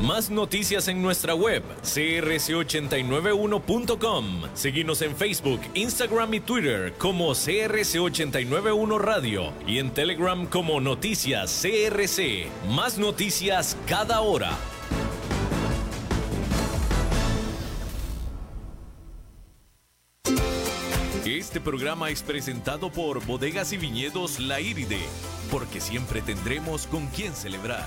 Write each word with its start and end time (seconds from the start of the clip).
Más 0.00 0.30
noticias 0.30 0.88
en 0.88 1.00
nuestra 1.02 1.34
web, 1.34 1.62
crc891.com. 1.82 4.24
Seguimos 4.54 5.02
en 5.02 5.14
Facebook, 5.14 5.60
Instagram 5.74 6.32
y 6.34 6.40
Twitter 6.40 6.94
como 6.96 7.32
CRC891 7.32 8.98
Radio 8.98 9.52
y 9.66 9.78
en 9.78 9.90
Telegram 9.90 10.46
como 10.46 10.80
Noticias 10.80 11.62
CRC. 11.62 12.46
Más 12.70 12.96
noticias 12.96 13.76
cada 13.86 14.22
hora. 14.22 14.56
Este 21.26 21.60
programa 21.60 22.08
es 22.10 22.22
presentado 22.22 22.90
por 22.90 23.22
Bodegas 23.26 23.74
y 23.74 23.76
Viñedos 23.76 24.40
La 24.40 24.60
Iride, 24.60 25.00
porque 25.50 25.78
siempre 25.80 26.22
tendremos 26.22 26.86
con 26.86 27.06
quién 27.08 27.34
celebrar. 27.34 27.86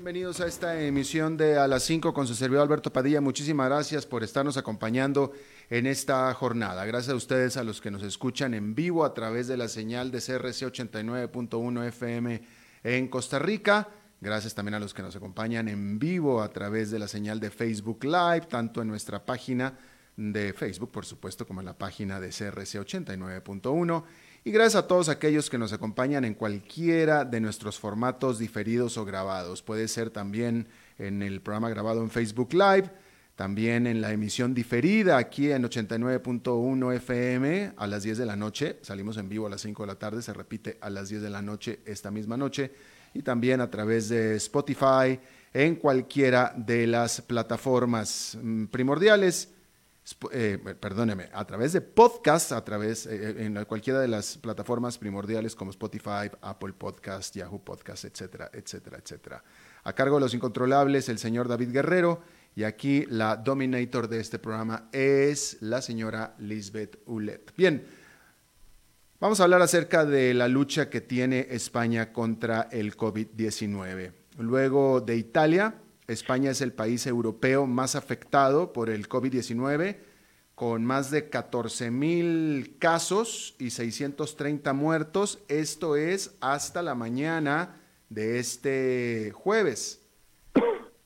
Bienvenidos 0.00 0.40
a 0.40 0.46
esta 0.46 0.80
emisión 0.80 1.36
de 1.36 1.58
A 1.58 1.68
las 1.68 1.82
5 1.82 2.14
con 2.14 2.26
su 2.26 2.34
servidor 2.34 2.62
Alberto 2.62 2.90
Padilla. 2.90 3.20
Muchísimas 3.20 3.68
gracias 3.68 4.06
por 4.06 4.24
estarnos 4.24 4.56
acompañando 4.56 5.32
en 5.68 5.86
esta 5.86 6.32
jornada. 6.32 6.86
Gracias 6.86 7.12
a 7.12 7.16
ustedes, 7.16 7.58
a 7.58 7.64
los 7.64 7.82
que 7.82 7.90
nos 7.90 8.02
escuchan 8.02 8.54
en 8.54 8.74
vivo 8.74 9.04
a 9.04 9.12
través 9.12 9.46
de 9.46 9.58
la 9.58 9.68
señal 9.68 10.10
de 10.10 10.20
CRC 10.20 10.72
89.1 10.72 11.84
FM 11.88 12.42
en 12.82 13.08
Costa 13.08 13.38
Rica. 13.38 13.88
Gracias 14.22 14.54
también 14.54 14.76
a 14.76 14.80
los 14.80 14.94
que 14.94 15.02
nos 15.02 15.16
acompañan 15.16 15.68
en 15.68 15.98
vivo 15.98 16.40
a 16.40 16.50
través 16.50 16.90
de 16.90 16.98
la 16.98 17.06
señal 17.06 17.38
de 17.38 17.50
Facebook 17.50 18.02
Live, 18.02 18.46
tanto 18.48 18.80
en 18.80 18.88
nuestra 18.88 19.26
página 19.26 19.78
de 20.16 20.54
Facebook, 20.54 20.90
por 20.90 21.04
supuesto, 21.04 21.46
como 21.46 21.60
en 21.60 21.66
la 21.66 21.76
página 21.76 22.18
de 22.20 22.28
CRC 22.28 22.80
89.1 22.80 24.04
y 24.42 24.52
gracias 24.52 24.82
a 24.82 24.86
todos 24.86 25.08
aquellos 25.08 25.50
que 25.50 25.58
nos 25.58 25.72
acompañan 25.72 26.24
en 26.24 26.34
cualquiera 26.34 27.24
de 27.24 27.40
nuestros 27.40 27.78
formatos 27.78 28.38
diferidos 28.38 28.96
o 28.96 29.04
grabados. 29.04 29.62
Puede 29.62 29.86
ser 29.86 30.10
también 30.10 30.66
en 30.98 31.22
el 31.22 31.42
programa 31.42 31.68
grabado 31.68 32.02
en 32.02 32.10
Facebook 32.10 32.54
Live, 32.54 32.90
también 33.36 33.86
en 33.86 34.00
la 34.00 34.12
emisión 34.12 34.54
diferida 34.54 35.18
aquí 35.18 35.50
en 35.50 35.62
89.1 35.62 36.94
FM 36.94 37.72
a 37.76 37.86
las 37.86 38.02
10 38.02 38.16
de 38.18 38.26
la 38.26 38.36
noche. 38.36 38.78
Salimos 38.80 39.18
en 39.18 39.28
vivo 39.28 39.46
a 39.46 39.50
las 39.50 39.60
5 39.60 39.82
de 39.82 39.86
la 39.86 39.98
tarde, 39.98 40.22
se 40.22 40.32
repite 40.32 40.78
a 40.80 40.88
las 40.88 41.10
10 41.10 41.20
de 41.20 41.30
la 41.30 41.42
noche 41.42 41.80
esta 41.84 42.10
misma 42.10 42.38
noche. 42.38 42.72
Y 43.12 43.22
también 43.22 43.60
a 43.60 43.70
través 43.70 44.08
de 44.08 44.36
Spotify 44.36 45.20
en 45.52 45.76
cualquiera 45.76 46.54
de 46.56 46.86
las 46.86 47.20
plataformas 47.20 48.38
mm, 48.40 48.66
primordiales 48.66 49.50
eh, 50.32 50.58
perdóneme, 50.78 51.28
a 51.32 51.44
través 51.46 51.72
de 51.72 51.80
podcast, 51.80 52.52
a 52.52 52.64
través 52.64 53.06
eh, 53.06 53.30
eh, 53.30 53.44
en 53.44 53.64
cualquiera 53.64 54.00
de 54.00 54.08
las 54.08 54.38
plataformas 54.38 54.98
primordiales 54.98 55.54
como 55.54 55.70
Spotify, 55.70 56.30
Apple 56.40 56.72
Podcast, 56.72 57.34
Yahoo 57.36 57.62
Podcast, 57.62 58.04
etcétera, 58.04 58.50
etcétera, 58.52 58.98
etcétera. 58.98 59.44
A 59.84 59.92
cargo 59.92 60.16
de 60.16 60.20
los 60.22 60.34
incontrolables, 60.34 61.08
el 61.08 61.18
señor 61.18 61.48
David 61.48 61.72
Guerrero, 61.72 62.20
y 62.54 62.64
aquí 62.64 63.06
la 63.08 63.36
dominator 63.36 64.08
de 64.08 64.20
este 64.20 64.38
programa 64.38 64.88
es 64.92 65.58
la 65.60 65.82
señora 65.82 66.34
Lisbeth 66.38 66.98
Ulet. 67.06 67.52
Bien, 67.56 67.84
vamos 69.20 69.40
a 69.40 69.44
hablar 69.44 69.62
acerca 69.62 70.04
de 70.04 70.34
la 70.34 70.48
lucha 70.48 70.90
que 70.90 71.00
tiene 71.00 71.46
España 71.50 72.12
contra 72.12 72.68
el 72.72 72.96
COVID-19. 72.96 74.12
Luego 74.38 75.00
de 75.00 75.16
Italia, 75.16 75.74
España 76.10 76.50
es 76.50 76.60
el 76.60 76.72
país 76.72 77.06
europeo 77.06 77.66
más 77.66 77.94
afectado 77.94 78.72
por 78.72 78.90
el 78.90 79.08
COVID-19, 79.08 79.98
con 80.56 80.84
más 80.84 81.12
de 81.12 81.28
14 81.28 81.92
mil 81.92 82.76
casos 82.80 83.54
y 83.60 83.70
630 83.70 84.72
muertos. 84.72 85.38
Esto 85.46 85.94
es 85.94 86.34
hasta 86.40 86.82
la 86.82 86.96
mañana 86.96 87.80
de 88.08 88.40
este 88.40 89.30
jueves. 89.34 90.00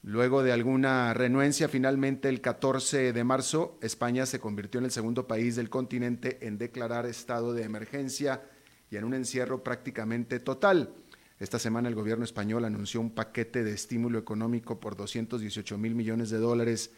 Luego 0.02 0.42
de 0.42 0.52
alguna 0.52 1.12
renuencia, 1.12 1.68
finalmente 1.68 2.30
el 2.30 2.40
14 2.40 3.12
de 3.12 3.24
marzo, 3.24 3.78
España 3.82 4.24
se 4.24 4.40
convirtió 4.40 4.78
en 4.78 4.86
el 4.86 4.90
segundo 4.90 5.26
país 5.26 5.54
del 5.54 5.68
continente 5.68 6.46
en 6.46 6.56
declarar 6.56 7.04
estado 7.04 7.52
de 7.52 7.64
emergencia 7.64 8.42
y 8.90 8.96
en 8.96 9.04
un 9.04 9.12
encierro 9.12 9.62
prácticamente 9.62 10.40
total. 10.40 10.94
Esta 11.40 11.58
semana 11.58 11.88
el 11.88 11.96
gobierno 11.96 12.24
español 12.24 12.64
anunció 12.64 13.00
un 13.00 13.10
paquete 13.10 13.64
de 13.64 13.72
estímulo 13.72 14.18
económico 14.18 14.78
por 14.78 14.96
218 14.96 15.76
mil 15.78 15.94
millones 15.94 16.30
de 16.30 16.38
dólares, 16.38 16.92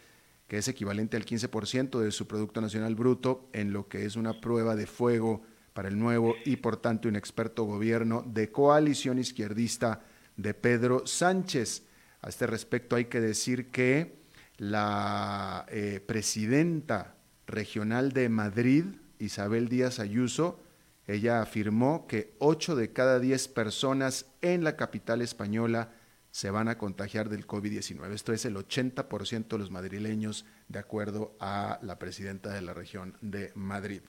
que 0.47 0.59
es 0.59 0.69
equivalente 0.69 1.17
al 1.17 1.25
15% 1.25 1.99
de 2.01 2.13
su 2.13 2.27
Producto 2.27 2.61
Nacional 2.61 2.95
Bruto, 2.95 3.49
en 3.53 3.73
lo 3.73 3.89
que 3.89 4.05
es 4.05 4.15
una 4.15 4.41
prueba 4.41 4.77
de 4.77 4.87
fuego 4.87 5.43
para 5.73 5.89
el 5.89 5.99
nuevo 5.99 6.37
y 6.45 6.57
por 6.57 6.77
tanto 6.77 7.09
inexperto 7.09 7.65
gobierno 7.65 8.25
de 8.27 8.51
coalición 8.51 9.19
izquierdista 9.19 10.03
de 10.37 10.53
Pedro 10.55 11.07
Sánchez. 11.07 11.85
A 12.21 12.29
este 12.29 12.47
respecto 12.47 12.97
hay 12.97 13.07
que 13.07 13.21
decir 13.21 13.71
que 13.71 14.17
la 14.59 15.67
eh, 15.69 16.01
presidenta 16.07 17.17
regional 17.47 18.13
de 18.13 18.29
Madrid, 18.29 18.85
Isabel 19.19 19.69
Díaz 19.69 19.99
Ayuso, 19.99 20.61
ella 21.06 21.41
afirmó 21.41 22.06
que 22.06 22.34
8 22.39 22.77
de 22.77 22.93
cada 22.93 23.21
10 23.21 23.49
personas 23.49 24.27
en 24.43 24.65
la 24.65 24.77
capital 24.77 25.22
española 25.22 25.93
se 26.31 26.50
van 26.50 26.69
a 26.69 26.77
contagiar 26.77 27.28
del 27.28 27.47
COVID-19. 27.47 28.12
Esto 28.12 28.33
es 28.33 28.44
el 28.44 28.56
80% 28.56 29.49
de 29.49 29.59
los 29.59 29.71
madrileños, 29.71 30.44
de 30.69 30.78
acuerdo 30.78 31.37
a 31.41 31.78
la 31.83 31.99
presidenta 31.99 32.53
de 32.53 32.61
la 32.61 32.75
región 32.75 33.17
de 33.22 33.53
Madrid. 33.55 34.03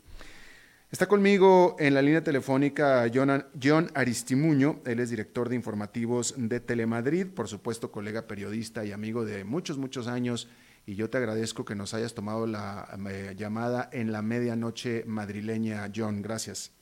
Está 0.90 1.06
conmigo 1.06 1.76
en 1.80 1.94
la 1.94 2.02
línea 2.02 2.24
telefónica 2.24 3.06
John 3.14 3.92
Aristimuño, 3.94 4.82
él 4.86 5.00
es 5.00 5.10
director 5.10 5.50
de 5.50 5.56
informativos 5.56 6.34
de 6.38 6.60
Telemadrid, 6.62 7.28
por 7.28 7.48
supuesto 7.48 7.92
colega 7.92 8.28
periodista 8.28 8.86
y 8.86 8.94
amigo 8.94 9.26
de 9.26 9.44
muchos, 9.44 9.78
muchos 9.78 10.08
años, 10.08 10.50
y 10.86 10.96
yo 10.96 11.10
te 11.10 11.18
agradezco 11.18 11.66
que 11.66 11.76
nos 11.76 11.94
hayas 11.94 12.14
tomado 12.14 12.48
la 12.48 12.88
eh, 13.10 13.36
llamada 13.38 13.90
en 13.92 14.14
la 14.14 14.22
medianoche 14.22 15.04
madrileña. 15.06 15.92
John, 15.94 16.22
gracias. 16.22 16.77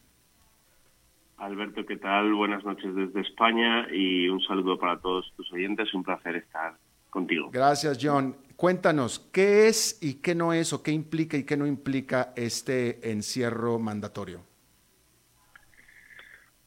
Alberto, 1.38 1.86
¿qué 1.86 1.98
tal? 1.98 2.34
Buenas 2.34 2.64
noches 2.64 2.96
desde 2.96 3.22
España 3.22 3.88
y 3.92 4.30
un 4.30 4.42
saludo 4.42 4.80
para 4.80 5.00
todos 5.00 5.32
tus 5.36 5.52
oyentes. 5.52 5.94
Un 5.94 6.04
placer 6.04 6.36
estar 6.38 6.76
contigo. 7.10 7.50
Gracias, 7.52 8.00
John. 8.02 8.36
Cuéntanos, 8.56 9.20
¿qué 9.34 9.68
es 9.68 10.00
y 10.02 10.22
qué 10.22 10.34
no 10.34 10.54
es 10.54 10.72
o 10.72 10.82
qué 10.82 10.92
implica 10.92 11.36
y 11.36 11.44
qué 11.44 11.58
no 11.58 11.68
implica 11.68 12.32
este 12.38 13.12
encierro 13.12 13.80
mandatorio? 13.80 14.40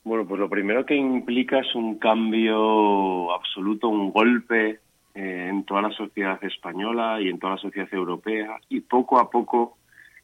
Bueno, 0.04 0.26
pues 0.26 0.38
lo 0.38 0.50
primero 0.50 0.84
que 0.84 0.94
implica 0.94 1.60
es 1.60 1.74
un 1.74 1.98
cambio 1.98 3.32
absoluto, 3.34 3.88
un 3.88 4.10
golpe 4.10 4.80
eh, 5.14 5.46
en 5.48 5.64
toda 5.64 5.82
la 5.82 5.90
sociedad 5.90 6.42
española 6.44 7.20
y 7.20 7.28
en 7.28 7.38
toda 7.38 7.54
la 7.54 7.60
sociedad 7.60 7.92
europea 7.92 8.60
y 8.68 8.80
poco 8.80 9.18
a 9.18 9.30
poco 9.30 9.78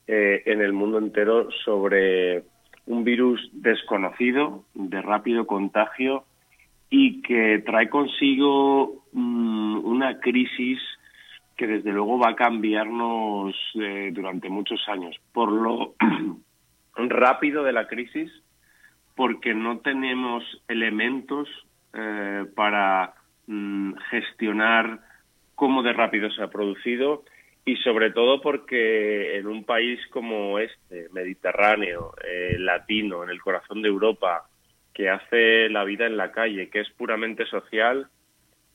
eh, 0.07 0.43
en 0.47 0.61
el 0.61 0.75
mundo 0.75 0.99
entero 0.99 1.49
sobre 1.65 2.45
un 2.87 3.05
virus 3.05 3.51
desconocido, 3.53 4.65
de 4.75 5.01
rápido 5.01 5.47
contagio 5.47 6.25
y 6.91 7.23
que 7.23 7.63
trae 7.65 7.89
consigo 7.89 9.05
mm, 9.13 9.85
una 9.85 10.21
crisis 10.21 10.81
que 11.57 11.67
desde 11.67 11.93
luego 11.93 12.19
va 12.19 12.31
a 12.31 12.37
cambiarnos 12.37 13.55
eh, 13.75 14.11
durante 14.13 14.49
muchos 14.49 14.87
años. 14.89 15.17
Por 15.33 15.53
lo 15.53 15.95
rápido 16.97 17.63
de 17.63 17.73
la 17.73 17.87
crisis, 17.87 18.31
porque 19.15 19.55
no 19.55 19.79
tenemos 19.79 20.43
elementos 20.69 21.49
eh, 21.93 22.45
para 22.55 23.15
mm, 23.47 23.95
gestionar 24.11 25.01
cómo 25.55 25.83
de 25.83 25.93
rápido 25.93 26.31
se 26.31 26.43
ha 26.43 26.49
producido 26.49 27.25
y 27.65 27.77
sobre 27.77 28.11
todo 28.11 28.41
porque 28.41 29.39
en 29.39 29.47
un 29.47 29.65
país 29.65 29.99
como 30.11 30.59
este, 30.59 31.09
mediterráneo, 31.13 32.13
eh, 32.23 32.57
latino, 32.59 33.25
en 33.25 33.31
el 33.31 33.41
corazón 33.41 33.81
de 33.81 33.89
Europa, 33.89 34.49
que 34.93 35.09
hace 35.09 35.69
la 35.71 35.85
vida 35.85 36.07
en 36.07 36.17
la 36.17 36.31
calle, 36.31 36.69
que 36.69 36.81
es 36.81 36.91
puramente 36.91 37.47
social, 37.47 38.09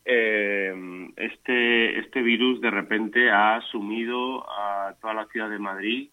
eh, 0.05 0.73
este, 1.17 1.99
este 1.99 2.21
virus 2.21 2.61
de 2.61 2.71
repente 2.71 3.29
ha 3.29 3.57
asumido 3.57 4.43
a 4.49 4.95
toda 4.99 5.13
la 5.13 5.25
ciudad 5.27 5.49
de 5.49 5.59
Madrid 5.59 6.09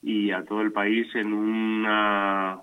y 0.00 0.30
a 0.30 0.44
todo 0.44 0.62
el 0.62 0.70
país 0.70 1.12
en 1.16 1.32
una 1.32 2.60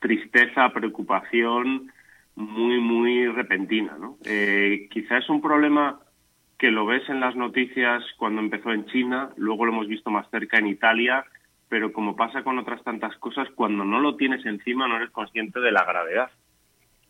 tristeza, 0.00 0.68
preocupación 0.68 1.90
muy, 2.34 2.78
muy 2.78 3.26
repentina. 3.28 3.96
¿no? 3.98 4.18
Eh, 4.26 4.88
quizás 4.90 5.24
es 5.24 5.30
un 5.30 5.40
problema 5.40 5.98
que 6.62 6.70
lo 6.70 6.86
ves 6.86 7.02
en 7.08 7.18
las 7.18 7.34
noticias 7.34 8.04
cuando 8.16 8.40
empezó 8.40 8.70
en 8.70 8.86
China, 8.86 9.30
luego 9.36 9.64
lo 9.64 9.72
hemos 9.72 9.88
visto 9.88 10.10
más 10.10 10.30
cerca 10.30 10.58
en 10.58 10.68
Italia, 10.68 11.24
pero 11.68 11.92
como 11.92 12.14
pasa 12.14 12.44
con 12.44 12.56
otras 12.56 12.84
tantas 12.84 13.16
cosas, 13.16 13.48
cuando 13.56 13.84
no 13.84 13.98
lo 13.98 14.14
tienes 14.14 14.46
encima 14.46 14.86
no 14.86 14.94
eres 14.94 15.10
consciente 15.10 15.58
de 15.58 15.72
la 15.72 15.84
gravedad. 15.84 16.30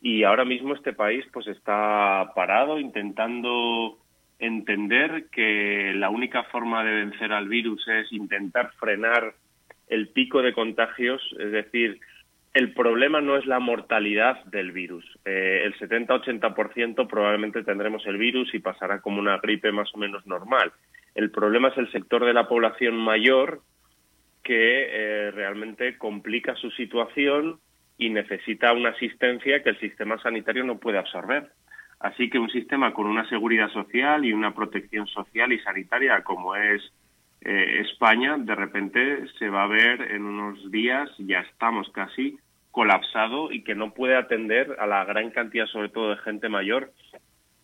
Y 0.01 0.23
ahora 0.23 0.47
mismo 0.47 0.75
este 0.75 0.95
país 0.95 1.27
pues 1.35 1.47
está 1.49 2.33
parado 2.35 2.81
intentando 2.81 3.99
entender 4.39 5.27
que 5.31 5.93
la 5.97 6.09
única 6.09 6.45
forma 6.45 6.83
de 6.83 7.05
vencer 7.05 7.35
al 7.35 7.49
virus 7.49 7.87
es 7.89 8.11
intentar 8.11 8.73
frenar 8.81 9.35
el 9.87 10.09
pico 10.09 10.41
de 10.41 10.55
contagios, 10.55 11.21
es 11.39 11.53
decir, 11.53 12.01
el 12.55 12.75
problema 12.75 13.21
no 13.21 13.37
es 13.37 13.47
la 13.47 13.61
mortalidad 13.61 14.45
del 14.45 14.73
virus. 14.73 15.05
Eh, 15.25 15.63
el 15.65 15.75
70-80% 15.79 17.09
probablemente 17.09 17.65
tendremos 17.65 18.07
el 18.07 18.19
virus 18.19 18.53
y 18.55 18.59
pasará 18.59 19.01
como 19.01 19.21
una 19.21 19.39
gripe 19.39 19.73
más 19.73 19.89
o 19.95 19.99
menos 19.99 20.27
normal. 20.27 20.73
El 21.15 21.31
problema 21.31 21.69
es 21.69 21.79
el 21.79 21.91
sector 21.93 22.25
de 22.25 22.35
la 22.35 22.49
población 22.49 22.97
mayor 22.97 23.63
que 24.43 24.87
eh, 24.91 25.31
realmente 25.31 25.97
complica 25.97 26.55
su 26.57 26.71
situación 26.73 27.59
y 27.97 28.11
necesita 28.11 28.73
una 28.73 28.91
asistencia 28.91 29.63
que 29.63 29.71
el 29.71 29.81
sistema 29.81 30.21
sanitario 30.21 30.65
no 30.65 30.79
puede 30.79 30.99
absorber. 30.99 31.51
Así 32.01 32.29
que 32.29 32.39
un 32.39 32.51
sistema 32.51 32.93
con 32.93 33.07
una 33.07 33.29
seguridad 33.29 33.71
social 33.71 34.25
y 34.25 34.33
una 34.33 34.55
protección 34.55 35.07
social 35.07 35.53
y 35.53 35.61
sanitaria 35.61 36.23
como 36.23 36.57
es 36.57 36.83
eh, 37.43 37.81
España, 37.81 38.37
de 38.39 38.55
repente 38.55 39.25
se 39.39 39.49
va 39.49 39.65
a 39.65 39.69
ver 39.69 40.03
en 40.13 40.25
unos 40.25 40.71
días, 40.71 41.11
ya 41.19 41.41
estamos 41.41 41.89
casi, 41.91 42.39
colapsado 42.73 43.53
y 43.53 43.63
que 43.63 43.77
no 43.77 43.95
puede 43.95 44.17
atender 44.17 44.77
a 44.81 44.87
la 44.87 45.05
gran 45.05 45.31
cantidad, 45.31 45.67
sobre 45.67 45.91
todo 45.91 46.11
de 46.11 46.17
gente 46.17 46.49
mayor, 46.49 46.93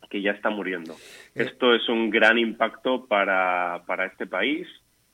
que 0.08 0.22
ya 0.22 0.30
está 0.30 0.50
muriendo. 0.50 0.92
Eh. 1.34 1.42
Esto 1.42 1.74
es 1.74 1.88
un 1.88 2.10
gran 2.10 2.38
impacto 2.38 3.06
para, 3.06 3.82
para 3.86 4.06
este 4.06 4.26
país 4.26 4.68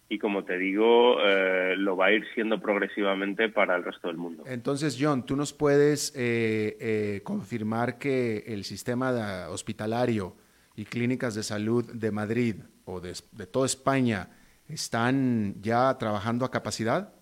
y 0.08 0.19
como 0.19 0.44
te 0.44 0.58
digo, 0.58 1.17
eh, 1.20 1.75
lo 1.76 1.96
va 1.96 2.06
a 2.06 2.12
ir 2.12 2.25
siendo 2.35 2.61
progresivamente 2.61 3.49
para 3.49 3.76
el 3.76 3.85
resto 3.85 4.08
del 4.08 4.17
mundo. 4.17 4.44
Entonces, 4.46 4.96
John, 5.00 5.25
¿tú 5.25 5.35
nos 5.35 5.52
puedes 5.52 6.14
eh, 6.14 6.76
eh, 6.81 7.20
confirmar 7.25 7.99
que 7.99 8.44
el 8.47 8.64
sistema 8.64 9.49
hospitalario 9.49 10.37
y 10.76 10.85
clínicas 10.85 11.35
de 11.35 11.43
salud 11.43 11.90
de 11.93 12.11
Madrid 12.11 12.56
o 12.85 13.00
de, 13.00 13.14
de 13.32 13.47
toda 13.47 13.67
España 13.67 14.29
están 14.69 15.61
ya 15.62 15.97
trabajando 15.99 16.44
a 16.44 16.50
capacidad? 16.50 17.14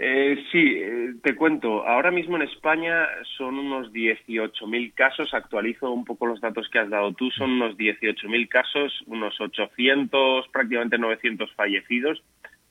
Eh, 0.00 0.44
sí, 0.52 0.76
eh, 0.76 1.14
te 1.24 1.34
cuento. 1.34 1.84
Ahora 1.84 2.12
mismo 2.12 2.36
en 2.36 2.42
España 2.42 3.08
son 3.36 3.58
unos 3.58 3.92
18.000 3.92 4.94
casos. 4.94 5.34
Actualizo 5.34 5.90
un 5.90 6.04
poco 6.04 6.26
los 6.26 6.40
datos 6.40 6.68
que 6.68 6.78
has 6.78 6.88
dado 6.88 7.12
tú. 7.12 7.30
Son 7.32 7.50
unos 7.50 7.76
18.000 7.76 8.48
casos, 8.48 9.02
unos 9.06 9.40
800, 9.40 10.48
prácticamente 10.48 10.98
900 10.98 11.52
fallecidos. 11.54 12.22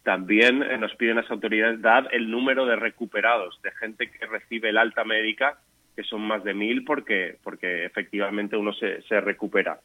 También 0.04 0.64
eh, 0.64 0.78
nos 0.78 0.96
piden 0.96 1.18
las 1.18 1.30
autoridades 1.30 1.82
dar 1.82 2.08
el 2.14 2.32
número 2.32 2.66
de 2.66 2.78
recuperados, 2.78 3.62
de 3.62 3.72
gente 3.72 4.10
que 4.10 4.26
recibe 4.26 4.70
el 4.70 4.78
alta 4.78 5.04
médica, 5.04 5.60
que 5.98 6.04
son 6.04 6.22
más 6.22 6.46
de 6.46 6.56
1.000 6.56 6.86
porque, 6.86 7.36
porque 7.44 7.84
efectivamente 7.84 8.56
uno 8.56 8.72
se, 8.72 9.02
se 9.02 9.20
recupera. 9.20 9.82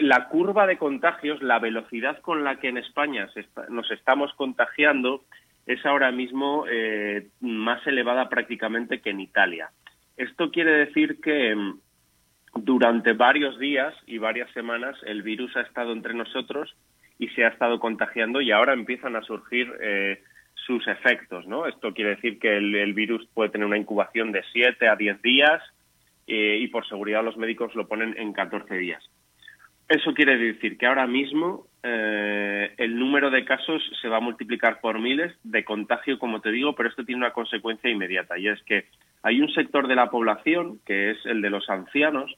la 0.00 0.28
curva 0.28 0.66
de 0.66 0.76
contagios, 0.76 1.40
la 1.40 1.60
velocidad 1.60 2.18
con 2.20 2.42
la 2.42 2.56
que 2.56 2.68
en 2.68 2.78
España 2.78 3.28
nos 3.68 3.88
estamos 3.92 4.32
contagiando, 4.34 5.22
es 5.68 5.84
ahora 5.84 6.10
mismo 6.10 6.64
eh, 6.66 7.28
más 7.40 7.86
elevada 7.86 8.30
prácticamente 8.30 9.00
que 9.02 9.10
en 9.10 9.20
Italia. 9.20 9.70
Esto 10.16 10.50
quiere 10.50 10.72
decir 10.72 11.20
que 11.20 11.54
mm, 11.54 11.78
durante 12.54 13.12
varios 13.12 13.58
días 13.58 13.94
y 14.06 14.16
varias 14.16 14.50
semanas 14.52 14.96
el 15.04 15.22
virus 15.22 15.54
ha 15.58 15.60
estado 15.60 15.92
entre 15.92 16.14
nosotros 16.14 16.74
y 17.18 17.28
se 17.28 17.44
ha 17.44 17.48
estado 17.48 17.78
contagiando 17.80 18.40
y 18.40 18.50
ahora 18.50 18.72
empiezan 18.72 19.14
a 19.14 19.22
surgir 19.22 19.70
eh, 19.82 20.22
sus 20.54 20.88
efectos. 20.88 21.44
Esto 21.68 21.92
quiere 21.92 22.16
decir 22.16 22.38
que 22.38 22.56
el, 22.56 22.94
virus 22.94 23.28
puede 23.34 23.50
tener 23.50 23.66
una 23.66 23.76
incubación 23.76 24.32
de 24.32 24.42
7 24.50 24.88
a 24.88 24.96
10 24.96 25.20
días 25.20 25.62
eh, 26.26 26.58
y 26.62 26.68
por 26.68 26.88
seguridad 26.88 27.22
los 27.22 27.36
médicos 27.36 27.74
lo 27.74 27.86
ponen 27.86 28.16
en 28.16 28.32
14 28.32 28.74
días. 28.74 29.04
Eso 29.88 30.12
quiere 30.12 30.36
decir 30.36 30.76
que 30.76 30.86
ahora 30.86 31.06
mismo 31.06 31.66
eh, 31.82 32.74
el 32.76 32.98
número 32.98 33.30
de 33.30 33.46
casos 33.46 33.82
se 34.02 34.08
va 34.08 34.18
a 34.18 34.20
multiplicar 34.20 34.80
por 34.80 35.00
miles 35.00 35.34
de 35.44 35.64
contagio, 35.64 36.18
como 36.18 36.42
te 36.42 36.50
digo, 36.50 36.74
pero 36.74 36.90
esto 36.90 37.04
tiene 37.04 37.22
una 37.22 37.32
consecuencia 37.32 37.88
inmediata 37.88 38.38
y 38.38 38.48
es 38.48 38.62
que 38.64 38.84
hay 39.22 39.40
un 39.40 39.48
sector 39.50 39.88
de 39.88 39.94
la 39.94 40.10
población, 40.10 40.80
que 40.84 41.12
es 41.12 41.18
el 41.24 41.40
de 41.40 41.50
los 41.50 41.70
ancianos, 41.70 42.34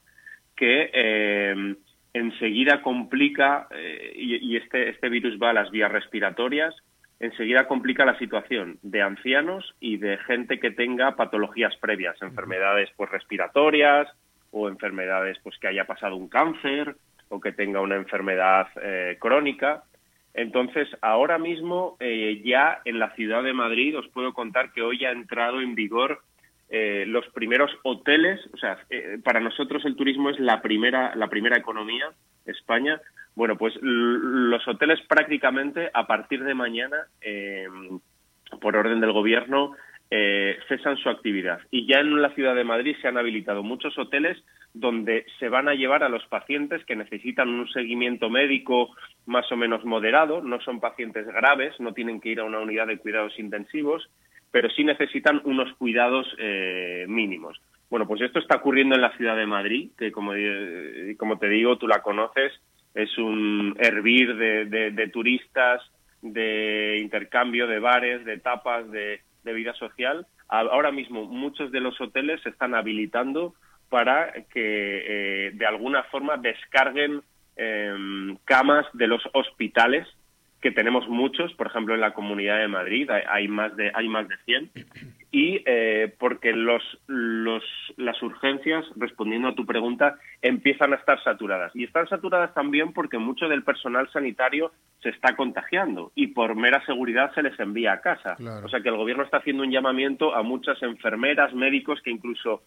que 0.55 0.91
eh, 0.93 1.75
enseguida 2.13 2.81
complica, 2.81 3.67
eh, 3.71 4.13
y, 4.15 4.55
este, 4.55 4.89
este 4.89 5.09
virus 5.09 5.37
va 5.41 5.49
a 5.49 5.53
las 5.53 5.71
vías 5.71 5.91
respiratorias, 5.91 6.73
enseguida 7.19 7.67
complica 7.67 8.05
la 8.05 8.17
situación 8.17 8.79
de 8.81 9.01
ancianos 9.01 9.75
y 9.81 9.97
de 9.97 10.17
gente 10.19 10.59
que 10.59 10.71
tenga 10.71 11.17
patologías 11.17 11.75
previas, 11.77 12.19
enfermedades 12.21 12.89
pues 12.95 13.11
respiratorias 13.11 14.07
o 14.51 14.69
enfermedades 14.69 15.37
pues 15.43 15.57
que 15.59 15.67
haya 15.67 15.85
pasado 15.85 16.15
un 16.15 16.29
cáncer 16.29 16.95
o 17.31 17.39
que 17.39 17.51
tenga 17.51 17.81
una 17.81 17.95
enfermedad 17.95 18.67
eh, 18.81 19.17
crónica. 19.19 19.83
Entonces, 20.33 20.87
ahora 21.01 21.37
mismo 21.37 21.97
eh, 21.99 22.41
ya 22.45 22.81
en 22.85 22.99
la 22.99 23.13
ciudad 23.15 23.43
de 23.43 23.53
Madrid 23.53 23.97
os 23.97 24.07
puedo 24.09 24.33
contar 24.33 24.71
que 24.71 24.81
hoy 24.81 25.03
ha 25.05 25.11
entrado 25.11 25.61
en 25.61 25.73
vigor 25.73 26.21
eh, 26.69 27.05
los 27.07 27.27
primeros 27.29 27.71
hoteles, 27.83 28.39
o 28.53 28.57
sea, 28.57 28.77
para 29.23 29.39
nosotros 29.39 29.83
el 29.85 29.95
turismo 29.95 30.29
es 30.29 30.39
la 30.39 30.61
primera, 30.61 31.15
la 31.15 31.27
primera 31.27 31.57
economía, 31.57 32.11
España. 32.45 33.01
Bueno, 33.35 33.57
pues 33.57 33.73
los 33.81 34.65
hoteles 34.67 34.99
prácticamente 35.07 35.89
a 35.93 36.05
partir 36.05 36.43
de 36.43 36.53
mañana, 36.53 36.97
por 38.59 38.75
orden 38.75 38.99
del 38.99 39.13
gobierno, 39.13 39.73
cesan 40.67 40.97
su 40.97 41.09
actividad. 41.09 41.61
Y 41.71 41.87
ya 41.87 41.99
en 41.99 42.21
la 42.21 42.33
ciudad 42.35 42.53
de 42.53 42.65
Madrid 42.65 42.97
se 43.01 43.07
han 43.07 43.17
habilitado 43.17 43.63
muchos 43.63 43.97
hoteles 43.97 44.37
donde 44.73 45.25
se 45.39 45.49
van 45.49 45.67
a 45.67 45.73
llevar 45.73 46.03
a 46.03 46.09
los 46.09 46.25
pacientes 46.27 46.83
que 46.85 46.95
necesitan 46.95 47.49
un 47.49 47.67
seguimiento 47.69 48.29
médico 48.29 48.89
más 49.25 49.51
o 49.51 49.57
menos 49.57 49.83
moderado, 49.85 50.41
no 50.41 50.59
son 50.61 50.79
pacientes 50.79 51.25
graves, 51.27 51.79
no 51.79 51.93
tienen 51.93 52.21
que 52.21 52.29
ir 52.29 52.39
a 52.39 52.45
una 52.45 52.59
unidad 52.59 52.87
de 52.87 52.97
cuidados 52.97 53.37
intensivos, 53.37 54.09
pero 54.51 54.69
sí 54.69 54.83
necesitan 54.83 55.41
unos 55.45 55.73
cuidados 55.75 56.27
eh, 56.37 57.05
mínimos. 57.07 57.61
Bueno, 57.89 58.07
pues 58.07 58.21
esto 58.21 58.39
está 58.39 58.57
ocurriendo 58.57 58.95
en 58.95 59.01
la 59.01 59.15
ciudad 59.17 59.35
de 59.35 59.45
Madrid, 59.45 59.91
que 59.97 60.11
como, 60.11 60.33
eh, 60.33 61.15
como 61.17 61.37
te 61.37 61.49
digo, 61.49 61.77
tú 61.77 61.87
la 61.87 62.01
conoces, 62.01 62.53
es 62.93 63.17
un 63.17 63.75
hervir 63.79 64.35
de, 64.35 65.09
turistas, 65.11 65.81
de 66.21 66.97
intercambio, 66.99 67.67
de 67.67 67.79
bares, 67.79 68.25
de 68.25 68.37
tapas, 68.37 68.89
de, 68.91 69.21
de 69.43 69.53
vida 69.53 69.73
social. 69.73 70.25
Ahora 70.47 70.91
mismo 70.91 71.25
muchos 71.25 71.71
de 71.71 71.79
los 71.79 71.99
hoteles 72.01 72.41
se 72.41 72.49
están 72.49 72.75
habilitando 72.75 73.53
para 73.89 74.31
que 74.53 75.47
eh, 75.47 75.51
de 75.53 75.65
alguna 75.65 76.03
forma 76.03 76.37
descarguen 76.37 77.21
em, 77.55 78.37
camas 78.45 78.85
de 78.93 79.07
los 79.07 79.21
hospitales 79.33 80.07
que 80.61 80.71
tenemos 80.71 81.07
muchos, 81.09 81.53
por 81.55 81.67
ejemplo 81.67 81.95
en 81.95 82.01
la 82.01 82.13
Comunidad 82.13 82.59
de 82.59 82.67
Madrid 82.67 83.09
hay, 83.09 83.47
más 83.47 83.75
de 83.75 83.91
hay 83.93 84.07
más 84.07 84.27
de 84.27 84.37
100 84.45 84.71
y 85.31 85.61
eh, 85.65 86.13
porque 86.19 86.53
los, 86.53 86.83
los 87.07 87.63
las 87.97 88.21
urgencias 88.21 88.85
respondiendo 88.95 89.49
a 89.49 89.55
tu 89.55 89.65
pregunta 89.65 90.17
empiezan 90.41 90.93
a 90.93 90.97
estar 90.97 91.21
saturadas 91.23 91.75
y 91.75 91.83
están 91.83 92.07
saturadas 92.07 92.53
también 92.53 92.93
porque 92.93 93.17
mucho 93.17 93.47
del 93.47 93.63
personal 93.63 94.09
sanitario 94.11 94.71
se 95.01 95.09
está 95.09 95.35
contagiando 95.35 96.11
y 96.15 96.27
por 96.27 96.55
mera 96.55 96.85
seguridad 96.85 97.33
se 97.33 97.41
les 97.41 97.59
envía 97.59 97.93
a 97.93 98.01
casa. 98.01 98.37
O 98.63 98.69
sea 98.69 98.81
que 98.81 98.89
el 98.89 98.97
gobierno 98.97 99.23
está 99.23 99.37
haciendo 99.37 99.63
un 99.63 99.71
llamamiento 99.71 100.35
a 100.35 100.43
muchas 100.43 100.81
enfermeras, 100.83 101.53
médicos 101.55 101.99
que 102.03 102.11
incluso 102.11 102.61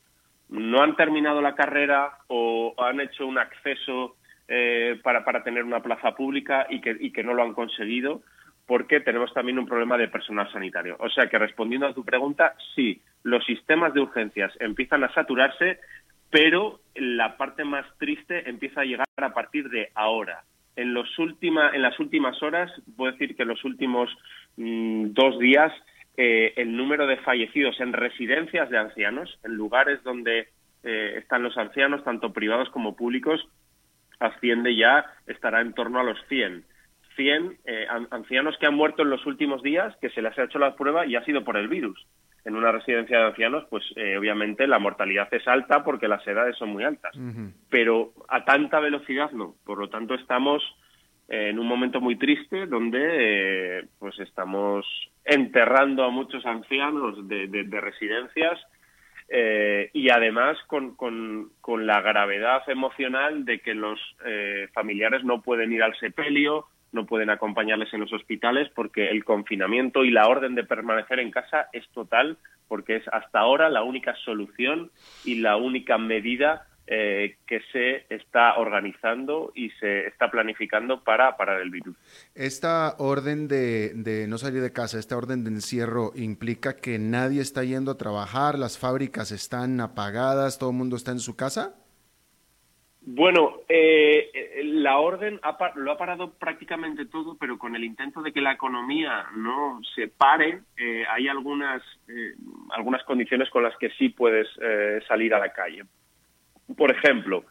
no 0.48 0.82
han 0.82 0.96
terminado 0.96 1.40
la 1.40 1.54
carrera 1.54 2.18
o 2.26 2.74
han 2.78 3.00
hecho 3.00 3.26
un 3.26 3.38
acceso 3.38 4.16
eh, 4.48 4.98
para, 5.02 5.24
para 5.24 5.42
tener 5.42 5.64
una 5.64 5.82
plaza 5.82 6.14
pública 6.14 6.66
y 6.68 6.80
que, 6.80 6.96
y 6.98 7.12
que 7.12 7.24
no 7.24 7.34
lo 7.34 7.42
han 7.42 7.54
conseguido 7.54 8.22
porque 8.66 9.00
tenemos 9.00 9.32
también 9.34 9.58
un 9.58 9.66
problema 9.66 9.98
de 9.98 10.08
personal 10.08 10.50
sanitario. 10.52 10.96
O 10.98 11.08
sea 11.10 11.26
que 11.26 11.38
respondiendo 11.38 11.86
a 11.86 11.94
tu 11.94 12.04
pregunta, 12.04 12.54
sí, 12.74 13.00
los 13.22 13.44
sistemas 13.44 13.92
de 13.92 14.00
urgencias 14.00 14.52
empiezan 14.60 15.04
a 15.04 15.12
saturarse, 15.12 15.78
pero 16.30 16.80
la 16.94 17.36
parte 17.36 17.64
más 17.64 17.86
triste 17.98 18.48
empieza 18.48 18.80
a 18.80 18.84
llegar 18.84 19.06
a 19.16 19.34
partir 19.34 19.68
de 19.68 19.90
ahora. 19.94 20.44
En, 20.76 20.94
los 20.94 21.18
última, 21.18 21.70
en 21.70 21.82
las 21.82 21.98
últimas 22.00 22.42
horas, 22.42 22.72
puedo 22.96 23.12
decir 23.12 23.36
que 23.36 23.42
en 23.42 23.48
los 23.48 23.64
últimos 23.64 24.10
mm, 24.56 25.12
dos 25.12 25.38
días 25.38 25.72
eh, 26.16 26.52
el 26.56 26.76
número 26.76 27.06
de 27.06 27.16
fallecidos 27.18 27.78
en 27.80 27.92
residencias 27.92 28.70
de 28.70 28.78
ancianos, 28.78 29.38
en 29.44 29.54
lugares 29.54 30.02
donde 30.04 30.48
eh, 30.82 31.14
están 31.18 31.42
los 31.42 31.56
ancianos, 31.58 32.04
tanto 32.04 32.32
privados 32.32 32.70
como 32.70 32.96
públicos, 32.96 33.46
asciende 34.20 34.76
ya, 34.76 35.04
estará 35.26 35.60
en 35.60 35.72
torno 35.72 36.00
a 36.00 36.04
los 36.04 36.18
100. 36.28 36.64
100 37.16 37.58
ancianos 38.10 38.56
que 38.58 38.66
han 38.66 38.74
muerto 38.74 39.02
en 39.02 39.10
los 39.10 39.24
últimos 39.24 39.62
días, 39.62 39.94
que 40.00 40.10
se 40.10 40.20
les 40.20 40.36
ha 40.36 40.44
hecho 40.44 40.58
la 40.58 40.74
prueba 40.74 41.06
y 41.06 41.14
ha 41.14 41.24
sido 41.24 41.44
por 41.44 41.56
el 41.56 41.68
virus. 41.68 42.04
En 42.44 42.56
una 42.56 42.72
residencia 42.72 43.18
de 43.18 43.24
ancianos, 43.26 43.64
pues 43.70 43.84
obviamente 44.18 44.66
la 44.66 44.80
mortalidad 44.80 45.32
es 45.32 45.46
alta 45.46 45.84
porque 45.84 46.08
las 46.08 46.26
edades 46.26 46.56
son 46.56 46.70
muy 46.70 46.82
altas, 46.82 47.12
pero 47.70 48.12
a 48.28 48.44
tanta 48.44 48.80
velocidad 48.80 49.30
no. 49.30 49.54
Por 49.64 49.78
lo 49.78 49.88
tanto, 49.88 50.14
estamos 50.14 50.62
en 51.28 51.58
un 51.58 51.66
momento 51.66 52.00
muy 52.00 52.16
triste 52.16 52.66
donde 52.66 53.78
eh, 53.78 53.84
pues 53.98 54.18
estamos 54.18 54.86
enterrando 55.24 56.04
a 56.04 56.10
muchos 56.10 56.44
ancianos 56.44 57.26
de, 57.26 57.66
residencias 57.80 58.60
eh, 59.28 59.90
y 59.92 60.10
además 60.10 60.58
con, 60.66 60.94
con, 60.96 61.86
la 61.86 62.00
gravedad 62.02 62.62
emocional 62.68 63.44
de 63.44 63.60
que 63.60 63.74
los 63.74 63.98
eh, 64.24 64.68
familiares 64.72 65.24
no 65.24 65.42
pueden 65.42 65.72
ir 65.72 65.82
al 65.82 65.96
sepelio, 65.96 66.66
no 66.92 67.06
pueden 67.06 67.30
acompañarles 67.30 67.92
en 67.92 68.00
los 68.00 68.12
hospitales 68.12 68.70
porque 68.74 69.08
el 69.08 69.24
confinamiento 69.24 70.04
y 70.04 70.10
la 70.10 70.28
orden 70.28 70.54
de 70.54 70.64
permanecer 70.64 71.18
en 71.20 71.30
casa 71.30 71.68
es 71.72 71.88
total 71.88 72.36
porque 72.68 72.96
es 72.96 73.08
hasta 73.08 73.40
ahora 73.40 73.68
la 73.68 73.82
única 73.82 74.14
solución 74.24 74.90
y 75.24 75.36
la 75.36 75.56
única 75.56 75.98
medida 75.98 76.66
eh, 76.86 77.36
que 77.46 77.62
se 77.72 78.04
está 78.14 78.58
organizando 78.58 79.52
y 79.54 79.70
se 79.80 80.06
está 80.06 80.30
planificando 80.30 81.02
para 81.02 81.34
parar 81.34 81.62
el 81.62 81.70
virus. 81.70 81.96
Esta 82.34 82.94
orden 82.98 83.48
de, 83.48 84.26
no 84.28 84.36
salir 84.36 84.60
de 84.60 84.70
casa, 84.70 84.98
esta 84.98 85.16
orden 85.16 85.44
de 85.44 85.50
encierro, 85.50 86.12
implica 86.14 86.76
que 86.76 86.98
nadie 86.98 87.40
está 87.40 87.64
yendo 87.64 87.90
a 87.90 87.96
trabajar, 87.96 88.58
las 88.58 88.78
fábricas 88.78 89.32
están 89.32 89.80
apagadas, 89.80 90.58
todo 90.58 90.70
el 90.70 90.76
mundo 90.76 90.96
está 90.96 91.12
en 91.12 91.20
su 91.20 91.36
casa. 91.36 91.74
Bueno, 93.00 93.60
eh, 93.66 94.60
la 94.64 94.98
orden 94.98 95.40
lo 95.76 95.92
ha 95.92 95.96
parado 95.96 96.32
prácticamente 96.34 97.06
todo, 97.06 97.38
pero 97.40 97.56
con 97.58 97.74
el 97.76 97.84
intento 97.84 98.20
de 98.20 98.30
que 98.30 98.42
la 98.42 98.52
economía 98.52 99.24
no 99.34 99.80
se 99.94 100.08
pare, 100.08 100.60
eh, 100.76 101.04
hay 101.10 101.28
algunas, 101.28 101.82
algunas 102.72 103.02
condiciones 103.04 103.48
con 103.48 103.62
las 103.62 103.74
que 103.78 103.88
sí 103.98 104.10
puedes 104.10 104.48
salir 105.08 105.32
a 105.32 105.38
la 105.38 105.50
calle. 105.50 105.84
Por 106.76 106.90
ejemplo, 106.90 107.44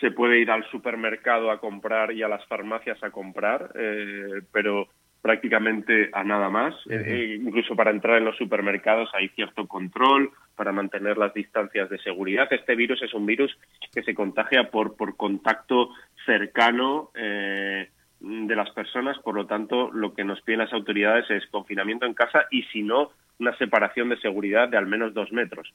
se 0.00 0.10
puede 0.10 0.38
ir 0.38 0.50
al 0.50 0.68
supermercado 0.70 1.50
a 1.50 1.60
comprar 1.60 2.12
y 2.12 2.22
a 2.22 2.28
las 2.28 2.44
farmacias 2.46 3.02
a 3.02 3.10
comprar, 3.10 3.72
eh, 3.74 4.42
pero 4.52 4.88
prácticamente 5.22 6.10
a 6.12 6.22
nada 6.22 6.50
más. 6.50 6.74
Eh, 6.90 7.02
eh, 7.06 7.40
incluso 7.42 7.74
para 7.74 7.90
entrar 7.90 8.18
en 8.18 8.26
los 8.26 8.36
supermercados 8.36 9.08
hay 9.14 9.28
cierto 9.30 9.66
control 9.66 10.30
para 10.54 10.72
mantener 10.72 11.16
las 11.16 11.32
distancias 11.32 11.88
de 11.88 11.98
seguridad. 11.98 12.46
Este 12.50 12.74
virus 12.74 13.02
es 13.02 13.14
un 13.14 13.24
virus 13.24 13.56
que 13.92 14.02
se 14.02 14.14
contagia 14.14 14.70
por, 14.70 14.96
por 14.96 15.16
contacto 15.16 15.88
cercano 16.26 17.10
de 18.24 18.56
las 18.56 18.70
personas, 18.70 19.18
por 19.18 19.34
lo 19.34 19.46
tanto, 19.46 19.90
lo 19.92 20.14
que 20.14 20.24
nos 20.24 20.40
piden 20.40 20.60
las 20.60 20.72
autoridades 20.72 21.30
es 21.30 21.46
confinamiento 21.48 22.06
en 22.06 22.14
casa 22.14 22.46
y 22.50 22.62
si 22.64 22.82
no, 22.82 23.10
una 23.38 23.54
separación 23.58 24.08
de 24.08 24.16
seguridad 24.18 24.68
de 24.68 24.78
al 24.78 24.86
menos 24.86 25.12
dos 25.12 25.30
metros. 25.30 25.70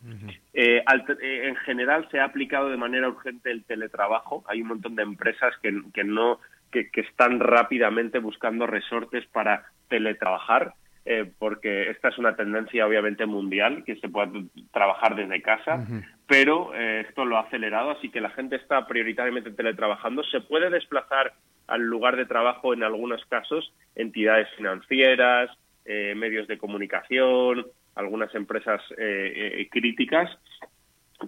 Eh, 0.53 0.83
eh, 0.83 1.41
en 1.47 1.55
general 1.57 2.07
se 2.09 2.19
ha 2.19 2.25
aplicado 2.25 2.69
de 2.69 2.77
manera 2.77 3.07
urgente 3.07 3.51
el 3.51 3.63
teletrabajo. 3.65 4.43
Hay 4.47 4.63
un 4.63 4.69
montón 4.69 4.95
de 4.95 5.03
empresas 5.03 5.53
que, 5.61 5.79
que 5.93 6.03
no 6.03 6.39
que, 6.71 6.89
están 6.95 7.39
rápidamente 7.39 8.17
buscando 8.17 8.65
resortes 8.65 9.25
para 9.27 9.65
teletrabajar. 9.87 10.73
Eh, 11.05 11.31
porque 11.39 11.89
esta 11.89 12.09
es 12.09 12.17
una 12.17 12.35
tendencia 12.35 12.85
obviamente 12.85 13.25
mundial, 13.25 13.83
que 13.83 13.95
se 13.95 14.09
puede 14.09 14.43
trabajar 14.71 15.15
desde 15.15 15.41
casa, 15.41 15.87
pero 16.27 16.73
esto 16.75 17.25
lo 17.25 17.37
ha 17.37 17.41
acelerado, 17.41 17.91
así 17.91 18.09
que 18.09 18.21
la 18.21 18.29
gente 18.29 18.57
está 18.57 18.85
prioritariamente 18.85 19.49
teletrabajando. 19.49 20.23
Se 20.25 20.41
puede 20.41 20.69
desplazar 20.69 21.33
al 21.69 21.81
lugar 21.81 22.15
de 22.15 22.25
trabajo 22.25 22.73
en 22.73 22.83
algunos 22.83 23.23
casos 23.25 23.73
entidades 23.95 24.47
financieras, 24.55 25.49
eh, 25.85 26.13
medios 26.15 26.47
de 26.47 26.57
comunicación, 26.57 27.65
algunas 27.95 28.33
empresas 28.35 28.81
eh, 28.97 29.57
eh, 29.59 29.69
críticas, 29.69 30.29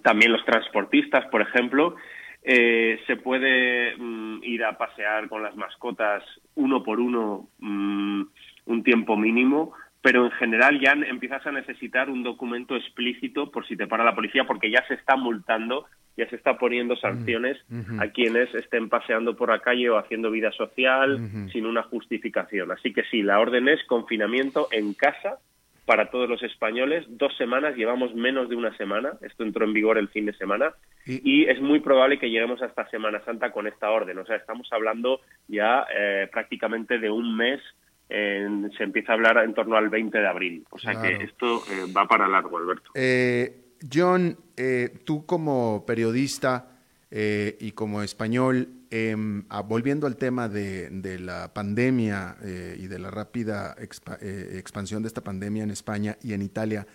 también 0.02 0.32
los 0.32 0.44
transportistas, 0.44 1.26
por 1.26 1.42
ejemplo. 1.42 1.96
se 2.42 3.16
puede 3.22 3.94
mm, 3.96 4.42
ir 4.42 4.64
a 4.64 4.76
pasear 4.76 5.28
con 5.28 5.42
las 5.42 5.54
mascotas 5.54 6.24
uno 6.56 6.82
por 6.82 6.98
uno 6.98 7.48
mm, 7.58 8.22
un 8.66 8.82
tiempo 8.82 9.16
mínimo, 9.16 9.72
pero 10.00 10.24
en 10.24 10.32
general 10.32 10.80
ya 10.80 10.92
empiezas 10.92 11.46
a 11.46 11.52
necesitar 11.52 12.10
un 12.10 12.22
documento 12.22 12.74
explícito 12.74 13.50
por 13.50 13.66
si 13.66 13.76
te 13.76 13.86
para 13.86 14.04
la 14.04 14.14
policía, 14.14 14.44
porque 14.44 14.70
ya 14.70 14.84
se 14.88 14.94
está 14.94 15.16
multando 15.16 15.86
ya 16.16 16.28
se 16.28 16.36
está 16.36 16.58
poniendo 16.58 16.96
sanciones 16.96 17.58
a 17.98 18.08
quienes 18.08 18.54
estén 18.54 18.88
paseando 18.88 19.34
por 19.34 19.50
la 19.50 19.60
calle 19.60 19.88
o 19.90 19.98
haciendo 19.98 20.30
vida 20.30 20.52
social 20.52 21.18
sin 21.52 21.66
una 21.66 21.82
justificación. 21.84 22.70
Así 22.70 22.92
que 22.92 23.02
sí, 23.04 23.22
la 23.22 23.40
orden 23.40 23.68
es 23.68 23.82
confinamiento 23.86 24.68
en 24.72 24.94
casa 24.94 25.38
para 25.86 26.10
todos 26.10 26.28
los 26.28 26.42
españoles. 26.42 27.04
Dos 27.08 27.36
semanas, 27.36 27.76
llevamos 27.76 28.14
menos 28.14 28.48
de 28.48 28.56
una 28.56 28.76
semana. 28.76 29.14
Esto 29.22 29.42
entró 29.42 29.64
en 29.64 29.72
vigor 29.72 29.98
el 29.98 30.08
fin 30.08 30.26
de 30.26 30.32
semana. 30.34 30.72
Y, 31.06 31.44
es 31.44 31.60
muy 31.60 31.80
probable 31.80 32.18
que 32.18 32.30
lleguemos 32.30 32.62
hasta 32.62 32.88
Semana 32.88 33.20
Santa 33.24 33.50
con 33.50 33.66
esta 33.66 33.90
orden. 33.90 34.18
O 34.18 34.24
sea, 34.24 34.36
estamos 34.36 34.68
hablando 34.70 35.20
ya 35.48 35.84
eh, 35.94 36.28
prácticamente 36.30 36.98
de 36.98 37.10
un 37.10 37.36
mes. 37.36 37.60
se 38.08 38.84
empieza 38.84 39.12
a 39.12 39.14
hablar 39.16 39.38
en 39.38 39.54
torno 39.54 39.76
al 39.76 39.88
20 39.88 40.16
de 40.16 40.28
abril. 40.28 40.64
O 40.70 40.78
sea 40.78 41.00
que 41.00 41.24
esto 41.24 41.62
eh, 41.70 41.92
va 41.96 42.06
para 42.06 42.28
largo, 42.28 42.58
Alberto. 42.58 42.90
Eh, 42.94 43.61
John, 43.90 44.38
eh, 44.56 45.00
tú 45.04 45.26
como 45.26 45.84
periodista 45.86 46.68
eh, 47.10 47.56
y 47.60 47.72
como 47.72 48.02
español, 48.02 48.68
em, 48.90 49.44
ah, 49.48 49.62
volviendo 49.62 50.06
al 50.06 50.16
tema 50.16 50.48
de, 50.48 51.18
la 51.20 51.52
pandemia 51.52 52.36
eh, 52.42 52.76
y 52.78 52.86
de 52.86 52.98
la 52.98 53.10
rápida 53.10 53.76
expansión 53.78 55.02
de 55.02 55.08
esta 55.08 55.22
pandemia 55.22 55.62
en 55.62 55.70
España 55.70 56.16
y 56.22 56.32
en 56.32 56.42
Italia, 56.42 56.86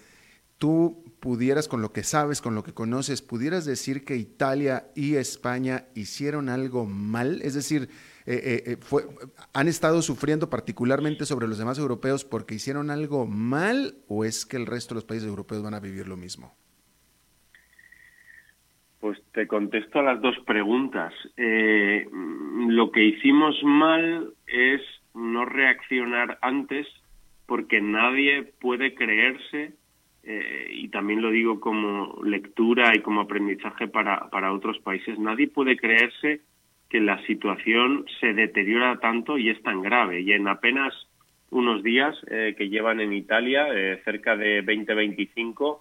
tú 0.58 1.03
pudieras, 1.20 1.67
con 1.67 1.82
lo 1.82 1.94
que 1.94 2.03
sabes, 2.03 2.41
con 2.41 2.56
lo 2.56 2.63
que 2.63 2.74
conoces, 2.74 3.22
pudieras 3.22 3.65
decir 3.65 4.06
que 4.06 4.15
Italia 4.15 4.89
y 4.96 5.15
España 5.15 5.86
hicieron 5.94 6.50
algo 6.50 6.86
mal, 6.86 7.41
es 7.44 7.53
decir, 7.53 7.89
¿han 9.53 9.67
estado 9.67 10.01
sufriendo 10.01 10.50
particularmente 10.50 11.25
sobre 11.25 11.48
los 11.48 11.58
demás 11.58 11.77
europeos 11.77 12.25
porque 12.25 12.56
hicieron 12.56 12.89
algo 12.89 13.27
mal 13.27 13.98
o 14.08 14.25
es 14.25 14.46
que 14.46 14.58
el 14.58 14.65
resto 14.65 14.94
de 14.94 14.96
los 14.96 15.06
países 15.06 15.27
europeos 15.27 15.62
van 15.62 15.75
a 15.75 15.79
vivir 15.79 16.08
lo 16.08 16.17
mismo? 16.17 16.56
Pues 19.07 19.23
te 19.31 19.47
contesto 19.47 19.99
a 19.99 20.03
las 20.03 20.19
dos 20.19 20.37
preguntas. 20.45 21.13
Eh, 21.37 22.05
lo 22.67 22.91
que 22.91 23.05
hicimos 23.05 23.55
mal 23.63 24.33
es 24.45 24.81
no 25.13 25.45
reaccionar 25.45 26.37
antes 26.41 26.85
porque 27.45 27.79
nadie 27.79 28.51
puede 28.59 28.95
creerse, 28.95 29.75
eh, 30.23 30.67
y 30.73 30.89
también 30.89 31.21
lo 31.21 31.31
digo 31.31 31.61
como 31.61 32.21
lectura 32.21 32.91
y 32.97 32.99
como 32.99 33.21
aprendizaje 33.21 33.87
para, 33.87 34.29
para 34.29 34.51
otros 34.51 34.77
países, 34.79 35.17
nadie 35.17 35.47
puede 35.47 35.77
creerse 35.77 36.41
que 36.89 36.99
la 36.99 37.25
situación 37.27 38.03
se 38.19 38.33
deteriora 38.33 38.99
tanto 38.99 39.37
y 39.37 39.51
es 39.51 39.63
tan 39.63 39.81
grave. 39.83 40.19
Y 40.19 40.33
en 40.33 40.49
apenas 40.49 40.93
unos 41.49 41.81
días 41.81 42.13
eh, 42.29 42.55
que 42.57 42.67
llevan 42.67 42.99
en 42.99 43.13
Italia, 43.13 43.67
cerca 44.03 44.35
de 44.35 44.65
20-25, 44.65 45.79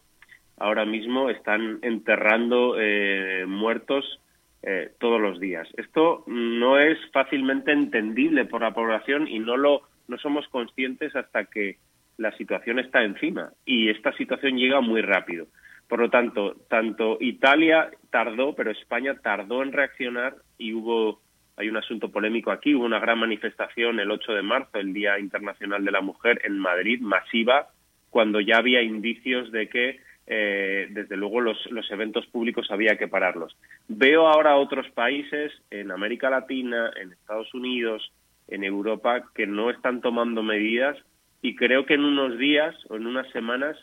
ahora 0.58 0.84
mismo 0.84 1.30
están 1.30 1.78
enterrando 1.82 2.76
eh, 2.78 3.44
muertos 3.46 4.20
eh, 4.62 4.92
todos 4.98 5.20
los 5.20 5.38
días. 5.38 5.68
Esto 5.76 6.24
no 6.26 6.78
es 6.78 6.98
fácilmente 7.12 7.72
entendible 7.72 8.44
por 8.46 8.62
la 8.62 8.74
población 8.74 9.28
y 9.28 9.38
no 9.38 9.56
lo 9.56 9.82
no 10.08 10.18
somos 10.18 10.46
conscientes 10.48 11.16
hasta 11.16 11.46
que 11.46 11.78
la 12.16 12.30
situación 12.36 12.78
está 12.78 13.02
encima 13.02 13.50
y 13.64 13.90
esta 13.90 14.12
situación 14.16 14.56
llega 14.56 14.80
muy 14.80 15.02
rápido. 15.02 15.46
Por 15.88 16.00
lo 16.00 16.10
tanto, 16.10 16.56
tanto 16.68 17.18
Italia 17.20 17.90
tardó, 18.10 18.54
pero 18.54 18.70
España 18.70 19.16
tardó 19.22 19.62
en 19.62 19.72
reaccionar 19.72 20.36
y 20.58 20.72
hubo 20.72 21.20
hay 21.58 21.68
un 21.70 21.76
asunto 21.76 22.10
polémico 22.10 22.50
aquí, 22.50 22.74
hubo 22.74 22.84
una 22.84 22.98
gran 22.98 23.18
manifestación 23.18 23.98
el 23.98 24.10
8 24.10 24.32
de 24.34 24.42
marzo, 24.42 24.78
el 24.78 24.92
Día 24.92 25.18
Internacional 25.18 25.84
de 25.84 25.90
la 25.90 26.02
Mujer 26.02 26.40
en 26.44 26.58
Madrid, 26.58 27.00
masiva, 27.00 27.68
cuando 28.10 28.40
ya 28.40 28.58
había 28.58 28.82
indicios 28.82 29.50
de 29.52 29.68
que 29.68 30.00
eh, 30.26 30.88
desde 30.90 31.16
luego 31.16 31.40
los, 31.40 31.58
los, 31.70 31.90
eventos 31.90 32.26
públicos 32.26 32.70
había 32.70 32.96
que 32.96 33.08
pararlos. 33.08 33.56
Veo 33.86 34.26
ahora 34.26 34.56
otros 34.56 34.88
países 34.90 35.52
en 35.70 35.90
América 35.90 36.30
Latina, 36.30 36.90
en 37.00 37.12
Estados 37.12 37.52
Unidos, 37.54 38.12
en 38.48 38.64
Europa, 38.64 39.22
que 39.34 39.46
no 39.46 39.70
están 39.70 40.00
tomando 40.00 40.42
medidas 40.42 40.96
y 41.42 41.54
creo 41.54 41.86
que 41.86 41.94
en 41.94 42.04
unos 42.04 42.38
días 42.38 42.74
o 42.88 42.96
en 42.96 43.06
unas 43.06 43.30
semanas, 43.30 43.76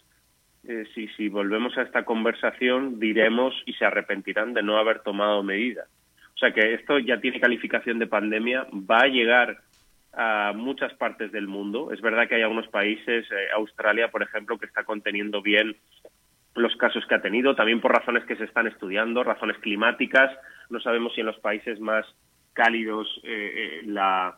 eh, 0.67 0.85
si, 0.93 1.07
si 1.09 1.29
volvemos 1.29 1.77
a 1.77 1.83
esta 1.83 2.03
conversación, 2.03 2.99
diremos 2.99 3.53
y 3.65 3.73
se 3.73 3.85
arrepentirán 3.85 4.53
de 4.53 4.63
no 4.63 4.77
haber 4.77 4.99
tomado 4.99 5.43
medidas. 5.43 5.87
O 6.35 6.37
sea 6.37 6.51
que 6.51 6.73
esto 6.73 6.99
ya 6.99 7.21
tiene 7.21 7.39
calificación 7.39 7.99
de 7.99 8.07
pandemia, 8.07 8.67
va 8.73 9.03
a 9.03 9.07
llegar 9.07 9.59
a 10.13 10.53
muchas 10.55 10.93
partes 10.95 11.31
del 11.31 11.47
mundo. 11.47 11.91
Es 11.91 12.01
verdad 12.01 12.27
que 12.27 12.35
hay 12.35 12.41
algunos 12.41 12.67
países, 12.67 13.25
eh, 13.31 13.47
Australia, 13.55 14.09
por 14.09 14.23
ejemplo, 14.23 14.57
que 14.57 14.65
está 14.65 14.83
conteniendo 14.83 15.41
bien 15.41 15.75
los 16.55 16.75
casos 16.75 17.05
que 17.07 17.15
ha 17.15 17.21
tenido, 17.21 17.55
también 17.55 17.81
por 17.81 17.91
razones 17.91 18.25
que 18.25 18.35
se 18.35 18.43
están 18.43 18.67
estudiando, 18.67 19.23
razones 19.23 19.57
climáticas. 19.59 20.31
No 20.69 20.79
sabemos 20.79 21.13
si 21.13 21.21
en 21.21 21.27
los 21.27 21.39
países 21.39 21.79
más 21.79 22.05
cálidos 22.53 23.07
eh, 23.23 23.53
eh, 23.55 23.81
la, 23.85 24.37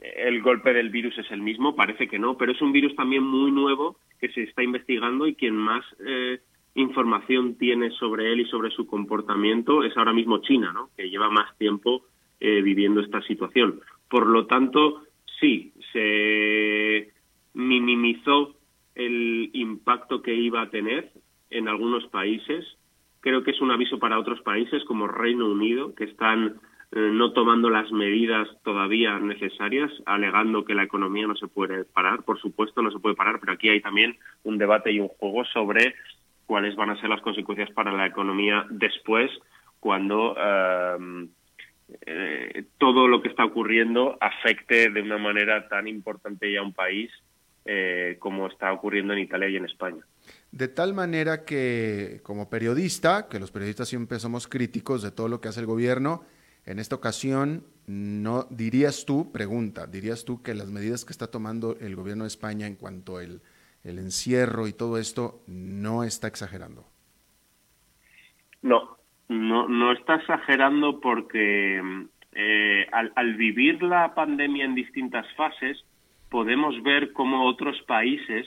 el 0.00 0.42
golpe 0.42 0.72
del 0.72 0.90
virus 0.90 1.16
es 1.18 1.30
el 1.30 1.40
mismo, 1.40 1.76
parece 1.76 2.08
que 2.08 2.18
no, 2.18 2.36
pero 2.36 2.52
es 2.52 2.60
un 2.60 2.72
virus 2.72 2.94
también 2.96 3.22
muy 3.22 3.50
nuevo 3.50 3.96
que 4.18 4.28
se 4.30 4.42
está 4.42 4.62
investigando 4.62 5.26
y 5.26 5.34
quien 5.34 5.56
más 5.56 5.84
eh, 6.06 6.40
información 6.74 7.56
tiene 7.56 7.90
sobre 7.92 8.32
él 8.32 8.40
y 8.40 8.46
sobre 8.46 8.70
su 8.70 8.86
comportamiento 8.86 9.82
es 9.82 9.96
ahora 9.96 10.12
mismo 10.12 10.38
China, 10.38 10.72
¿no? 10.72 10.90
que 10.96 11.08
lleva 11.08 11.30
más 11.30 11.56
tiempo 11.58 12.04
eh, 12.38 12.62
viviendo 12.62 13.00
esta 13.00 13.20
situación. 13.22 13.80
Por 14.08 14.26
lo 14.26 14.46
tanto, 14.46 15.02
sí, 15.38 15.72
se 15.92 17.12
minimizó 17.54 18.54
el 18.94 19.50
impacto 19.52 20.22
que 20.22 20.34
iba 20.34 20.62
a 20.62 20.70
tener 20.70 21.12
en 21.50 21.68
algunos 21.68 22.06
países. 22.06 22.64
Creo 23.20 23.42
que 23.42 23.50
es 23.50 23.60
un 23.60 23.70
aviso 23.70 23.98
para 23.98 24.18
otros 24.18 24.40
países 24.42 24.82
como 24.84 25.06
Reino 25.06 25.46
Unido, 25.46 25.94
que 25.94 26.04
están 26.04 26.60
eh, 26.92 27.10
no 27.12 27.32
tomando 27.32 27.70
las 27.70 27.92
medidas 27.92 28.48
todavía 28.64 29.18
necesarias, 29.20 29.92
alegando 30.06 30.64
que 30.64 30.74
la 30.74 30.82
economía 30.82 31.26
no 31.26 31.36
se 31.36 31.46
puede 31.46 31.84
parar. 31.84 32.24
Por 32.24 32.40
supuesto, 32.40 32.82
no 32.82 32.90
se 32.90 32.98
puede 32.98 33.14
parar, 33.14 33.38
pero 33.38 33.52
aquí 33.52 33.68
hay 33.68 33.80
también 33.80 34.18
un 34.42 34.58
debate 34.58 34.90
y 34.90 34.98
un 34.98 35.08
juego 35.08 35.44
sobre 35.44 35.94
cuáles 36.46 36.74
van 36.74 36.90
a 36.90 37.00
ser 37.00 37.08
las 37.08 37.20
consecuencias 37.20 37.70
para 37.70 37.92
la 37.92 38.06
economía 38.06 38.66
después, 38.70 39.30
cuando 39.78 40.34
eh, 40.36 41.28
eh, 42.06 42.64
todo 42.78 43.06
lo 43.06 43.22
que 43.22 43.28
está 43.28 43.44
ocurriendo 43.44 44.18
afecte 44.20 44.90
de 44.90 45.02
una 45.02 45.18
manera 45.18 45.68
tan 45.68 45.86
importante 45.86 46.52
ya 46.52 46.60
a 46.60 46.64
un 46.64 46.74
país 46.74 47.10
como 48.18 48.48
está 48.48 48.72
ocurriendo 48.72 49.12
en 49.12 49.20
Italia 49.20 49.48
y 49.48 49.56
en 49.56 49.66
España. 49.66 50.02
De 50.52 50.68
tal 50.68 50.94
manera 50.94 51.44
que, 51.44 52.20
como 52.22 52.50
periodista, 52.50 53.28
que 53.28 53.38
los 53.38 53.52
periodistas 53.52 53.88
siempre 53.88 54.18
somos 54.18 54.48
críticos 54.48 55.02
de 55.02 55.12
todo 55.12 55.28
lo 55.28 55.40
que 55.40 55.48
hace 55.48 55.60
el 55.60 55.66
gobierno, 55.66 56.24
en 56.66 56.78
esta 56.78 56.96
ocasión, 56.96 57.64
no 57.86 58.46
dirías 58.50 59.04
tú, 59.06 59.32
pregunta, 59.32 59.86
dirías 59.86 60.24
tú 60.24 60.42
que 60.42 60.54
las 60.54 60.70
medidas 60.70 61.04
que 61.04 61.12
está 61.12 61.30
tomando 61.30 61.76
el 61.80 61.96
gobierno 61.96 62.24
de 62.24 62.28
España 62.28 62.66
en 62.66 62.76
cuanto 62.76 63.18
al 63.18 63.40
el 63.84 63.98
encierro 63.98 64.66
y 64.68 64.72
todo 64.72 64.98
esto 64.98 65.42
no 65.46 66.04
está 66.04 66.28
exagerando. 66.28 66.84
No, 68.62 68.98
no, 69.28 69.68
no 69.68 69.92
está 69.92 70.16
exagerando 70.16 71.00
porque 71.00 71.80
eh, 72.32 72.86
al, 72.92 73.34
vivir 73.36 73.82
la 73.82 74.14
pandemia 74.14 74.64
en 74.64 74.74
distintas 74.74 75.26
fases, 75.34 75.82
podemos 76.28 76.80
ver 76.82 77.12
cómo 77.12 77.46
otros 77.46 77.80
países 77.82 78.46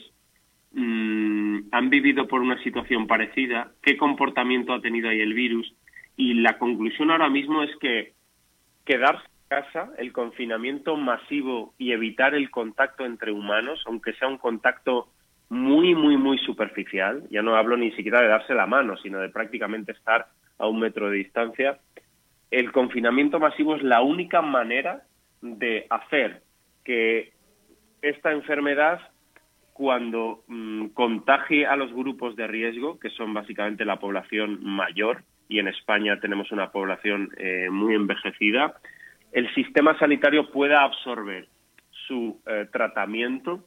mm, 0.74 1.68
han 1.72 1.90
vivido 1.90 2.28
por 2.28 2.40
una 2.40 2.62
situación 2.62 3.06
parecida, 3.06 3.72
qué 3.82 3.96
comportamiento 3.96 4.72
ha 4.72 4.80
tenido 4.80 5.08
ahí 5.08 5.20
el 5.20 5.34
virus 5.34 5.74
y 6.16 6.34
la 6.34 6.58
conclusión 6.58 7.10
ahora 7.10 7.28
mismo 7.28 7.62
es 7.62 7.74
que 7.76 8.12
quedarse 8.84 9.24
en 9.24 9.62
casa, 9.62 9.90
el 9.98 10.12
confinamiento 10.12 10.96
masivo 10.96 11.74
y 11.78 11.92
evitar 11.92 12.34
el 12.34 12.50
contacto 12.50 13.04
entre 13.04 13.32
humanos, 13.32 13.82
aunque 13.86 14.12
sea 14.14 14.28
un 14.28 14.38
contacto 14.38 15.08
muy, 15.48 15.94
muy, 15.94 16.16
muy 16.16 16.38
superficial, 16.38 17.24
ya 17.30 17.42
no 17.42 17.56
hablo 17.56 17.76
ni 17.76 17.92
siquiera 17.92 18.20
de 18.20 18.28
darse 18.28 18.54
la 18.54 18.66
mano, 18.66 18.96
sino 18.98 19.20
de 19.20 19.28
prácticamente 19.28 19.92
estar 19.92 20.26
a 20.58 20.66
un 20.66 20.80
metro 20.80 21.10
de 21.10 21.18
distancia, 21.18 21.78
el 22.50 22.72
confinamiento 22.72 23.40
masivo 23.40 23.76
es 23.76 23.82
la 23.82 24.02
única 24.02 24.40
manera 24.40 25.02
de 25.42 25.86
hacer 25.90 26.42
que 26.84 27.32
esta 28.02 28.32
enfermedad, 28.32 29.00
cuando 29.74 30.44
mm, 30.46 30.86
contagie 30.94 31.66
a 31.66 31.76
los 31.76 31.92
grupos 31.92 32.36
de 32.36 32.46
riesgo, 32.46 32.98
que 33.00 33.10
son 33.10 33.34
básicamente 33.34 33.84
la 33.84 33.98
población 33.98 34.64
mayor, 34.64 35.24
y 35.48 35.58
en 35.58 35.68
España 35.68 36.20
tenemos 36.20 36.50
una 36.52 36.70
población 36.70 37.30
eh, 37.36 37.68
muy 37.70 37.94
envejecida, 37.94 38.76
el 39.32 39.52
sistema 39.52 39.98
sanitario 39.98 40.50
pueda 40.52 40.84
absorber 40.84 41.48
su 42.06 42.40
eh, 42.46 42.66
tratamiento 42.72 43.64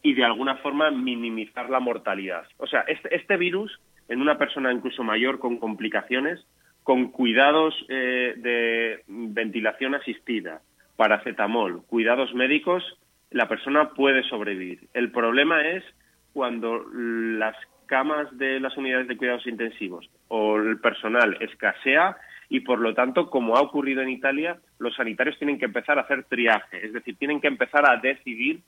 y 0.00 0.14
de 0.14 0.24
alguna 0.24 0.56
forma 0.58 0.92
minimizar 0.92 1.68
la 1.68 1.80
mortalidad. 1.80 2.46
O 2.58 2.68
sea, 2.68 2.82
este, 2.82 3.14
este, 3.16 3.36
virus 3.36 3.80
en 4.08 4.22
una 4.22 4.38
persona 4.38 4.72
incluso 4.72 5.02
mayor 5.02 5.40
con 5.40 5.58
complicaciones, 5.58 6.40
con 6.84 7.10
cuidados 7.10 7.74
eh, 7.88 8.34
de 8.36 9.02
ventilación 9.08 9.96
asistida, 9.96 10.62
paracetamol, 10.96 11.82
cuidados 11.86 12.32
médicos, 12.32 12.84
la 13.30 13.48
persona 13.48 13.90
puede 13.90 14.22
sobrevivir. 14.24 14.88
El 14.94 15.10
problema 15.10 15.66
es 15.66 15.84
cuando 16.32 16.84
las 16.92 17.56
camas 17.86 18.26
de 18.36 18.60
las 18.60 18.76
unidades 18.76 19.08
de 19.08 19.16
cuidados 19.16 19.46
intensivos 19.46 20.08
o 20.28 20.56
el 20.56 20.78
personal 20.78 21.36
escasea 21.40 22.16
y 22.50 22.60
por 22.60 22.78
lo 22.78 22.94
tanto, 22.94 23.28
como 23.28 23.56
ha 23.56 23.60
ocurrido 23.60 24.02
en 24.02 24.08
Italia, 24.08 24.58
los 24.78 24.94
sanitarios 24.94 25.38
tienen 25.38 25.58
que 25.58 25.66
empezar 25.66 25.98
a 25.98 26.02
hacer 26.02 26.24
triaje, 26.24 26.84
es 26.86 26.92
decir, 26.92 27.16
tienen 27.16 27.40
que 27.40 27.48
empezar 27.48 27.84
a 27.86 27.96
decidir 27.96 28.60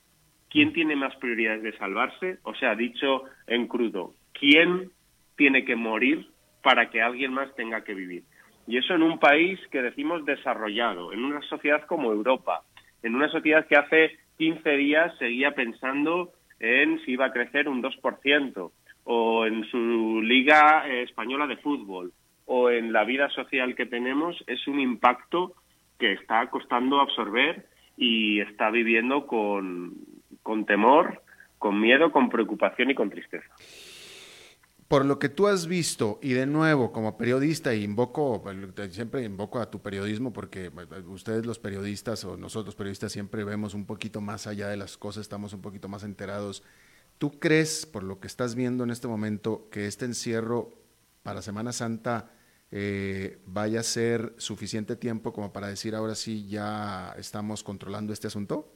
quién 0.49 0.73
tiene 0.73 0.95
más 0.95 1.15
prioridades 1.15 1.63
de 1.63 1.77
salvarse, 1.77 2.37
o 2.43 2.53
sea, 2.53 2.75
dicho 2.75 3.23
en 3.47 3.67
crudo, 3.67 4.13
quién 4.33 4.91
tiene 5.35 5.65
que 5.65 5.75
morir 5.75 6.27
para 6.61 6.89
que 6.89 7.01
alguien 7.01 7.33
más 7.33 7.55
tenga 7.55 7.83
que 7.83 7.95
vivir. 7.95 8.23
Y 8.67 8.77
eso 8.77 8.93
en 8.93 9.01
un 9.01 9.17
país 9.17 9.59
que 9.71 9.81
decimos 9.81 10.25
desarrollado, 10.25 11.13
en 11.13 11.23
una 11.23 11.41
sociedad 11.43 11.85
como 11.87 12.11
Europa, 12.11 12.61
en 13.01 13.15
una 13.15 13.29
sociedad 13.29 13.65
que 13.65 13.77
hace 13.77 14.17
15 14.41 14.71
días 14.71 15.13
seguía 15.19 15.51
pensando 15.51 16.31
en 16.59 16.99
si 17.05 17.11
iba 17.11 17.27
a 17.27 17.31
crecer 17.31 17.69
un 17.69 17.83
2%, 17.83 18.71
o 19.03 19.45
en 19.45 19.63
su 19.65 20.19
liga 20.23 20.83
eh, 20.87 21.03
española 21.03 21.45
de 21.45 21.57
fútbol 21.57 22.11
o 22.45 22.71
en 22.71 22.91
la 22.91 23.03
vida 23.03 23.29
social 23.29 23.75
que 23.75 23.85
tenemos 23.85 24.43
es 24.47 24.67
un 24.67 24.79
impacto 24.79 25.53
que 25.99 26.13
está 26.13 26.49
costando 26.49 26.99
absorber 26.99 27.67
y 27.97 28.39
está 28.39 28.71
viviendo 28.71 29.27
con, 29.27 29.93
con 30.41 30.65
temor, 30.65 31.21
con 31.59 31.79
miedo, 31.79 32.11
con 32.11 32.29
preocupación 32.29 32.89
y 32.89 32.95
con 32.95 33.11
tristeza. 33.11 33.53
Por 34.91 35.05
lo 35.05 35.19
que 35.19 35.29
tú 35.29 35.47
has 35.47 35.67
visto, 35.67 36.19
y 36.21 36.33
de 36.33 36.45
nuevo, 36.45 36.91
como 36.91 37.17
periodista, 37.17 37.73
invoco, 37.73 38.43
siempre 38.91 39.23
invoco 39.23 39.59
a 39.59 39.71
tu 39.71 39.81
periodismo 39.81 40.33
porque 40.33 40.69
ustedes 41.07 41.45
los 41.45 41.59
periodistas 41.59 42.25
o 42.25 42.35
nosotros 42.35 42.75
periodistas 42.75 43.13
siempre 43.13 43.45
vemos 43.45 43.73
un 43.73 43.85
poquito 43.85 44.19
más 44.19 44.47
allá 44.47 44.67
de 44.67 44.75
las 44.75 44.97
cosas, 44.97 45.21
estamos 45.21 45.53
un 45.53 45.61
poquito 45.61 45.87
más 45.87 46.03
enterados 46.03 46.61
¿Tú 47.21 47.39
crees, 47.39 47.85
por 47.85 48.01
lo 48.01 48.19
que 48.19 48.25
estás 48.25 48.55
viendo 48.55 48.83
en 48.83 48.89
este 48.89 49.07
momento, 49.07 49.69
que 49.69 49.85
este 49.85 50.05
encierro 50.05 50.71
para 51.21 51.43
Semana 51.43 51.71
Santa 51.71 52.31
eh, 52.71 53.39
vaya 53.45 53.81
a 53.81 53.83
ser 53.83 54.33
suficiente 54.37 54.95
tiempo 54.95 55.31
como 55.31 55.53
para 55.53 55.67
decir 55.67 55.93
ahora 55.93 56.15
sí 56.15 56.47
ya 56.47 57.13
estamos 57.19 57.61
controlando 57.61 58.11
este 58.11 58.25
asunto? 58.25 58.73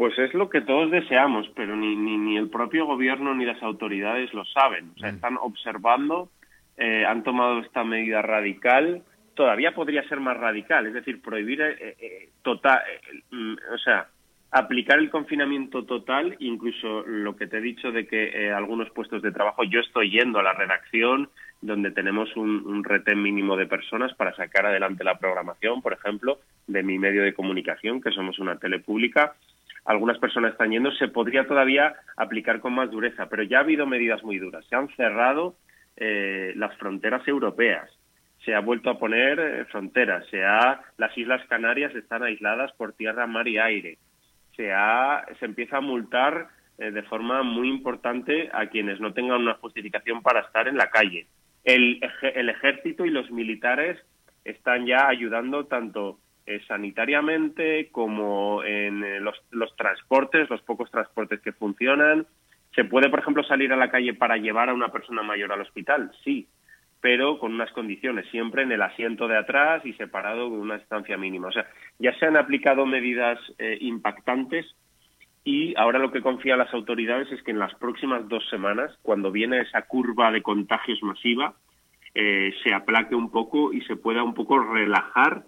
Pues 0.00 0.18
es 0.18 0.32
lo 0.32 0.48
que 0.48 0.62
todos 0.62 0.90
deseamos, 0.90 1.46
pero 1.54 1.76
ni, 1.76 1.94
ni, 1.94 2.38
el 2.38 2.48
propio 2.48 2.86
gobierno 2.86 3.34
ni 3.34 3.44
las 3.44 3.62
autoridades 3.62 4.32
lo 4.32 4.46
saben. 4.46 4.92
O 4.96 4.98
sea, 4.98 5.12
mm. 5.12 5.14
están 5.16 5.36
observando, 5.36 6.30
eh, 6.78 7.04
han 7.04 7.22
tomado 7.22 7.58
esta 7.58 7.84
medida 7.84 8.22
radical, 8.22 9.02
todavía 9.34 9.74
podría 9.74 10.02
ser 10.08 10.18
más 10.18 10.38
radical, 10.38 10.86
es 10.86 10.94
decir, 10.94 11.20
prohibir 11.20 11.60
eh, 11.60 12.30
total, 12.40 12.80
mm, 13.30 13.56
o 13.74 13.76
sea, 13.76 14.06
aplicar 14.50 15.00
el 15.00 15.10
confinamiento 15.10 15.84
total, 15.84 16.34
incluso 16.38 17.02
lo 17.06 17.36
que 17.36 17.46
te 17.46 17.58
he 17.58 17.60
dicho 17.60 17.92
de 17.92 18.06
que 18.06 18.46
eh, 18.46 18.52
algunos 18.54 18.88
puestos 18.92 19.20
de 19.20 19.32
trabajo, 19.32 19.64
yo 19.64 19.80
estoy 19.80 20.10
yendo 20.10 20.38
a 20.38 20.42
la 20.42 20.54
redacción 20.54 21.28
donde 21.60 21.90
tenemos 21.90 22.34
un, 22.36 22.66
un 22.66 22.84
retén 22.84 23.22
mínimo 23.22 23.54
de 23.54 23.66
personas 23.66 24.14
para 24.14 24.34
sacar 24.34 24.64
adelante 24.64 25.04
la 25.04 25.18
programación, 25.18 25.82
por 25.82 25.92
ejemplo, 25.92 26.38
de 26.66 26.82
mi 26.82 26.98
medio 26.98 27.22
de 27.22 27.34
comunicación, 27.34 28.00
que 28.00 28.12
somos 28.12 28.38
una 28.38 28.56
tele 28.56 28.78
pública. 28.78 29.34
Algunas 29.84 30.18
personas 30.18 30.52
están 30.52 30.70
yendo, 30.70 30.90
se 30.92 31.08
podría 31.08 31.46
todavía 31.46 31.94
aplicar 32.16 32.60
con 32.60 32.74
más 32.74 32.90
dureza, 32.90 33.28
pero 33.28 33.42
ya 33.42 33.58
ha 33.58 33.62
habido 33.62 33.86
medidas 33.86 34.22
muy 34.22 34.38
duras. 34.38 34.64
Se 34.66 34.76
han 34.76 34.88
cerrado 34.96 35.56
eh, 35.96 36.52
las 36.56 36.76
fronteras 36.76 37.26
europeas, 37.26 37.90
se 38.44 38.54
ha 38.54 38.60
vuelto 38.60 38.90
a 38.90 38.98
poner 38.98 39.38
eh, 39.38 39.64
fronteras, 39.66 40.26
se 40.30 40.44
ha, 40.44 40.80
las 40.96 41.16
Islas 41.16 41.46
Canarias 41.48 41.94
están 41.94 42.22
aisladas 42.22 42.72
por 42.72 42.92
tierra, 42.92 43.26
mar 43.26 43.48
y 43.48 43.58
aire 43.58 43.98
se, 45.38 45.44
empieza 45.44 45.78
a 45.78 45.80
multar 45.80 46.48
eh, 46.78 46.90
de 46.90 47.02
forma 47.04 47.42
muy 47.42 47.68
importante 47.68 48.50
a 48.52 48.66
quienes 48.66 49.00
no 49.00 49.12
tengan 49.12 49.40
una 49.40 49.54
justificación 49.54 50.22
para 50.22 50.40
estar 50.40 50.68
en 50.68 50.76
la 50.76 50.90
calle. 50.90 51.26
El, 51.64 52.00
ejército 52.02 53.04
y 53.04 53.10
los 53.10 53.30
militares 53.30 53.98
están 54.44 54.86
ya 54.86 55.08
ayudando 55.08 55.66
tanto 55.66 56.18
eh, 56.50 56.60
sanitariamente 56.66 57.90
como 57.92 58.64
en 58.64 59.04
eh, 59.04 59.20
los, 59.20 59.36
los 59.52 59.76
transportes, 59.76 60.50
los 60.50 60.60
pocos 60.62 60.90
transportes 60.90 61.40
que 61.42 61.52
funcionan. 61.52 62.26
¿Se 62.74 62.82
puede, 62.82 63.08
por 63.08 63.20
ejemplo, 63.20 63.44
salir 63.44 63.72
a 63.72 63.76
la 63.76 63.88
calle 63.88 64.14
para 64.14 64.36
llevar 64.36 64.68
a 64.68 64.74
una 64.74 64.88
persona 64.88 65.22
mayor 65.22 65.52
al 65.52 65.60
hospital? 65.60 66.10
Sí, 66.24 66.48
pero 67.00 67.38
con 67.38 67.54
unas 67.54 67.70
condiciones, 67.70 68.26
siempre 68.32 68.64
en 68.64 68.72
el 68.72 68.82
asiento 68.82 69.28
de 69.28 69.36
atrás 69.36 69.86
y 69.86 69.92
separado 69.92 70.50
con 70.50 70.58
una 70.58 70.78
distancia 70.78 71.16
mínima. 71.16 71.46
O 71.46 71.52
sea, 71.52 71.68
ya 72.00 72.12
se 72.18 72.26
han 72.26 72.36
aplicado 72.36 72.84
medidas 72.84 73.38
eh, 73.60 73.78
impactantes 73.80 74.66
y 75.44 75.76
ahora 75.76 76.00
lo 76.00 76.10
que 76.10 76.20
confían 76.20 76.58
las 76.58 76.74
autoridades 76.74 77.30
es 77.30 77.40
que 77.44 77.52
en 77.52 77.60
las 77.60 77.76
próximas 77.76 78.28
dos 78.28 78.42
semanas, 78.50 78.90
cuando 79.02 79.30
viene 79.30 79.60
esa 79.60 79.82
curva 79.82 80.32
de 80.32 80.42
contagios 80.42 81.00
masiva, 81.04 81.54
se 82.12 82.74
aplaque 82.74 83.14
un 83.14 83.30
poco 83.30 83.72
y 83.72 83.82
se 83.82 83.94
pueda 83.94 84.24
un 84.24 84.34
poco 84.34 84.58
relajar 84.58 85.44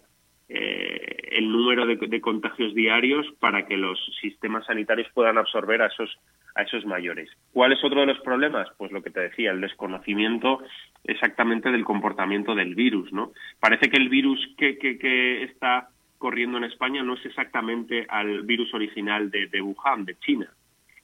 el 0.53 1.51
número 1.51 1.87
de, 1.87 2.21
contagios 2.21 2.75
diarios 2.75 3.27
para 3.41 3.67
que 3.67 3.77
los 3.77 3.99
sistemas 4.21 4.67
sanitarios 4.67 5.09
puedan 5.15 5.39
absorber 5.39 5.83
a 5.83 5.87
esos 5.87 6.19
a 6.55 6.63
esos 6.63 6.85
mayores. 6.85 7.31
¿Cuál 7.53 7.73
es 7.73 7.83
otro 7.83 8.01
de 8.01 8.07
los 8.07 8.21
problemas? 8.21 8.69
Pues 8.77 8.93
lo 8.93 9.03
que 9.03 9.09
te 9.09 9.21
decía, 9.21 9.53
el 9.53 9.63
desconocimiento 9.63 10.63
exactamente 11.03 11.71
del 11.71 11.85
comportamiento 11.85 12.55
del 12.55 12.75
virus, 12.75 13.11
¿no? 13.11 13.33
Parece 13.59 13.89
que 13.89 13.97
el 13.97 14.11
virus 14.11 14.39
que, 14.59 14.77
que, 14.77 15.43
está 15.45 15.89
corriendo 16.19 16.59
en 16.59 16.65
España 16.65 17.03
no 17.03 17.15
es 17.15 17.25
exactamente 17.25 18.05
al 18.09 18.43
virus 18.43 18.73
original 18.75 19.31
de, 19.31 19.47
de 19.47 19.63
Wuhan, 19.63 20.05
de 20.05 20.19
China. 20.19 20.49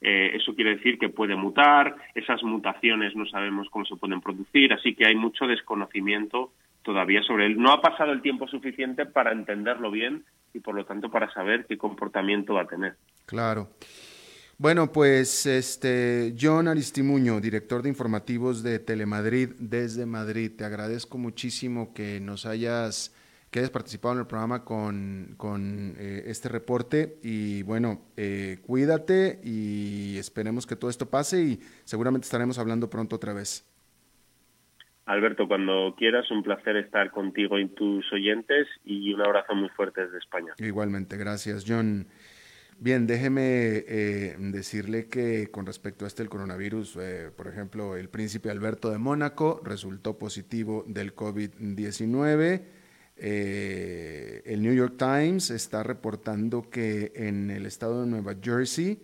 Eh, 0.01 0.33
eso 0.35 0.55
quiere 0.55 0.77
decir 0.77 0.99
que 0.99 1.09
puede 1.09 1.35
mutar, 1.35 1.97
esas 2.15 2.43
mutaciones 2.43 3.17
no 3.17 3.27
sabemos 3.27 3.69
cómo 3.71 3.85
se 3.85 3.97
pueden 3.97 4.21
producir, 4.21 4.73
así 4.73 4.95
que 4.95 5.07
hay 5.07 5.17
mucho 5.17 5.47
desconocimiento 5.47 6.53
todavía 6.88 7.22
sobre 7.22 7.44
él. 7.44 7.59
No 7.59 7.70
ha 7.70 7.83
pasado 7.83 8.12
el 8.12 8.22
tiempo 8.22 8.48
suficiente 8.48 9.05
para 9.05 9.31
entenderlo 9.31 9.90
bien 9.90 10.24
y 10.55 10.61
por 10.61 10.74
lo 10.74 10.87
tanto 10.87 11.11
para 11.11 11.31
saber 11.35 11.66
qué 11.66 11.77
comportamiento 11.77 12.55
va 12.55 12.62
a 12.62 12.66
tener. 12.66 12.96
Claro. 13.27 13.68
Bueno, 14.57 14.90
pues 14.90 15.44
este 15.44 16.35
John 16.40 16.66
Aristimuño, 16.66 17.42
director 17.42 17.83
de 17.83 17.90
informativos 17.90 18.62
de 18.62 18.79
Telemadrid 18.79 19.51
desde 19.59 20.07
Madrid, 20.07 20.53
te 20.57 20.64
agradezco 20.64 21.18
muchísimo 21.18 21.92
que 21.92 22.20
nos 22.20 22.46
hayas 22.46 23.14
que 23.51 23.59
hayas 23.59 23.70
participado 23.70 24.14
en 24.14 24.20
el 24.20 24.27
programa 24.27 24.64
con, 24.64 25.35
con 25.37 25.94
eh, 25.98 26.24
este 26.27 26.48
reporte 26.48 27.18
y 27.22 27.62
bueno, 27.64 28.01
eh, 28.16 28.61
cuídate 28.66 29.40
y 29.44 30.16
esperemos 30.16 30.66
que 30.66 30.77
todo 30.77 30.90
esto 30.90 31.11
pase 31.11 31.42
y 31.42 31.61
seguramente 31.85 32.24
estaremos 32.24 32.59
hablando 32.59 32.88
pronto 32.88 33.16
otra 33.16 33.35
vez. 33.35 33.68
Alberto, 35.09 35.49
cuando 35.49 35.94
quieras, 35.97 36.31
un 36.31 36.42
placer 36.42 36.77
estar 36.77 37.11
contigo 37.11 37.59
y 37.59 37.66
tus 37.68 38.12
oyentes 38.12 38.68
y 38.85 39.14
un 39.14 39.23
abrazo 39.23 39.55
muy 39.55 39.71
fuerte 39.71 40.05
desde 40.05 40.18
España. 40.18 40.53
Igualmente, 40.59 41.16
gracias 41.16 41.64
John. 41.66 42.07
Bien, 42.79 43.07
déjeme 43.07 43.85
eh, 43.88 44.37
decirle 44.38 45.09
que 45.09 45.51
con 45.51 45.64
respecto 45.64 46.05
a 46.05 46.09
este 46.09 46.27
coronavirus, 46.27 46.99
eh, 47.01 47.31
por 47.35 47.49
ejemplo, 47.49 47.97
el 47.97 48.11
príncipe 48.11 48.51
Alberto 48.51 48.90
de 48.90 48.99
Mónaco 48.99 49.62
resultó 49.64 50.18
positivo 50.18 50.85
del 50.87 51.14
COVID-19. 51.16 52.62
Eh, 53.16 54.42
el 54.44 54.62
New 54.62 54.75
York 54.75 54.94
Times 54.99 55.51
está 55.51 55.83
reportando 55.83 56.68
que 56.68 57.12
en 57.16 57.51
el 57.51 57.64
estado 57.64 58.03
de 58.03 58.09
Nueva 58.09 58.35
Jersey, 58.40 59.01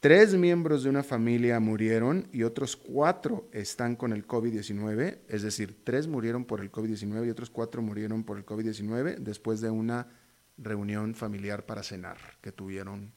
tres 0.00 0.34
miembros 0.34 0.82
de 0.82 0.90
una 0.90 1.02
familia 1.02 1.60
murieron 1.60 2.26
y 2.32 2.42
otros 2.42 2.76
cuatro 2.76 3.48
están 3.52 3.96
con 3.96 4.12
el 4.12 4.26
COVID-19, 4.26 5.18
es 5.28 5.42
decir, 5.42 5.76
tres 5.84 6.08
murieron 6.08 6.46
por 6.46 6.60
el 6.60 6.72
COVID-19 6.72 7.26
y 7.26 7.30
otros 7.30 7.50
cuatro 7.50 7.82
murieron 7.82 8.24
por 8.24 8.38
el 8.38 8.46
COVID-19 8.46 9.18
después 9.18 9.60
de 9.60 9.70
una 9.70 10.08
reunión 10.56 11.14
familiar 11.14 11.66
para 11.66 11.82
cenar 11.82 12.16
que 12.40 12.50
tuvieron 12.50 13.12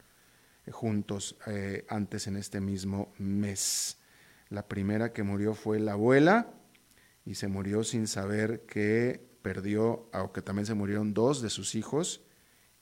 eh, 0.65 0.71
juntos 0.71 1.37
eh, 1.47 1.85
antes 1.87 2.27
en 2.27 2.35
este 2.35 2.59
mismo 2.59 3.13
mes. 3.17 3.97
La 4.49 4.67
primera 4.67 5.13
que 5.13 5.23
murió 5.23 5.53
fue 5.53 5.79
la 5.79 5.93
abuela 5.93 6.53
y 7.25 7.35
se 7.35 7.47
murió 7.47 7.83
sin 7.85 8.07
saber 8.07 8.65
que 8.65 9.25
perdió, 9.41 10.09
aunque 10.11 10.41
también 10.41 10.65
se 10.65 10.73
murieron 10.73 11.13
dos 11.13 11.41
de 11.41 11.49
sus 11.49 11.75
hijos 11.75 12.21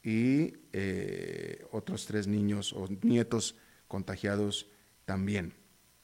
y 0.03 0.53
eh, 0.73 1.65
otros 1.71 2.07
tres 2.07 2.27
niños 2.27 2.73
o 2.73 2.87
nietos 3.03 3.55
contagiados 3.91 4.67
también. 5.03 5.53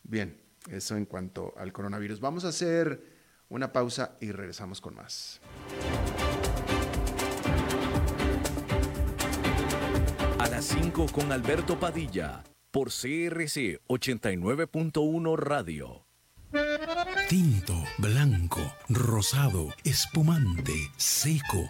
Bien, 0.03 0.41
eso 0.69 0.97
en 0.97 1.05
cuanto 1.05 1.53
al 1.57 1.71
coronavirus. 1.71 2.19
Vamos 2.19 2.43
a 2.43 2.49
hacer 2.49 3.01
una 3.47 3.71
pausa 3.71 4.17
y 4.19 4.33
regresamos 4.33 4.81
con 4.81 4.93
más. 4.95 5.39
A 10.37 10.49
las 10.49 10.65
5 10.65 11.05
con 11.13 11.31
Alberto 11.31 11.79
Padilla 11.79 12.43
por 12.71 12.89
CRC 12.89 13.79
89.1 13.87 15.37
Radio. 15.37 16.03
Tinto, 17.29 17.73
blanco, 17.99 18.59
rosado, 18.89 19.69
espumante, 19.85 20.73
seco 20.97 21.69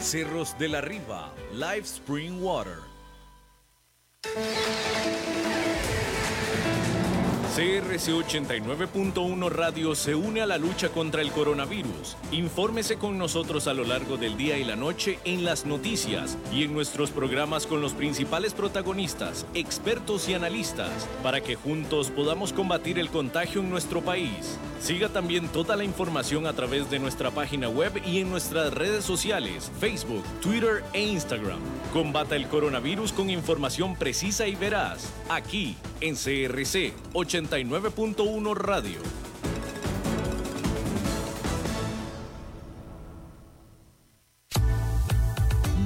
Cerros 0.01 0.57
de 0.57 0.67
la 0.67 0.81
Riva, 0.81 1.31
Live 1.53 1.85
Spring 1.85 2.41
Water. 2.41 2.79
CRC 7.53 8.13
89.1 8.13 9.49
Radio 9.49 9.93
se 9.93 10.15
une 10.15 10.39
a 10.39 10.45
la 10.45 10.57
lucha 10.57 10.87
contra 10.87 11.21
el 11.21 11.33
coronavirus. 11.33 12.15
Infórmese 12.31 12.95
con 12.95 13.17
nosotros 13.17 13.67
a 13.67 13.73
lo 13.73 13.83
largo 13.83 14.15
del 14.15 14.37
día 14.37 14.57
y 14.57 14.63
la 14.63 14.77
noche 14.77 15.19
en 15.25 15.43
las 15.43 15.65
noticias 15.65 16.37
y 16.53 16.63
en 16.63 16.71
nuestros 16.71 17.11
programas 17.11 17.67
con 17.67 17.81
los 17.81 17.91
principales 17.91 18.53
protagonistas, 18.53 19.45
expertos 19.53 20.29
y 20.29 20.33
analistas, 20.33 21.09
para 21.21 21.41
que 21.41 21.55
juntos 21.55 22.09
podamos 22.09 22.53
combatir 22.53 22.97
el 22.97 23.09
contagio 23.09 23.59
en 23.59 23.69
nuestro 23.69 23.99
país. 23.99 24.57
Siga 24.79 25.09
también 25.09 25.49
toda 25.49 25.75
la 25.75 25.83
información 25.83 26.47
a 26.47 26.53
través 26.53 26.89
de 26.89 26.99
nuestra 26.99 27.31
página 27.31 27.67
web 27.67 28.01
y 28.05 28.19
en 28.19 28.31
nuestras 28.31 28.73
redes 28.73 29.03
sociales, 29.03 29.69
Facebook, 29.79 30.23
Twitter 30.41 30.83
e 30.93 31.01
Instagram. 31.01 31.59
Combata 31.91 32.37
el 32.37 32.47
coronavirus 32.47 33.11
con 33.11 33.29
información 33.29 33.95
precisa 33.95 34.47
y 34.47 34.55
veraz, 34.55 35.11
aquí 35.29 35.75
en 35.99 36.15
CRC 36.15 36.93
89.1 37.47 38.53
Radio. 38.53 39.20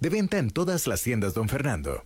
De 0.00 0.10
venta 0.10 0.38
en 0.38 0.50
todas 0.50 0.86
las 0.86 1.02
tiendas, 1.02 1.34
don 1.34 1.48
Fernando. 1.48 2.04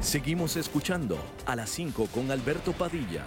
Seguimos 0.00 0.56
escuchando 0.56 1.18
a 1.44 1.56
las 1.56 1.70
5 1.70 2.06
con 2.14 2.30
Alberto 2.30 2.72
Padilla. 2.72 3.26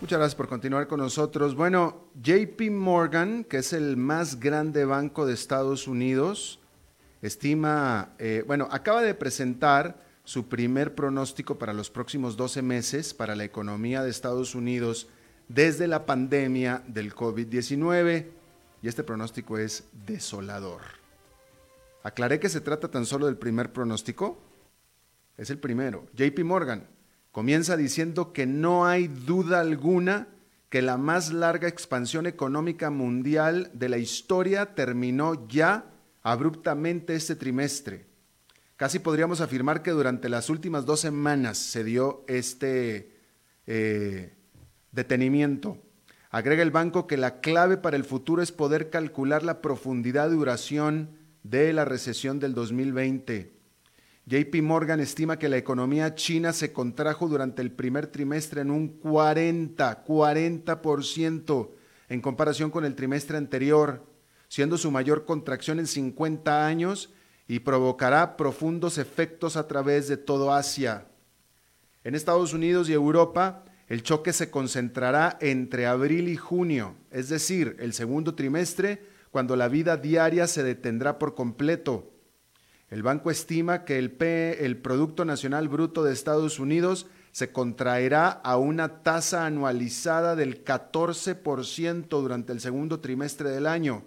Muchas 0.00 0.18
gracias 0.18 0.36
por 0.36 0.48
continuar 0.48 0.86
con 0.86 1.00
nosotros. 1.00 1.54
Bueno, 1.54 2.08
JP 2.14 2.70
Morgan, 2.70 3.44
que 3.44 3.58
es 3.58 3.72
el 3.72 3.96
más 3.96 4.40
grande 4.40 4.84
banco 4.84 5.26
de 5.26 5.34
Estados 5.34 5.88
Unidos, 5.88 6.60
estima, 7.20 8.14
eh, 8.18 8.44
bueno, 8.46 8.68
acaba 8.70 9.02
de 9.02 9.14
presentar 9.14 10.07
su 10.28 10.46
primer 10.46 10.94
pronóstico 10.94 11.56
para 11.56 11.72
los 11.72 11.88
próximos 11.88 12.36
12 12.36 12.60
meses 12.60 13.14
para 13.14 13.34
la 13.34 13.44
economía 13.44 14.02
de 14.02 14.10
Estados 14.10 14.54
Unidos 14.54 15.08
desde 15.48 15.88
la 15.88 16.04
pandemia 16.04 16.84
del 16.86 17.14
COVID-19 17.14 18.26
y 18.82 18.88
este 18.88 19.04
pronóstico 19.04 19.56
es 19.56 19.84
desolador. 20.04 20.82
Aclaré 22.02 22.40
que 22.40 22.50
se 22.50 22.60
trata 22.60 22.90
tan 22.90 23.06
solo 23.06 23.24
del 23.24 23.38
primer 23.38 23.72
pronóstico. 23.72 24.38
Es 25.38 25.48
el 25.48 25.60
primero. 25.60 26.04
JP 26.12 26.40
Morgan 26.44 26.86
comienza 27.32 27.78
diciendo 27.78 28.34
que 28.34 28.44
no 28.44 28.84
hay 28.84 29.08
duda 29.08 29.60
alguna 29.60 30.28
que 30.68 30.82
la 30.82 30.98
más 30.98 31.32
larga 31.32 31.68
expansión 31.68 32.26
económica 32.26 32.90
mundial 32.90 33.70
de 33.72 33.88
la 33.88 33.96
historia 33.96 34.74
terminó 34.74 35.48
ya 35.48 35.86
abruptamente 36.22 37.14
este 37.14 37.34
trimestre. 37.34 38.07
Casi 38.78 39.00
podríamos 39.00 39.40
afirmar 39.40 39.82
que 39.82 39.90
durante 39.90 40.28
las 40.28 40.48
últimas 40.48 40.86
dos 40.86 41.00
semanas 41.00 41.58
se 41.58 41.82
dio 41.82 42.24
este 42.28 43.12
eh, 43.66 44.36
detenimiento. 44.92 45.78
Agrega 46.30 46.62
el 46.62 46.70
banco 46.70 47.08
que 47.08 47.16
la 47.16 47.40
clave 47.40 47.76
para 47.76 47.96
el 47.96 48.04
futuro 48.04 48.40
es 48.40 48.52
poder 48.52 48.88
calcular 48.88 49.42
la 49.42 49.60
profundidad 49.62 50.30
y 50.30 50.36
duración 50.36 51.10
de 51.42 51.72
la 51.72 51.84
recesión 51.84 52.38
del 52.38 52.54
2020. 52.54 53.50
JP 54.26 54.62
Morgan 54.62 55.00
estima 55.00 55.40
que 55.40 55.48
la 55.48 55.56
economía 55.56 56.14
china 56.14 56.52
se 56.52 56.72
contrajo 56.72 57.26
durante 57.26 57.62
el 57.62 57.72
primer 57.72 58.06
trimestre 58.06 58.60
en 58.60 58.70
un 58.70 59.00
40, 59.00 60.04
40% 60.04 61.70
en 62.10 62.20
comparación 62.20 62.70
con 62.70 62.84
el 62.84 62.94
trimestre 62.94 63.38
anterior, 63.38 64.06
siendo 64.46 64.78
su 64.78 64.92
mayor 64.92 65.24
contracción 65.24 65.80
en 65.80 65.88
50 65.88 66.64
años 66.64 67.12
y 67.48 67.60
provocará 67.60 68.36
profundos 68.36 68.98
efectos 68.98 69.56
a 69.56 69.66
través 69.66 70.06
de 70.06 70.18
todo 70.18 70.52
Asia. 70.52 71.06
En 72.04 72.14
Estados 72.14 72.52
Unidos 72.52 72.90
y 72.90 72.92
Europa, 72.92 73.64
el 73.88 74.02
choque 74.02 74.34
se 74.34 74.50
concentrará 74.50 75.38
entre 75.40 75.86
abril 75.86 76.28
y 76.28 76.36
junio, 76.36 76.94
es 77.10 77.30
decir, 77.30 77.76
el 77.80 77.94
segundo 77.94 78.34
trimestre, 78.34 79.02
cuando 79.30 79.56
la 79.56 79.68
vida 79.68 79.96
diaria 79.96 80.46
se 80.46 80.62
detendrá 80.62 81.18
por 81.18 81.34
completo. 81.34 82.12
El 82.90 83.02
banco 83.02 83.30
estima 83.30 83.84
que 83.84 83.98
el, 83.98 84.10
P, 84.10 84.64
el 84.66 84.76
Producto 84.76 85.24
Nacional 85.24 85.68
Bruto 85.68 86.04
de 86.04 86.12
Estados 86.12 86.58
Unidos 86.58 87.06
se 87.32 87.50
contraerá 87.50 88.28
a 88.28 88.58
una 88.58 89.02
tasa 89.02 89.46
anualizada 89.46 90.36
del 90.36 90.64
14% 90.64 92.08
durante 92.08 92.52
el 92.52 92.60
segundo 92.60 93.00
trimestre 93.00 93.50
del 93.50 93.66
año, 93.66 94.04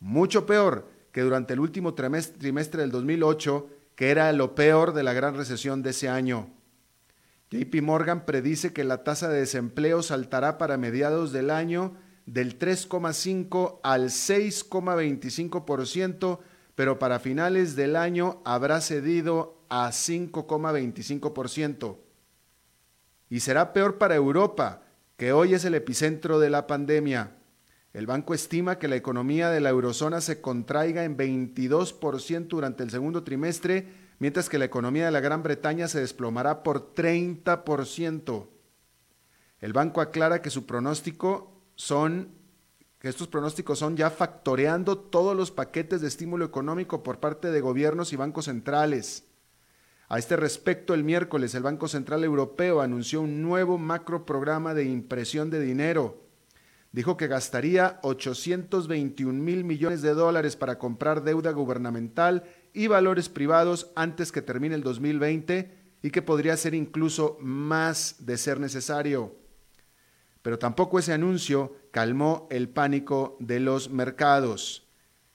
mucho 0.00 0.44
peor 0.46 0.99
que 1.12 1.22
durante 1.22 1.54
el 1.54 1.60
último 1.60 1.94
trimestre 1.94 2.82
del 2.82 2.90
2008, 2.90 3.68
que 3.94 4.10
era 4.10 4.30
lo 4.32 4.54
peor 4.54 4.92
de 4.92 5.02
la 5.02 5.12
gran 5.12 5.36
recesión 5.36 5.82
de 5.82 5.90
ese 5.90 6.08
año. 6.08 6.50
JP 7.50 7.82
Morgan 7.82 8.24
predice 8.26 8.72
que 8.72 8.84
la 8.84 9.02
tasa 9.02 9.28
de 9.28 9.40
desempleo 9.40 10.02
saltará 10.02 10.56
para 10.56 10.76
mediados 10.76 11.32
del 11.32 11.50
año 11.50 11.96
del 12.26 12.56
3,5 12.58 13.80
al 13.82 14.10
6,25%, 14.10 16.38
pero 16.76 17.00
para 17.00 17.18
finales 17.18 17.74
del 17.74 17.96
año 17.96 18.40
habrá 18.44 18.80
cedido 18.80 19.64
a 19.68 19.90
5,25%. 19.90 21.96
Y 23.28 23.40
será 23.40 23.72
peor 23.72 23.98
para 23.98 24.14
Europa, 24.14 24.84
que 25.16 25.32
hoy 25.32 25.54
es 25.54 25.64
el 25.64 25.74
epicentro 25.74 26.38
de 26.38 26.50
la 26.50 26.68
pandemia. 26.68 27.34
El 27.92 28.06
banco 28.06 28.34
estima 28.34 28.78
que 28.78 28.86
la 28.86 28.96
economía 28.96 29.50
de 29.50 29.60
la 29.60 29.70
eurozona 29.70 30.20
se 30.20 30.40
contraiga 30.40 31.04
en 31.04 31.16
22% 31.16 32.46
durante 32.46 32.84
el 32.84 32.90
segundo 32.90 33.24
trimestre, 33.24 33.88
mientras 34.20 34.48
que 34.48 34.58
la 34.58 34.66
economía 34.66 35.06
de 35.06 35.10
la 35.10 35.20
Gran 35.20 35.42
Bretaña 35.42 35.88
se 35.88 36.00
desplomará 36.00 36.62
por 36.62 36.94
30%. 36.94 38.48
El 39.60 39.72
banco 39.72 40.00
aclara 40.00 40.40
que 40.40 40.50
su 40.50 40.66
pronóstico 40.66 41.64
son 41.74 42.38
que 43.00 43.08
estos 43.08 43.28
pronósticos 43.28 43.78
son 43.78 43.96
ya 43.96 44.10
factoreando 44.10 44.98
todos 44.98 45.34
los 45.34 45.50
paquetes 45.50 46.02
de 46.02 46.08
estímulo 46.08 46.44
económico 46.44 47.02
por 47.02 47.18
parte 47.18 47.50
de 47.50 47.62
gobiernos 47.62 48.12
y 48.12 48.16
bancos 48.16 48.44
centrales. 48.44 49.24
A 50.08 50.18
este 50.18 50.36
respecto, 50.36 50.92
el 50.92 51.02
miércoles 51.02 51.54
el 51.54 51.62
Banco 51.62 51.88
Central 51.88 52.24
Europeo 52.24 52.82
anunció 52.82 53.22
un 53.22 53.40
nuevo 53.40 53.78
macro 53.78 54.26
programa 54.26 54.74
de 54.74 54.84
impresión 54.84 55.48
de 55.48 55.60
dinero. 55.60 56.29
Dijo 56.92 57.16
que 57.16 57.28
gastaría 57.28 58.00
821 58.02 59.32
mil 59.32 59.64
millones 59.64 60.02
de 60.02 60.12
dólares 60.12 60.56
para 60.56 60.78
comprar 60.78 61.22
deuda 61.22 61.52
gubernamental 61.52 62.44
y 62.72 62.88
valores 62.88 63.28
privados 63.28 63.92
antes 63.94 64.32
que 64.32 64.42
termine 64.42 64.74
el 64.74 64.82
2020 64.82 65.78
y 66.02 66.10
que 66.10 66.22
podría 66.22 66.56
ser 66.56 66.74
incluso 66.74 67.36
más 67.40 68.16
de 68.26 68.36
ser 68.36 68.58
necesario. 68.58 69.36
Pero 70.42 70.58
tampoco 70.58 70.98
ese 70.98 71.12
anuncio 71.12 71.76
calmó 71.90 72.48
el 72.50 72.68
pánico 72.68 73.36
de 73.40 73.60
los 73.60 73.90
mercados. 73.90 74.88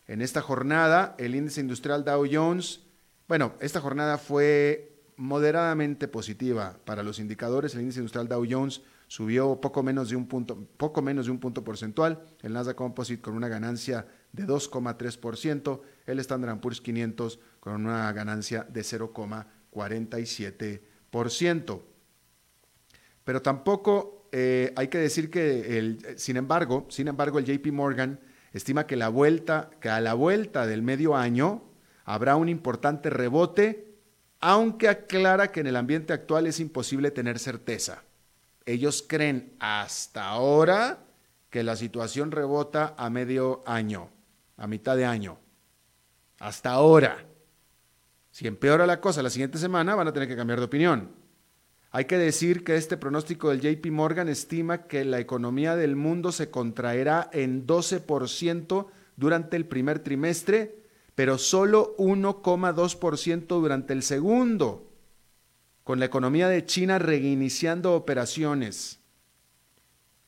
En 0.07 0.21
esta 0.21 0.41
jornada, 0.41 1.15
el 1.17 1.35
índice 1.35 1.61
industrial 1.61 2.03
Dow 2.03 2.25
Jones, 2.29 2.81
bueno, 3.27 3.53
esta 3.59 3.79
jornada 3.79 4.17
fue 4.17 4.91
moderadamente 5.15 6.07
positiva 6.07 6.77
para 6.85 7.03
los 7.03 7.19
indicadores. 7.19 7.73
El 7.73 7.81
índice 7.81 7.99
industrial 7.99 8.27
Dow 8.27 8.45
Jones 8.49 8.81
subió 9.07 9.59
poco 9.61 9.83
menos 9.83 10.09
de 10.09 10.15
un 10.15 10.27
punto, 10.27 10.67
poco 10.77 11.01
menos 11.01 11.25
de 11.25 11.31
un 11.31 11.39
punto 11.39 11.63
porcentual. 11.63 12.23
El 12.41 12.53
Nasdaq 12.53 12.75
Composite 12.75 13.21
con 13.21 13.35
una 13.35 13.47
ganancia 13.47 14.07
de 14.31 14.45
2,3%. 14.45 15.81
El 16.05 16.19
Standard 16.19 16.59
Poor's 16.59 16.81
500 16.81 17.39
con 17.59 17.85
una 17.85 18.11
ganancia 18.13 18.63
de 18.63 18.81
0,47%. 18.81 21.81
Pero 23.23 23.41
tampoco 23.41 24.27
eh, 24.31 24.71
hay 24.75 24.87
que 24.87 24.99
decir 24.99 25.29
que, 25.29 25.77
el, 25.77 26.17
sin 26.17 26.37
embargo, 26.37 26.87
sin 26.89 27.07
embargo, 27.07 27.37
el 27.39 27.45
JP 27.45 27.71
Morgan 27.71 28.19
estima 28.53 28.87
que, 28.87 28.95
la 28.95 29.09
vuelta, 29.09 29.69
que 29.81 29.89
a 29.89 29.99
la 29.99 30.13
vuelta 30.13 30.67
del 30.67 30.81
medio 30.81 31.15
año 31.15 31.63
habrá 32.05 32.35
un 32.35 32.49
importante 32.49 33.09
rebote, 33.09 33.95
aunque 34.39 34.87
aclara 34.87 35.51
que 35.51 35.61
en 35.61 35.67
el 35.67 35.75
ambiente 35.75 36.13
actual 36.13 36.47
es 36.47 36.59
imposible 36.59 37.11
tener 37.11 37.39
certeza. 37.39 38.04
Ellos 38.65 39.05
creen 39.07 39.55
hasta 39.59 40.27
ahora 40.27 40.99
que 41.49 41.63
la 41.63 41.75
situación 41.75 42.31
rebota 42.31 42.95
a 42.97 43.09
medio 43.09 43.63
año, 43.65 44.09
a 44.57 44.67
mitad 44.67 44.97
de 44.97 45.05
año. 45.05 45.37
Hasta 46.39 46.71
ahora. 46.71 47.25
Si 48.31 48.47
empeora 48.47 48.85
la 48.85 48.99
cosa 48.99 49.23
la 49.23 49.29
siguiente 49.29 49.57
semana, 49.57 49.95
van 49.95 50.07
a 50.07 50.13
tener 50.13 50.27
que 50.27 50.35
cambiar 50.35 50.59
de 50.59 50.65
opinión. 50.65 51.11
Hay 51.91 52.05
que 52.05 52.17
decir 52.17 52.65
que 52.65 52.75
este 52.75 52.97
pronóstico 52.97 53.49
del 53.49 53.61
JP 53.61 53.89
Morgan 53.91 54.27
estima 54.27 54.87
que 54.87 55.05
la 55.05 55.19
economía 55.19 55.77
del 55.77 55.95
mundo 55.95 56.33
se 56.33 56.49
contraerá 56.49 57.29
en 57.31 57.65
12% 57.65 58.87
durante 59.15 59.55
el 59.55 59.65
primer 59.65 59.99
trimestre, 59.99 60.83
pero 61.15 61.37
solo 61.37 61.95
1,2% 61.97 63.47
durante 63.47 63.93
el 63.93 64.03
segundo, 64.03 64.91
con 65.85 65.99
la 65.99 66.05
economía 66.05 66.49
de 66.49 66.65
China 66.65 66.97
reiniciando 66.97 67.93
operaciones. 67.93 68.99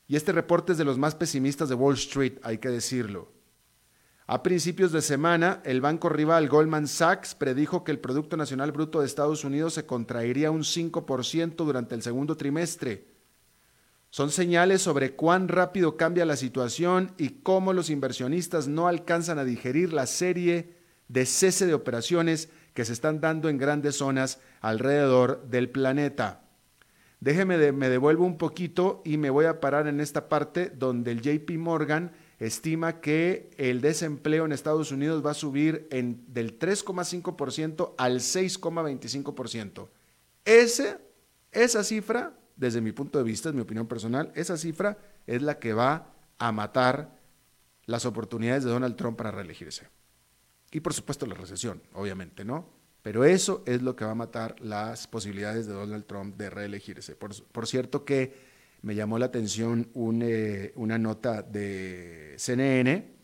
Y 0.06 0.14
este 0.14 0.30
reporte 0.30 0.70
es 0.70 0.78
de 0.78 0.84
los 0.84 0.98
más 0.98 1.16
pesimistas 1.16 1.68
de 1.68 1.74
Wall 1.74 1.96
Street, 1.96 2.34
hay 2.44 2.58
que 2.58 2.68
decirlo. 2.68 3.32
A 4.28 4.44
principios 4.44 4.92
de 4.92 5.02
semana, 5.02 5.60
el 5.64 5.80
banco 5.80 6.08
rival 6.10 6.48
Goldman 6.48 6.86
Sachs 6.86 7.34
predijo 7.34 7.82
que 7.82 7.90
el 7.90 7.98
Producto 7.98 8.36
Nacional 8.36 8.70
Bruto 8.70 9.00
de 9.00 9.06
Estados 9.06 9.42
Unidos 9.42 9.74
se 9.74 9.84
contraería 9.84 10.52
un 10.52 10.62
5% 10.62 11.56
durante 11.56 11.96
el 11.96 12.02
segundo 12.02 12.36
trimestre. 12.36 13.08
Son 14.10 14.30
señales 14.30 14.80
sobre 14.80 15.16
cuán 15.16 15.48
rápido 15.48 15.96
cambia 15.96 16.24
la 16.24 16.36
situación 16.36 17.14
y 17.18 17.40
cómo 17.42 17.72
los 17.72 17.90
inversionistas 17.90 18.68
no 18.68 18.86
alcanzan 18.86 19.40
a 19.40 19.44
digerir 19.44 19.92
la 19.92 20.06
serie 20.06 20.76
de 21.08 21.26
cese 21.26 21.66
de 21.66 21.74
operaciones 21.74 22.48
que 22.78 22.84
se 22.84 22.92
están 22.92 23.20
dando 23.20 23.48
en 23.48 23.58
grandes 23.58 23.96
zonas 23.96 24.38
alrededor 24.60 25.42
del 25.48 25.68
planeta. 25.68 26.42
Déjeme, 27.18 27.72
me 27.72 27.88
devuelvo 27.88 28.24
un 28.24 28.38
poquito 28.38 29.02
y 29.04 29.16
me 29.16 29.30
voy 29.30 29.46
a 29.46 29.58
parar 29.58 29.88
en 29.88 29.98
esta 29.98 30.28
parte 30.28 30.70
donde 30.70 31.10
el 31.10 31.20
JP 31.20 31.58
Morgan 31.58 32.12
estima 32.38 33.00
que 33.00 33.50
el 33.56 33.80
desempleo 33.80 34.44
en 34.44 34.52
Estados 34.52 34.92
Unidos 34.92 35.26
va 35.26 35.32
a 35.32 35.34
subir 35.34 35.88
del 35.90 36.56
3,5% 36.56 37.94
al 37.98 38.20
6,25%. 38.20 39.88
esa 41.50 41.82
cifra, 41.82 42.38
desde 42.54 42.80
mi 42.80 42.92
punto 42.92 43.18
de 43.18 43.24
vista, 43.24 43.48
es 43.48 43.56
mi 43.56 43.62
opinión 43.62 43.88
personal, 43.88 44.30
esa 44.36 44.56
cifra 44.56 44.98
es 45.26 45.42
la 45.42 45.58
que 45.58 45.72
va 45.72 46.12
a 46.38 46.52
matar 46.52 47.18
las 47.86 48.06
oportunidades 48.06 48.62
de 48.62 48.70
Donald 48.70 48.94
Trump 48.94 49.18
para 49.18 49.32
reelegirse. 49.32 49.97
Y 50.70 50.80
por 50.80 50.94
supuesto 50.94 51.26
la 51.26 51.34
recesión, 51.34 51.82
obviamente, 51.94 52.44
¿no? 52.44 52.68
Pero 53.02 53.24
eso 53.24 53.62
es 53.66 53.80
lo 53.82 53.96
que 53.96 54.04
va 54.04 54.10
a 54.10 54.16
matar 54.16 54.56
las 54.60 55.06
posibilidades 55.06 55.66
de 55.66 55.72
Donald 55.72 56.04
Trump 56.06 56.36
de 56.36 56.50
reelegirse. 56.50 57.16
por 57.16 57.66
cierto 57.66 58.04
que 58.04 58.58
me 58.82 58.94
llamó 58.94 59.18
la 59.18 59.26
atención 59.26 59.90
eh, 60.22 60.72
una 60.76 60.98
nota 60.98 61.42
de 61.42 62.34
CNN 62.36 63.16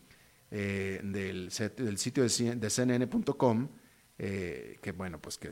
eh, 0.51 1.01
del, 1.03 1.51
sitio 1.51 2.23
de, 2.23 2.69
CNN.com, 2.69 3.69
eh, 4.17 4.77
que 4.81 4.91
bueno, 4.91 5.19
pues 5.19 5.37
que 5.37 5.51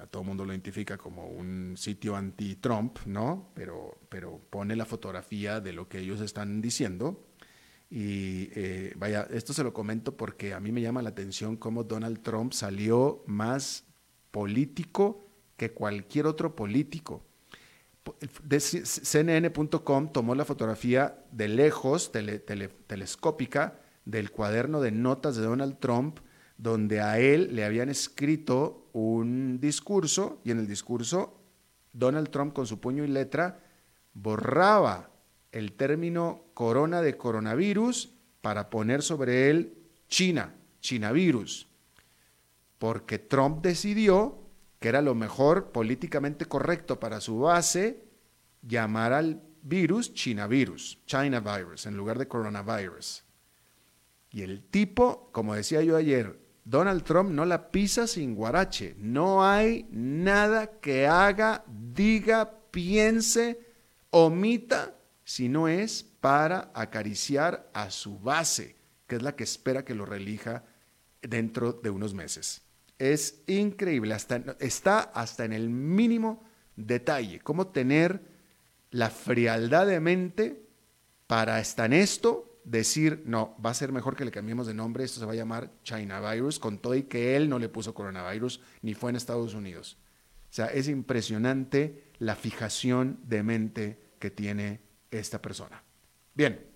a 0.00 0.06
todo 0.06 0.24
mundo 0.24 0.44
lo 0.44 0.52
identifica 0.52 0.96
como 0.96 1.26
un 1.26 1.74
sitio 1.76 2.16
anti-Trump, 2.16 2.98
¿no? 3.06 3.50
Pero, 3.54 3.98
pero 4.08 4.40
pone 4.50 4.76
la 4.76 4.84
fotografía 4.84 5.60
de 5.60 5.72
lo 5.72 5.88
que 5.88 5.98
ellos 5.98 6.20
están 6.20 6.60
diciendo. 6.60 7.26
Y 7.94 8.48
vaya, 8.96 9.28
esto 9.30 9.52
se 9.52 9.62
lo 9.62 9.74
comento 9.74 10.16
porque 10.16 10.54
a 10.54 10.60
mí 10.60 10.72
me 10.72 10.80
llama 10.80 11.02
la 11.02 11.10
atención 11.10 11.58
cómo 11.58 11.84
Donald 11.84 12.22
Trump 12.22 12.54
salió 12.54 13.22
más 13.26 13.84
político 14.30 15.26
que 15.58 15.72
cualquier 15.72 16.26
otro 16.26 16.56
político. 16.56 17.22
CNN.com 18.24 20.10
tomó 20.10 20.34
la 20.34 20.46
fotografía 20.46 21.22
de 21.32 21.48
lejos, 21.48 22.10
telescópica, 22.12 23.78
del 24.06 24.30
cuaderno 24.30 24.80
de 24.80 24.90
notas 24.90 25.36
de 25.36 25.42
Donald 25.42 25.78
Trump, 25.78 26.20
donde 26.56 27.02
a 27.02 27.18
él 27.18 27.54
le 27.54 27.62
habían 27.62 27.90
escrito 27.90 28.88
un 28.94 29.60
discurso 29.60 30.40
y 30.44 30.50
en 30.50 30.60
el 30.60 30.66
discurso 30.66 31.42
Donald 31.92 32.30
Trump 32.30 32.54
con 32.54 32.66
su 32.66 32.80
puño 32.80 33.04
y 33.04 33.08
letra 33.08 33.60
borraba 34.14 35.11
el 35.52 35.72
término 35.72 36.46
corona 36.54 37.02
de 37.02 37.16
coronavirus 37.16 38.14
para 38.40 38.70
poner 38.70 39.02
sobre 39.02 39.50
él 39.50 39.78
China, 40.08 40.54
Chinavirus, 40.80 41.68
porque 42.78 43.18
Trump 43.18 43.62
decidió 43.62 44.40
que 44.80 44.88
era 44.88 45.00
lo 45.00 45.14
mejor 45.14 45.70
políticamente 45.70 46.46
correcto 46.46 46.98
para 46.98 47.20
su 47.20 47.38
base 47.38 48.02
llamar 48.62 49.12
al 49.12 49.42
virus 49.62 50.12
China 50.12 50.46
virus, 50.48 50.98
China 51.06 51.40
virus, 51.40 51.86
en 51.86 51.96
lugar 51.96 52.18
de 52.18 52.26
coronavirus. 52.26 53.22
Y 54.30 54.42
el 54.42 54.62
tipo, 54.62 55.30
como 55.30 55.54
decía 55.54 55.82
yo 55.82 55.96
ayer, 55.96 56.40
Donald 56.64 57.02
Trump 57.04 57.30
no 57.30 57.44
la 57.44 57.70
pisa 57.70 58.06
sin 58.06 58.34
guarache. 58.34 58.94
No 58.98 59.44
hay 59.44 59.86
nada 59.90 60.80
que 60.80 61.06
haga, 61.06 61.64
diga, 61.66 62.50
piense, 62.70 63.60
omita, 64.10 64.94
si 65.24 65.48
no 65.48 65.68
es 65.68 66.02
para 66.02 66.70
acariciar 66.74 67.70
a 67.74 67.90
su 67.90 68.18
base, 68.18 68.76
que 69.06 69.16
es 69.16 69.22
la 69.22 69.36
que 69.36 69.44
espera 69.44 69.84
que 69.84 69.94
lo 69.94 70.04
relija 70.04 70.64
dentro 71.20 71.72
de 71.72 71.90
unos 71.90 72.14
meses. 72.14 72.62
Es 72.98 73.42
increíble, 73.46 74.14
hasta, 74.14 74.56
está 74.60 75.00
hasta 75.00 75.44
en 75.44 75.52
el 75.52 75.68
mínimo 75.68 76.44
detalle, 76.76 77.40
cómo 77.40 77.68
tener 77.68 78.22
la 78.90 79.10
frialdad 79.10 79.86
de 79.86 80.00
mente 80.00 80.62
para 81.26 81.56
hasta 81.56 81.86
en 81.86 81.94
esto 81.94 82.60
decir, 82.64 83.22
no, 83.26 83.56
va 83.64 83.70
a 83.70 83.74
ser 83.74 83.92
mejor 83.92 84.16
que 84.16 84.24
le 84.24 84.30
cambiemos 84.30 84.66
de 84.66 84.74
nombre, 84.74 85.04
esto 85.04 85.20
se 85.20 85.26
va 85.26 85.32
a 85.32 85.36
llamar 85.36 85.70
China 85.82 86.20
Virus, 86.20 86.58
con 86.58 86.78
todo 86.78 86.94
y 86.94 87.04
que 87.04 87.36
él 87.36 87.48
no 87.48 87.58
le 87.58 87.68
puso 87.68 87.94
coronavirus, 87.94 88.60
ni 88.82 88.94
fue 88.94 89.10
en 89.10 89.16
Estados 89.16 89.54
Unidos. 89.54 89.98
O 90.50 90.54
sea, 90.54 90.66
es 90.66 90.88
impresionante 90.88 92.04
la 92.18 92.36
fijación 92.36 93.18
de 93.24 93.42
mente 93.42 93.98
que 94.18 94.30
tiene 94.30 94.80
esta 95.12 95.40
persona. 95.40 95.82
Bien, 96.34 96.66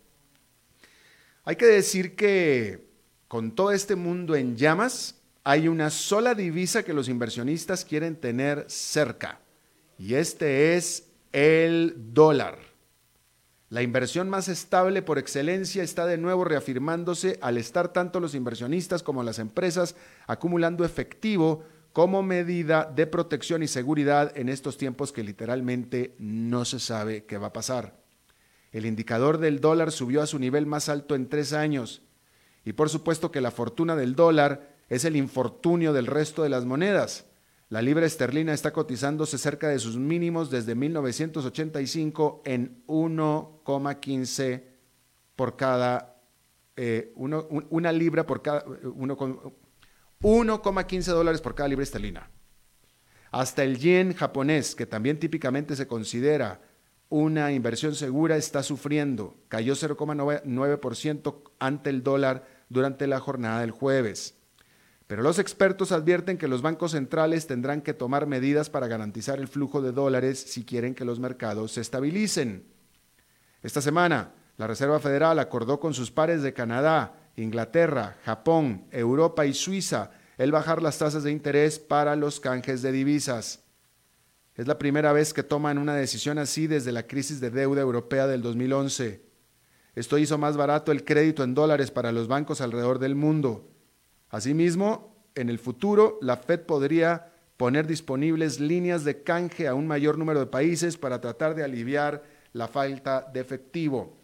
hay 1.45 1.57
que 1.57 1.67
decir 1.67 2.15
que 2.15 2.87
con 3.27 3.55
todo 3.55 3.73
este 3.73 3.97
mundo 3.97 4.37
en 4.37 4.57
llamas, 4.57 5.17
hay 5.43 5.69
una 5.69 5.91
sola 5.91 6.35
divisa 6.35 6.83
que 6.83 6.93
los 6.93 7.09
inversionistas 7.09 7.85
quieren 7.85 8.17
tener 8.17 8.65
cerca 8.69 9.41
y 9.99 10.15
este 10.15 10.77
es 10.77 11.09
el 11.33 11.95
dólar. 12.13 12.59
La 13.69 13.83
inversión 13.83 14.31
más 14.31 14.49
estable 14.49 15.03
por 15.03 15.19
excelencia 15.19 15.83
está 15.83 16.07
de 16.07 16.19
nuevo 16.19 16.45
reafirmándose 16.45 17.39
al 17.43 17.59
estar 17.59 17.93
tanto 17.93 18.21
los 18.21 18.35
inversionistas 18.35 19.03
como 19.03 19.23
las 19.23 19.39
empresas 19.39 19.97
acumulando 20.27 20.85
efectivo 20.85 21.65
como 21.93 22.23
medida 22.23 22.85
de 22.85 23.07
protección 23.07 23.63
y 23.63 23.69
seguridad 23.69 24.37
en 24.37 24.49
estos 24.49 24.77
tiempos 24.77 25.13
que 25.13 25.25
literalmente 25.25 26.15
no 26.19 26.65
se 26.65 26.79
sabe 26.79 27.25
qué 27.25 27.39
va 27.39 27.49
a 27.49 27.53
pasar. 27.53 28.06
El 28.73 28.87
indicador 28.87 29.39
del 29.39 29.61
dólar 29.61 29.93
subió 29.93 30.23
a 30.23 30.27
su 30.27 30.39
nivel 30.39 30.67
más 30.67 30.89
alto 30.89 31.15
en 31.15 31.29
tres 31.29 31.53
años 31.53 32.03
y 32.65 32.73
por 32.73 32.91
supuesto 32.91 33.31
que 33.31 33.41
la 33.41 33.51
fortuna 33.51 33.97
del 33.97 34.17
dólar 34.17 34.75
es 34.89 35.05
el 35.05 35.17
infortunio 35.17 35.93
del 35.93 36.07
resto 36.07 36.43
de 36.43 36.49
las 36.49 36.65
monedas. 36.65 37.27
La 37.69 37.83
libra 37.83 38.07
esterlina 38.07 38.53
está 38.53 38.73
cotizándose 38.73 39.39
cerca 39.39 39.69
de 39.69 39.79
sus 39.79 39.97
mínimos 39.97 40.51
desde 40.51 40.75
1985 40.75 42.43
en 42.45 42.85
1,15 42.87 44.63
por 45.35 45.57
cada 45.57 46.17
eh, 46.77 47.13
una 47.17 47.93
libra 47.93 48.27
por 48.27 48.43
cada 48.43 48.65
1,15 48.65 51.07
dólares 51.07 51.41
por 51.41 51.55
cada 51.55 51.69
libra 51.69 51.83
esterlina. 51.83 52.31
Hasta 53.31 53.65
el 53.65 53.79
yen 53.79 54.13
japonés, 54.13 54.75
que 54.75 54.85
también 54.87 55.19
típicamente 55.19 55.77
se 55.77 55.87
considera 55.87 56.61
una 57.09 57.53
inversión 57.53 57.95
segura, 57.95 58.37
está 58.37 58.63
sufriendo. 58.63 59.37
Cayó 59.49 59.75
0,9% 59.75 61.43
ante 61.59 61.91
el 61.91 62.03
dólar 62.03 62.47
durante 62.69 63.07
la 63.07 63.21
jornada 63.21 63.61
del 63.61 63.71
jueves. 63.71 64.35
Pero 65.07 65.23
los 65.23 65.39
expertos 65.39 65.93
advierten 65.93 66.37
que 66.37 66.49
los 66.49 66.63
bancos 66.63 66.93
centrales 66.93 67.47
tendrán 67.47 67.81
que 67.81 67.95
tomar 67.95 68.27
medidas 68.27 68.71
para 68.71 68.89
garantizar 68.89 69.39
el 69.39 69.47
flujo 69.47 69.81
de 69.81 69.93
dólares 69.93 70.41
si 70.49 70.65
quieren 70.65 70.95
que 70.95 71.05
los 71.05 71.21
mercados 71.21 71.73
se 71.73 71.81
estabilicen. 71.81 72.67
Esta 73.63 73.81
semana, 73.81 74.33
la 74.57 74.67
Reserva 74.67 74.99
Federal 74.99 75.39
acordó 75.39 75.79
con 75.79 75.95
sus 75.95 76.11
pares 76.11 76.43
de 76.43 76.53
Canadá, 76.53 77.31
Inglaterra, 77.37 78.17
Japón, 78.25 78.87
Europa 78.91 79.47
y 79.47 79.55
Suiza 79.55 80.11
el 80.39 80.53
bajar 80.53 80.83
las 80.83 80.99
tasas 80.99 81.23
de 81.23 81.31
interés 81.31 81.79
para 81.79 82.17
los 82.17 82.41
canjes 82.41 82.83
de 82.83 82.93
divisas. 82.93 83.61
Es 84.57 84.67
la 84.67 84.79
primera 84.79 85.13
vez 85.13 85.35
que 85.35 85.43
toman 85.43 85.79
una 85.79 85.95
decisión 85.95 86.39
así 86.39 86.67
desde 86.67 86.93
la 86.93 87.07
crisis 87.07 87.41
de 87.41 87.51
deuda 87.51 87.83
europea 87.83 88.27
del 88.27 88.43
2011. 88.43 89.23
Esto 89.95 90.19
hizo 90.19 90.39
más 90.39 90.57
barato 90.57 90.93
el 90.93 91.05
crédito 91.05 91.45
en 91.45 91.55
dólares 91.55 91.91
para 91.91 92.13
los 92.13 92.29
bancos 92.29 92.61
alrededor 92.61 92.99
del 92.99 93.15
mundo 93.15 93.71
Asimismo, 94.31 95.15
en 95.35 95.49
el 95.49 95.59
futuro, 95.59 96.19
la 96.21 96.37
Fed 96.37 96.61
podría 96.61 97.33
poner 97.57 97.87
disponibles 97.87 98.61
líneas 98.61 99.05
de 99.05 99.23
canje 99.23 99.69
a 99.69 99.75
un 99.75 99.87
mayor 99.87 100.19
número 100.19 100.41
de 100.41 100.47
países 100.47 100.97
para 100.97 101.21
tratar 101.21 101.55
de 101.55 101.63
aliviar 101.63 102.23
la 102.53 102.69
falta 102.69 103.27
de 103.33 103.41
efectivo. 103.41 104.19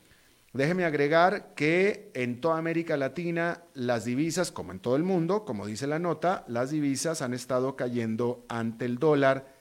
Déjeme 0.52 0.84
agregar 0.84 1.54
que 1.54 2.10
en 2.14 2.40
toda 2.40 2.58
América 2.58 2.96
Latina 2.96 3.62
las 3.72 4.04
divisas, 4.04 4.52
como 4.52 4.72
en 4.72 4.80
todo 4.80 4.96
el 4.96 5.02
mundo, 5.02 5.44
como 5.46 5.66
dice 5.66 5.86
la 5.86 5.98
nota, 5.98 6.44
las 6.48 6.70
divisas 6.70 7.22
han 7.22 7.32
estado 7.32 7.74
cayendo 7.74 8.44
ante 8.48 8.84
el 8.84 8.98
dólar, 8.98 9.51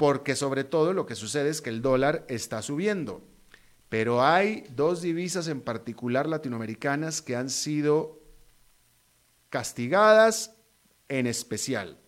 porque 0.00 0.34
sobre 0.34 0.64
todo 0.64 0.94
lo 0.94 1.04
que 1.04 1.14
sucede 1.14 1.50
es 1.50 1.60
que 1.60 1.68
el 1.68 1.82
dólar 1.82 2.24
está 2.30 2.62
subiendo. 2.62 3.22
Pero 3.90 4.24
hay 4.24 4.64
dos 4.74 5.02
divisas 5.02 5.46
en 5.46 5.60
particular 5.60 6.26
latinoamericanas 6.26 7.20
que 7.20 7.36
han 7.36 7.50
sido 7.50 8.18
castigadas 9.50 10.56
en 11.10 11.26
especial, 11.26 11.98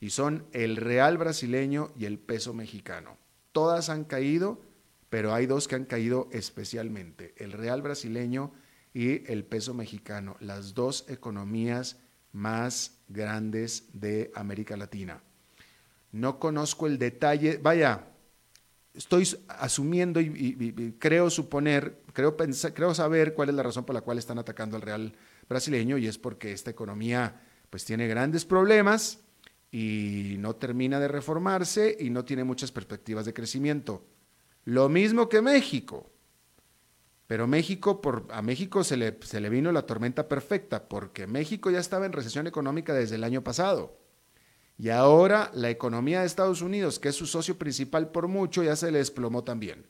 y 0.00 0.10
son 0.10 0.48
el 0.50 0.74
real 0.74 1.16
brasileño 1.16 1.92
y 1.96 2.06
el 2.06 2.18
peso 2.18 2.54
mexicano. 2.54 3.18
Todas 3.52 3.88
han 3.88 4.02
caído, 4.02 4.60
pero 5.08 5.32
hay 5.32 5.46
dos 5.46 5.68
que 5.68 5.76
han 5.76 5.84
caído 5.84 6.28
especialmente, 6.32 7.34
el 7.36 7.52
real 7.52 7.82
brasileño 7.82 8.50
y 8.92 9.30
el 9.30 9.44
peso 9.44 9.74
mexicano, 9.74 10.36
las 10.40 10.74
dos 10.74 11.04
economías 11.08 11.98
más 12.32 12.98
grandes 13.06 13.90
de 13.92 14.32
América 14.34 14.76
Latina. 14.76 15.22
No 16.12 16.38
conozco 16.38 16.86
el 16.86 16.98
detalle, 16.98 17.58
vaya, 17.58 18.08
estoy 18.94 19.28
asumiendo 19.48 20.20
y, 20.20 20.96
creo 20.98 21.30
suponer, 21.30 22.02
creo, 22.12 22.36
pensar, 22.36 22.74
creo 22.74 22.94
saber 22.94 23.34
cuál 23.34 23.50
es 23.50 23.54
la 23.54 23.62
razón 23.62 23.84
por 23.84 23.94
la 23.94 24.00
cual 24.00 24.18
están 24.18 24.38
atacando 24.38 24.76
al 24.76 24.82
real 24.82 25.14
brasileño 25.48 25.98
y 25.98 26.06
es 26.06 26.18
porque 26.18 26.52
esta 26.52 26.70
economía 26.70 27.40
pues 27.70 27.84
tiene 27.84 28.08
grandes 28.08 28.44
problemas 28.44 29.20
y 29.70 30.36
no 30.38 30.56
termina 30.56 30.98
de 30.98 31.08
reformarse 31.08 31.96
y 32.00 32.10
no 32.10 32.24
tiene 32.24 32.44
muchas 32.44 32.72
perspectivas 32.72 33.24
de 33.24 33.34
crecimiento. 33.34 34.04
Lo 34.64 34.88
mismo 34.88 35.28
que 35.28 35.42
México. 35.42 36.10
Pero 37.26 37.46
México, 37.46 38.00
por, 38.00 38.26
a 38.30 38.40
México 38.40 38.82
se 38.82 38.96
le, 38.96 39.18
se 39.22 39.40
le 39.40 39.50
vino 39.50 39.70
la 39.70 39.82
tormenta 39.82 40.26
perfecta 40.28 40.88
porque 40.88 41.26
México 41.26 41.70
ya 41.70 41.78
estaba 41.78 42.06
en 42.06 42.12
recesión 42.12 42.46
económica 42.46 42.94
desde 42.94 43.16
el 43.16 43.24
año 43.24 43.44
pasado. 43.44 43.98
Y 44.78 44.90
ahora 44.90 45.50
la 45.54 45.70
economía 45.70 46.20
de 46.20 46.26
Estados 46.26 46.62
Unidos, 46.62 47.00
que 47.00 47.08
es 47.08 47.16
su 47.16 47.26
socio 47.26 47.58
principal 47.58 48.10
por 48.10 48.28
mucho, 48.28 48.62
ya 48.62 48.76
se 48.76 48.92
le 48.92 48.98
desplomó 48.98 49.42
también. 49.42 49.86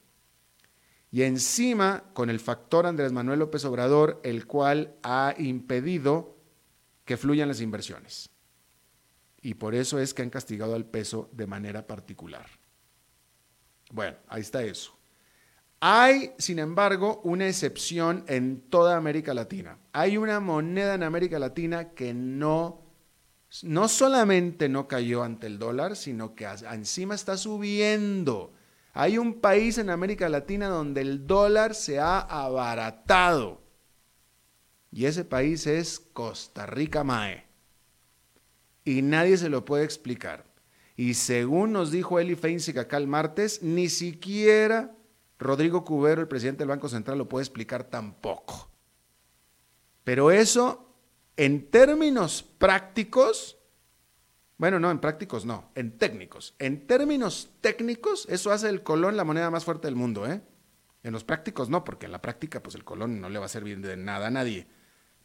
Y 1.10 1.22
encima 1.22 2.04
con 2.14 2.30
el 2.30 2.40
factor 2.40 2.86
Andrés 2.86 3.12
Manuel 3.12 3.38
López 3.38 3.64
Obrador, 3.64 4.20
el 4.24 4.46
cual 4.46 4.96
ha 5.02 5.34
impedido 5.38 6.36
que 7.04 7.16
fluyan 7.16 7.48
las 7.48 7.60
inversiones. 7.60 8.30
Y 9.40 9.54
por 9.54 9.74
eso 9.74 9.98
es 9.98 10.14
que 10.14 10.22
han 10.22 10.30
castigado 10.30 10.74
al 10.74 10.84
peso 10.84 11.30
de 11.32 11.46
manera 11.46 11.86
particular. 11.86 12.46
Bueno, 13.90 14.16
ahí 14.28 14.40
está 14.42 14.62
eso. 14.62 14.98
Hay, 15.80 16.32
sin 16.38 16.58
embargo, 16.58 17.20
una 17.24 17.46
excepción 17.46 18.24
en 18.26 18.62
toda 18.68 18.96
América 18.96 19.32
Latina. 19.32 19.78
Hay 19.92 20.16
una 20.16 20.40
moneda 20.40 20.94
en 20.94 21.04
América 21.04 21.38
Latina 21.38 21.90
que 21.90 22.12
no, 22.12 22.82
no 23.62 23.88
solamente 23.88 24.68
no 24.68 24.88
cayó 24.88 25.22
ante 25.22 25.46
el 25.46 25.58
dólar, 25.58 25.96
sino 25.96 26.34
que 26.34 26.46
encima 26.70 27.14
está 27.14 27.36
subiendo. 27.36 28.52
Hay 28.92 29.16
un 29.16 29.40
país 29.40 29.78
en 29.78 29.90
América 29.90 30.28
Latina 30.28 30.68
donde 30.68 31.00
el 31.00 31.26
dólar 31.26 31.74
se 31.74 31.98
ha 31.98 32.18
abaratado. 32.18 33.62
Y 34.90 35.04
ese 35.04 35.24
país 35.24 35.66
es 35.66 36.00
Costa 36.00 36.66
Rica 36.66 37.04
Mae. 37.04 37.46
Y 38.84 39.02
nadie 39.02 39.36
se 39.36 39.48
lo 39.48 39.64
puede 39.64 39.84
explicar. 39.84 40.44
Y 40.96 41.14
según 41.14 41.72
nos 41.72 41.90
dijo 41.90 42.18
Eli 42.18 42.34
Feinzig 42.34 42.78
acá 42.78 42.98
martes, 43.00 43.62
ni 43.62 43.88
siquiera 43.88 44.96
Rodrigo 45.38 45.84
Cubero, 45.84 46.20
el 46.20 46.28
presidente 46.28 46.60
del 46.60 46.68
Banco 46.68 46.88
Central, 46.88 47.18
lo 47.18 47.28
puede 47.28 47.44
explicar 47.44 47.84
tampoco. 47.84 48.68
Pero 50.02 50.30
eso, 50.30 50.87
en 51.38 51.70
términos 51.70 52.42
prácticos, 52.42 53.56
bueno, 54.58 54.80
no, 54.80 54.90
en 54.90 54.98
prácticos 54.98 55.46
no, 55.46 55.70
en 55.76 55.96
técnicos. 55.96 56.56
En 56.58 56.88
términos 56.88 57.52
técnicos, 57.60 58.26
eso 58.28 58.50
hace 58.50 58.68
el 58.68 58.82
colón 58.82 59.16
la 59.16 59.22
moneda 59.22 59.48
más 59.48 59.64
fuerte 59.64 59.86
del 59.86 59.94
mundo, 59.94 60.26
¿eh? 60.26 60.42
En 61.04 61.12
los 61.12 61.22
prácticos 61.22 61.70
no, 61.70 61.84
porque 61.84 62.06
en 62.06 62.12
la 62.12 62.20
práctica, 62.20 62.60
pues 62.60 62.74
el 62.74 62.82
colón 62.82 63.20
no 63.20 63.30
le 63.30 63.38
va 63.38 63.46
a 63.46 63.48
servir 63.48 63.80
de 63.80 63.96
nada 63.96 64.26
a 64.26 64.30
nadie. 64.32 64.66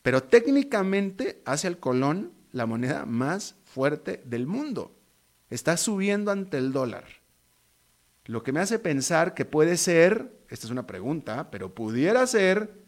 Pero 0.03 0.21
técnicamente 0.21 1.41
hace 1.45 1.67
el 1.67 1.79
colón 1.79 2.31
la 2.51 2.67
moneda 2.67 3.07
más 3.07 3.55
fuerte 3.63 4.21
del 4.23 4.45
mundo. 4.45 4.95
Está 5.49 5.77
subiendo 5.77 6.29
ante 6.29 6.59
el 6.59 6.73
dólar. 6.73 7.05
Lo 8.25 8.43
que 8.43 8.51
me 8.51 8.59
hace 8.59 8.77
pensar 8.77 9.33
que 9.33 9.45
puede 9.45 9.77
ser, 9.77 10.45
esta 10.47 10.67
es 10.67 10.71
una 10.71 10.85
pregunta, 10.85 11.49
pero 11.49 11.73
pudiera 11.73 12.27
ser 12.27 12.83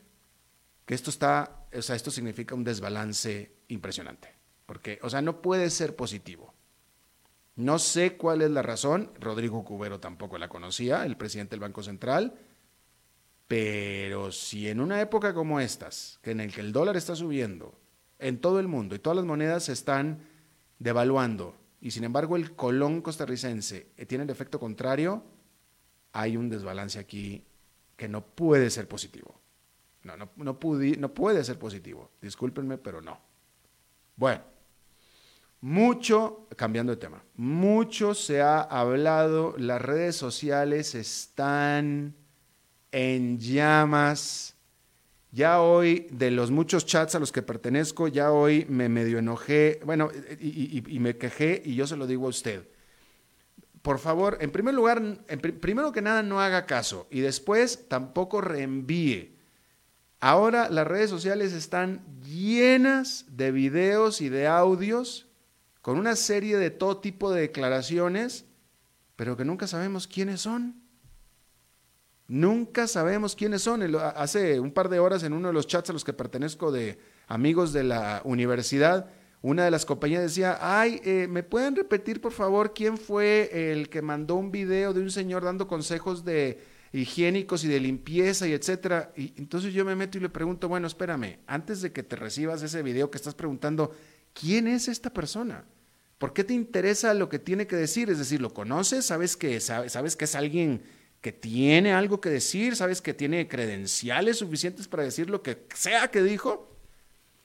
que 0.85 0.93
esto 0.93 1.09
está, 1.09 1.64
o 1.77 1.81
sea, 1.81 1.95
esto 1.95 2.11
significa 2.11 2.55
un 2.55 2.63
desbalance 2.63 3.51
impresionante. 3.67 4.33
Porque, 4.65 4.99
o 5.01 5.09
sea, 5.09 5.21
no 5.21 5.41
puede 5.41 5.69
ser 5.69 5.95
positivo. 5.95 6.53
No 7.55 7.79
sé 7.79 8.17
cuál 8.17 8.41
es 8.41 8.51
la 8.51 8.61
razón, 8.61 9.11
Rodrigo 9.19 9.63
Cubero 9.63 9.99
tampoco 9.99 10.37
la 10.37 10.49
conocía, 10.49 11.05
el 11.05 11.15
presidente 11.15 11.51
del 11.51 11.61
Banco 11.61 11.83
Central, 11.83 12.37
pero 13.47 14.31
si 14.31 14.67
en 14.67 14.81
una 14.81 14.99
época 14.99 15.33
como 15.33 15.59
estas, 15.59 16.19
que 16.21 16.31
en 16.31 16.41
el 16.41 16.53
que 16.53 16.61
el 16.61 16.73
dólar 16.73 16.97
está 16.97 17.15
subiendo 17.15 17.79
en 18.19 18.41
todo 18.41 18.59
el 18.59 18.67
mundo 18.67 18.95
y 18.95 18.99
todas 18.99 19.15
las 19.15 19.25
monedas 19.25 19.63
se 19.63 19.73
están 19.73 20.27
devaluando, 20.79 21.55
y 21.79 21.91
sin 21.91 22.03
embargo 22.03 22.35
el 22.35 22.55
colón 22.55 23.01
costarricense 23.01 23.87
eh, 23.95 24.05
tiene 24.05 24.25
el 24.25 24.29
efecto 24.29 24.59
contrario, 24.59 25.23
hay 26.11 26.35
un 26.35 26.49
desbalance 26.49 26.99
aquí 26.99 27.45
que 27.95 28.09
no 28.09 28.25
puede 28.25 28.69
ser 28.69 28.87
positivo. 28.87 29.39
No, 30.05 30.15
no, 30.15 30.29
no, 30.37 30.57
no 30.97 31.13
puede 31.13 31.43
ser 31.43 31.59
positivo. 31.59 32.11
Discúlpenme, 32.21 32.77
pero 32.77 33.01
no. 33.01 33.19
Bueno, 34.15 34.43
mucho, 35.61 36.47
cambiando 36.55 36.93
de 36.93 36.97
tema, 36.97 37.23
mucho 37.35 38.13
se 38.13 38.41
ha 38.41 38.61
hablado, 38.61 39.55
las 39.57 39.81
redes 39.81 40.15
sociales 40.15 40.95
están 40.95 42.15
en 42.91 43.39
llamas 43.39 44.55
ya 45.35 45.59
hoy, 45.59 46.07
de 46.11 46.31
los 46.31 46.49
muchos 46.49 46.85
chats 46.85 47.15
a 47.15 47.19
los 47.19 47.33
que 47.33 47.41
pertenezco, 47.41 48.07
ya 48.07 48.31
hoy 48.31 48.65
me 48.69 48.87
medio 48.87 49.19
enojé, 49.19 49.81
bueno, 49.83 50.09
y, 50.39 50.99
me 50.99 51.17
quejé 51.17 51.61
y 51.65 51.75
yo 51.75 51.85
se 51.87 51.97
lo 51.97 52.07
digo 52.07 52.27
a 52.27 52.29
usted. 52.29 52.69
Por 53.81 53.99
favor, 53.99 54.37
en 54.39 54.49
primer 54.49 54.73
lugar, 54.73 55.01
primero 55.59 55.91
que 55.91 56.01
nada, 56.01 56.23
no 56.23 56.39
haga 56.39 56.65
caso 56.65 57.07
y 57.11 57.19
después 57.19 57.89
tampoco 57.89 58.39
reenvíe. 58.39 59.34
Ahora 60.25 60.71
las 60.71 60.87
redes 60.87 61.11
sociales 61.11 61.53
están 61.53 62.03
llenas 62.23 63.25
de 63.29 63.51
videos 63.51 64.21
y 64.21 64.29
de 64.29 64.47
audios 64.47 65.27
con 65.83 65.99
una 65.99 66.15
serie 66.15 66.57
de 66.57 66.71
todo 66.71 66.97
tipo 66.97 67.31
de 67.31 67.41
declaraciones, 67.41 68.45
pero 69.15 69.37
que 69.37 69.45
nunca 69.45 69.67
sabemos 69.67 70.07
quiénes 70.07 70.41
son. 70.41 70.81
Nunca 72.27 72.87
sabemos 72.87 73.35
quiénes 73.35 73.61
son. 73.61 73.83
Hace 74.15 74.59
un 74.59 74.71
par 74.71 74.89
de 74.89 74.97
horas 74.97 75.21
en 75.21 75.31
uno 75.31 75.49
de 75.49 75.53
los 75.53 75.67
chats 75.67 75.91
a 75.91 75.93
los 75.93 76.03
que 76.03 76.11
pertenezco 76.11 76.71
de 76.71 76.97
amigos 77.27 77.71
de 77.71 77.83
la 77.83 78.23
universidad, 78.23 79.11
una 79.43 79.63
de 79.63 79.69
las 79.69 79.85
compañías 79.85 80.23
decía, 80.23 80.57
ay, 80.59 81.01
eh, 81.05 81.27
¿me 81.29 81.43
pueden 81.43 81.75
repetir 81.75 82.19
por 82.19 82.31
favor 82.31 82.73
quién 82.73 82.97
fue 82.97 83.71
el 83.71 83.89
que 83.89 84.01
mandó 84.01 84.33
un 84.37 84.49
video 84.49 84.91
de 84.91 85.01
un 85.01 85.11
señor 85.11 85.43
dando 85.43 85.67
consejos 85.67 86.25
de 86.25 86.63
higiénicos 86.91 87.63
y 87.63 87.67
de 87.67 87.79
limpieza 87.79 88.47
y 88.47 88.53
etcétera? 88.53 89.11
Y 89.15 89.33
entonces 89.37 89.73
yo 89.73 89.85
me 89.85 89.95
meto 89.95 90.17
y 90.17 90.21
le 90.21 90.29
pregunto, 90.29 90.67
bueno, 90.67 90.87
espérame, 90.87 91.39
antes 91.47 91.81
de 91.81 91.91
que 91.91 92.03
te 92.03 92.15
recibas 92.15 92.61
ese 92.61 92.83
video 92.83 93.11
que 93.11 93.17
estás 93.17 93.35
preguntando, 93.35 93.95
¿quién 94.33 94.67
es 94.67 94.87
esta 94.87 95.11
persona? 95.11 95.65
¿Por 96.17 96.33
qué 96.33 96.43
te 96.43 96.53
interesa 96.53 97.13
lo 97.13 97.29
que 97.29 97.39
tiene 97.39 97.67
que 97.67 97.75
decir? 97.75 98.09
Es 98.09 98.19
decir, 98.19 98.41
¿lo 98.41 98.53
conoces? 98.53 99.05
¿Sabes 99.05 99.35
que, 99.35 99.59
sabes 99.59 100.15
que 100.15 100.25
es 100.25 100.35
alguien 100.35 100.81
que 101.25 101.31
tiene 101.31 101.91
algo 101.91 102.21
que 102.21 102.29
decir, 102.29 102.75
sabes 102.75 103.01
que 103.01 103.11
tiene 103.15 103.47
credenciales 103.47 104.37
suficientes 104.37 104.87
para 104.87 105.01
decir 105.01 105.27
lo 105.27 105.41
que 105.41 105.65
sea 105.73 106.11
que 106.11 106.21
dijo. 106.21 106.77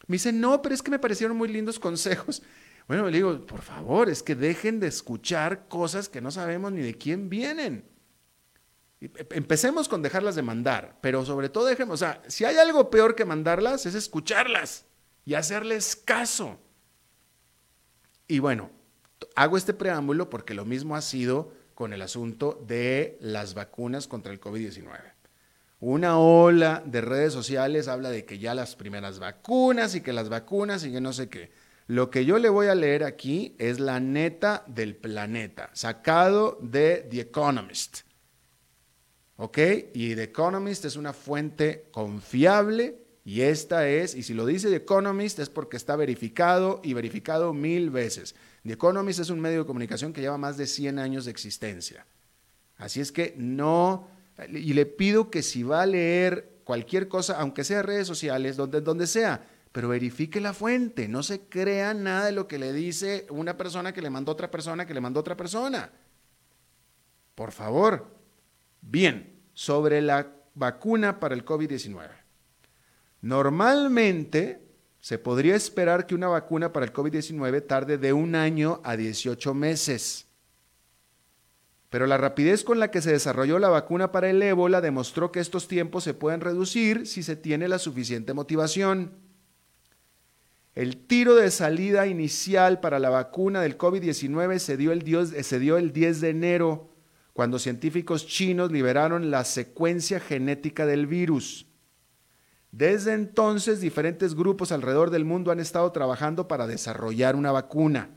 Me 0.07 0.17
dice, 0.17 0.35
no, 0.35 0.61
pero 0.61 0.75
es 0.75 0.83
que 0.83 0.91
me 0.91 0.99
parecieron 0.99 1.35
muy 1.35 1.49
lindos 1.49 1.79
consejos. 1.79 2.43
Bueno, 2.89 3.07
le 3.07 3.19
digo, 3.19 3.47
por 3.47 3.63
favor, 3.63 4.11
es 4.11 4.21
que 4.21 4.35
dejen 4.35 4.81
de 4.81 4.89
escuchar 4.89 5.69
cosas 5.69 6.09
que 6.09 6.21
no 6.21 6.33
sabemos 6.33 6.73
ni 6.73 6.81
de 6.83 6.99
quién 6.99 7.31
vienen. 7.31 7.85
Empecemos 9.01 9.89
con 9.89 10.03
dejarlas 10.03 10.35
de 10.35 10.43
mandar, 10.43 10.99
pero 11.01 11.25
sobre 11.25 11.49
todo 11.49 11.65
dejemos, 11.65 11.95
o 11.95 12.05
sea, 12.05 12.23
si 12.29 12.45
hay 12.45 12.59
algo 12.59 12.91
peor 12.91 13.15
que 13.15 13.25
mandarlas, 13.25 13.87
es 13.87 13.95
escucharlas 13.95 14.85
y 15.25 15.35
hacerles 15.35 15.97
caso. 15.97 16.59
Y 18.29 18.41
bueno, 18.41 18.71
hago 19.37 19.57
este 19.57 19.73
preámbulo 19.73 20.29
porque 20.29 20.53
lo 20.53 20.67
mismo 20.67 20.97
ha 20.97 21.01
sido 21.01 21.53
con 21.75 21.95
el 21.95 22.03
asunto 22.03 22.63
de 22.67 23.17
las 23.21 23.55
vacunas 23.55 24.07
contra 24.07 24.33
el 24.33 24.41
COVID-19. 24.41 25.01
Una 25.81 26.19
ola 26.19 26.83
de 26.85 27.01
redes 27.01 27.33
sociales 27.33 27.89
habla 27.89 28.11
de 28.11 28.27
que 28.27 28.39
ya 28.39 28.55
las 28.55 28.77
primeras 28.77 29.19
vacunas 29.19 29.95
y 29.95 30.03
que 30.03 30.13
las 30.13 30.29
vacunas 30.29 30.85
y 30.85 30.93
que 30.93 31.01
no 31.01 31.15
sé 31.15 31.31
qué. 31.31 31.51
Lo 31.87 32.11
que 32.11 32.27
yo 32.27 32.39
le 32.39 32.51
voy 32.51 32.67
a 32.67 32.75
leer 32.75 33.03
aquí 33.03 33.57
es 33.59 33.81
la 33.81 33.99
neta 33.99 34.63
del 34.67 34.95
planeta, 34.95 35.71
sacado 35.73 36.59
de 36.61 37.09
The 37.11 37.21
Economist. 37.21 38.10
¿Ok? 39.43 39.59
Y 39.95 40.15
The 40.15 40.25
Economist 40.25 40.85
es 40.85 40.97
una 40.97 41.15
fuente 41.15 41.87
confiable 41.93 42.99
y 43.25 43.41
esta 43.41 43.89
es, 43.89 44.15
y 44.15 44.23
si 44.23 44.35
lo 44.35 44.45
dice 44.45 44.69
The 44.69 44.77
Economist 44.77 45.39
es 45.39 45.49
porque 45.49 45.79
está 45.79 45.97
verificado 45.97 46.83
y 46.85 46.93
verificado 46.93 47.55
mil 47.55 47.89
veces. 47.89 48.35
The 48.65 48.75
Economist 48.75 49.19
es 49.19 49.31
un 49.31 49.41
medio 49.41 49.61
de 49.61 49.67
comunicación 49.67 50.13
que 50.13 50.21
lleva 50.21 50.37
más 50.37 50.59
de 50.59 50.67
100 50.67 50.99
años 50.99 51.25
de 51.25 51.31
existencia. 51.31 52.05
Así 52.77 53.01
es 53.01 53.13
que 53.13 53.33
no, 53.39 54.09
y 54.51 54.75
le 54.75 54.85
pido 54.85 55.31
que 55.31 55.43
si 55.43 55.63
va 55.63 55.83
a 55.83 55.87
leer 55.87 56.61
cualquier 56.65 57.09
cosa, 57.09 57.41
aunque 57.41 57.65
sea 57.65 57.81
redes 57.81 58.07
sociales, 58.07 58.59
donde, 58.59 58.83
donde 58.83 59.07
sea, 59.07 59.43
pero 59.73 59.89
verifique 59.89 60.39
la 60.43 60.53
fuente, 60.53 61.09
no 61.09 61.23
se 61.23 61.49
crea 61.49 61.95
nada 61.95 62.27
de 62.27 62.33
lo 62.33 62.47
que 62.47 62.59
le 62.59 62.75
dice 62.75 63.27
una 63.31 63.57
persona 63.57 63.95
que 63.95 64.03
le 64.03 64.11
mandó 64.11 64.33
otra 64.33 64.51
persona, 64.51 64.85
que 64.85 64.93
le 64.93 65.01
mandó 65.01 65.21
otra 65.21 65.39
persona. 65.39 65.91
Por 67.35 67.53
favor. 67.53 68.21
Bien, 68.83 69.30
sobre 69.61 70.01
la 70.01 70.27
vacuna 70.55 71.21
para 71.21 71.35
el 71.35 71.45
COVID-19. 71.45 72.09
Normalmente, 73.21 74.59
se 75.01 75.19
podría 75.19 75.55
esperar 75.55 76.07
que 76.07 76.15
una 76.15 76.29
vacuna 76.29 76.73
para 76.73 76.87
el 76.87 76.95
COVID-19 76.95 77.67
tarde 77.67 77.99
de 77.99 78.15
un 78.15 78.37
año 78.37 78.81
a 78.85 78.97
18 78.97 79.53
meses. 79.53 80.27
Pero 81.91 82.07
la 82.07 82.17
rapidez 82.17 82.65
con 82.65 82.81
la 82.81 82.91
que 82.91 83.03
se 83.03 83.13
desarrolló 83.13 83.59
la 83.59 83.69
vacuna 83.69 84.11
para 84.11 84.31
el 84.31 84.43
ébola 84.43 84.81
demostró 84.81 85.31
que 85.31 85.41
estos 85.41 85.69
tiempos 85.69 86.05
se 86.05 86.15
pueden 86.15 86.41
reducir 86.41 87.07
si 87.07 87.23
se 87.23 87.37
tiene 87.37 87.69
la 87.69 87.79
suficiente 87.79 88.33
motivación. 88.33 89.13
El 90.75 90.97
tiro 91.07 91.35
de 91.35 91.51
salida 91.51 92.07
inicial 92.07 92.81
para 92.81 92.99
la 92.99 93.11
vacuna 93.11 93.61
del 93.61 93.77
COVID-19 93.77 94.59
se, 94.59 94.79
dio 94.79 94.91
el 94.91 95.45
se 95.45 95.59
dio 95.59 95.77
el 95.77 95.93
10 95.93 96.23
de 96.23 96.31
enero, 96.31 96.90
cuando 97.33 97.59
científicos 97.59 98.27
chinos 98.27 98.73
liberaron 98.73 99.31
la 99.31 99.45
secuencia 99.45 100.21
genética 100.21 100.87
del 100.87 101.07
virus. 101.07 101.67
Desde 102.73 103.15
entonces, 103.15 103.81
diferentes 103.81 104.35
grupos 104.35 104.73
alrededor 104.73 105.11
del 105.11 105.25
mundo 105.25 105.51
han 105.51 105.61
estado 105.61 105.91
trabajando 105.91 106.47
para 106.47 106.67
desarrollar 106.67 107.35
una 107.37 107.51
vacuna. 107.51 108.11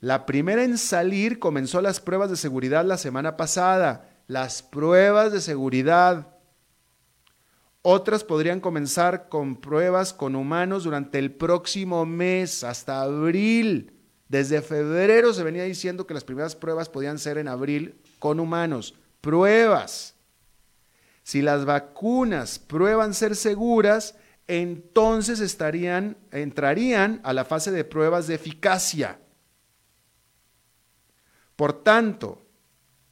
La 0.00 0.26
primera 0.26 0.62
en 0.62 0.76
salir 0.76 1.38
comenzó 1.38 1.80
las 1.80 2.00
pruebas 2.00 2.30
de 2.30 2.36
seguridad 2.36 2.84
la 2.84 2.98
semana 2.98 3.36
pasada. 3.36 4.22
Las 4.26 4.62
pruebas 4.62 5.32
de 5.32 5.40
seguridad. 5.40 6.36
Otras 7.80 8.24
podrían 8.24 8.60
comenzar 8.60 9.28
con 9.28 9.56
pruebas 9.56 10.12
con 10.12 10.34
humanos 10.34 10.84
durante 10.84 11.18
el 11.18 11.32
próximo 11.32 12.04
mes, 12.04 12.64
hasta 12.64 13.00
abril. 13.00 13.95
Desde 14.28 14.62
febrero 14.62 15.32
se 15.32 15.44
venía 15.44 15.64
diciendo 15.64 16.06
que 16.06 16.14
las 16.14 16.24
primeras 16.24 16.56
pruebas 16.56 16.88
podían 16.88 17.18
ser 17.18 17.38
en 17.38 17.48
abril 17.48 18.00
con 18.18 18.40
humanos. 18.40 18.94
Pruebas. 19.20 20.14
Si 21.22 21.42
las 21.42 21.64
vacunas 21.64 22.58
prueban 22.58 23.14
ser 23.14 23.36
seguras, 23.36 24.14
entonces 24.48 25.40
estarían, 25.40 26.16
entrarían 26.30 27.20
a 27.24 27.32
la 27.32 27.44
fase 27.44 27.70
de 27.70 27.84
pruebas 27.84 28.26
de 28.26 28.34
eficacia. 28.34 29.18
Por 31.56 31.82
tanto, 31.82 32.46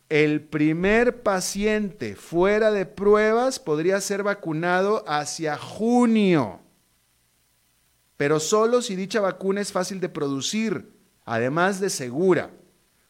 el 0.08 0.42
primer 0.42 1.22
paciente 1.22 2.14
fuera 2.14 2.70
de 2.70 2.86
pruebas 2.86 3.58
podría 3.58 4.00
ser 4.00 4.22
vacunado 4.22 5.04
hacia 5.08 5.56
junio, 5.56 6.60
pero 8.16 8.38
solo 8.38 8.80
si 8.82 8.94
dicha 8.94 9.20
vacuna 9.20 9.60
es 9.60 9.72
fácil 9.72 9.98
de 10.00 10.08
producir, 10.08 10.93
además 11.24 11.80
de 11.80 11.90
segura. 11.90 12.50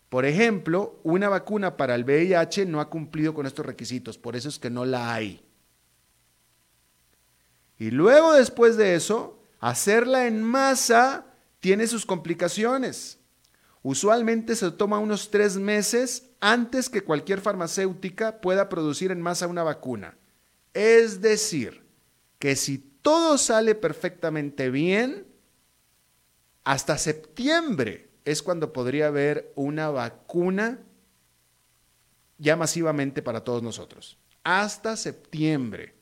Por 0.08 0.24
ejemplo, 0.24 1.00
una 1.02 1.28
vacuna 1.28 1.76
para 1.76 1.94
el 1.94 2.04
VIH 2.04 2.66
no 2.66 2.80
ha 2.80 2.88
cumplido 2.88 3.34
con 3.34 3.46
estos 3.46 3.66
requisitos, 3.66 4.18
por 4.18 4.36
eso 4.36 4.48
es 4.48 4.58
que 4.58 4.70
no 4.70 4.84
la 4.84 5.12
hay. 5.12 5.44
Y 7.78 7.90
luego 7.90 8.34
después 8.34 8.76
de 8.76 8.94
eso, 8.94 9.40
hacerla 9.58 10.26
en 10.26 10.42
masa 10.42 11.26
tiene 11.60 11.86
sus 11.86 12.06
complicaciones. 12.06 13.18
Usualmente 13.82 14.56
se 14.56 14.70
toma 14.70 14.98
unos 14.98 15.30
tres 15.30 15.56
meses 15.56 16.30
antes 16.40 16.88
que 16.88 17.02
cualquier 17.02 17.40
farmacéutica 17.40 18.40
pueda 18.40 18.68
producir 18.68 19.10
en 19.10 19.20
masa 19.20 19.46
una 19.46 19.62
vacuna. 19.62 20.16
Es 20.72 21.20
decir, 21.20 21.84
que 22.38 22.56
si 22.56 22.78
todo 22.78 23.36
sale 23.36 23.74
perfectamente 23.74 24.70
bien, 24.70 25.26
hasta 26.64 26.98
septiembre 26.98 28.08
es 28.24 28.42
cuando 28.42 28.72
podría 28.72 29.08
haber 29.08 29.52
una 29.54 29.90
vacuna 29.90 30.80
ya 32.38 32.56
masivamente 32.56 33.22
para 33.22 33.44
todos 33.44 33.62
nosotros. 33.62 34.18
Hasta 34.42 34.96
septiembre. 34.96 35.94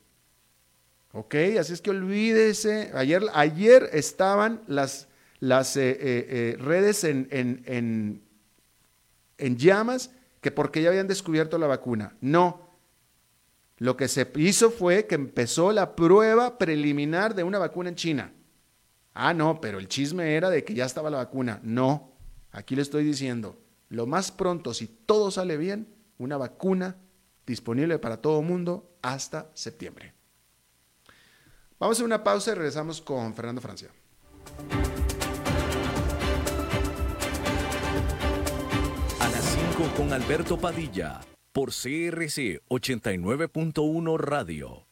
¿Ok? 1.13 1.35
Así 1.59 1.73
es 1.73 1.83
que 1.83 1.91
olvídese. 1.91 2.91
Ayer, 2.95 3.23
ayer 3.35 3.91
estaban 3.93 4.63
las 4.67 5.09
las 5.43 5.77
eh, 5.77 5.91
eh, 5.91 5.97
eh, 6.01 6.57
redes 6.61 7.03
en, 7.03 7.27
en, 7.33 8.23
en 9.39 9.57
llamas 9.57 10.13
que 10.41 10.53
porque 10.53 10.83
ya 10.83 10.91
habían 10.91 11.09
descubierto 11.09 11.59
la 11.59 11.67
vacuna. 11.67 12.15
No. 12.21 12.71
Lo 13.79 13.97
que 13.97 14.07
se 14.07 14.31
hizo 14.37 14.71
fue 14.71 15.09
que 15.09 15.17
empezó 15.17 15.73
la 15.73 15.97
prueba 15.97 16.59
preliminar 16.59 17.35
de 17.35 17.43
una 17.43 17.59
vacuna 17.59 17.89
en 17.89 17.97
China. 17.97 18.33
Ah, 19.15 19.35
no, 19.35 19.61
pero 19.61 19.79
el 19.79 19.89
chisme 19.89 20.37
era 20.37 20.51
de 20.51 20.65
que 20.65 20.75
ya 20.75 20.85
estaba 20.85 21.11
la 21.11 21.19
vacuna. 21.19 21.61
No, 21.63 22.13
aquí 22.51 22.77
le 22.77 22.83
estoy 22.83 23.05
diciendo, 23.05 23.59
lo 23.89 24.07
más 24.07 24.33
pronto, 24.33 24.73
si 24.75 24.87
todo 24.87 25.31
sale 25.31 25.57
bien, 25.57 25.95
una 26.19 26.37
vacuna 26.37 26.97
disponible 27.47 27.99
para 27.99 28.21
todo 28.21 28.41
el 28.41 28.47
mundo 28.47 28.97
hasta 29.03 29.51
septiembre. 29.55 30.15
Vamos 31.79 32.01
a 32.01 32.05
una 32.05 32.23
pausa 32.23 32.53
y 32.53 32.55
regresamos 32.55 33.01
con 33.01 33.35
Fernando 33.35 33.61
Francia. 33.61 33.91
con 39.97 40.13
Alberto 40.13 40.59
Padilla 40.59 41.21
por 41.53 41.71
CRC 41.71 42.63
89.1 42.69 44.19
Radio. 44.19 44.92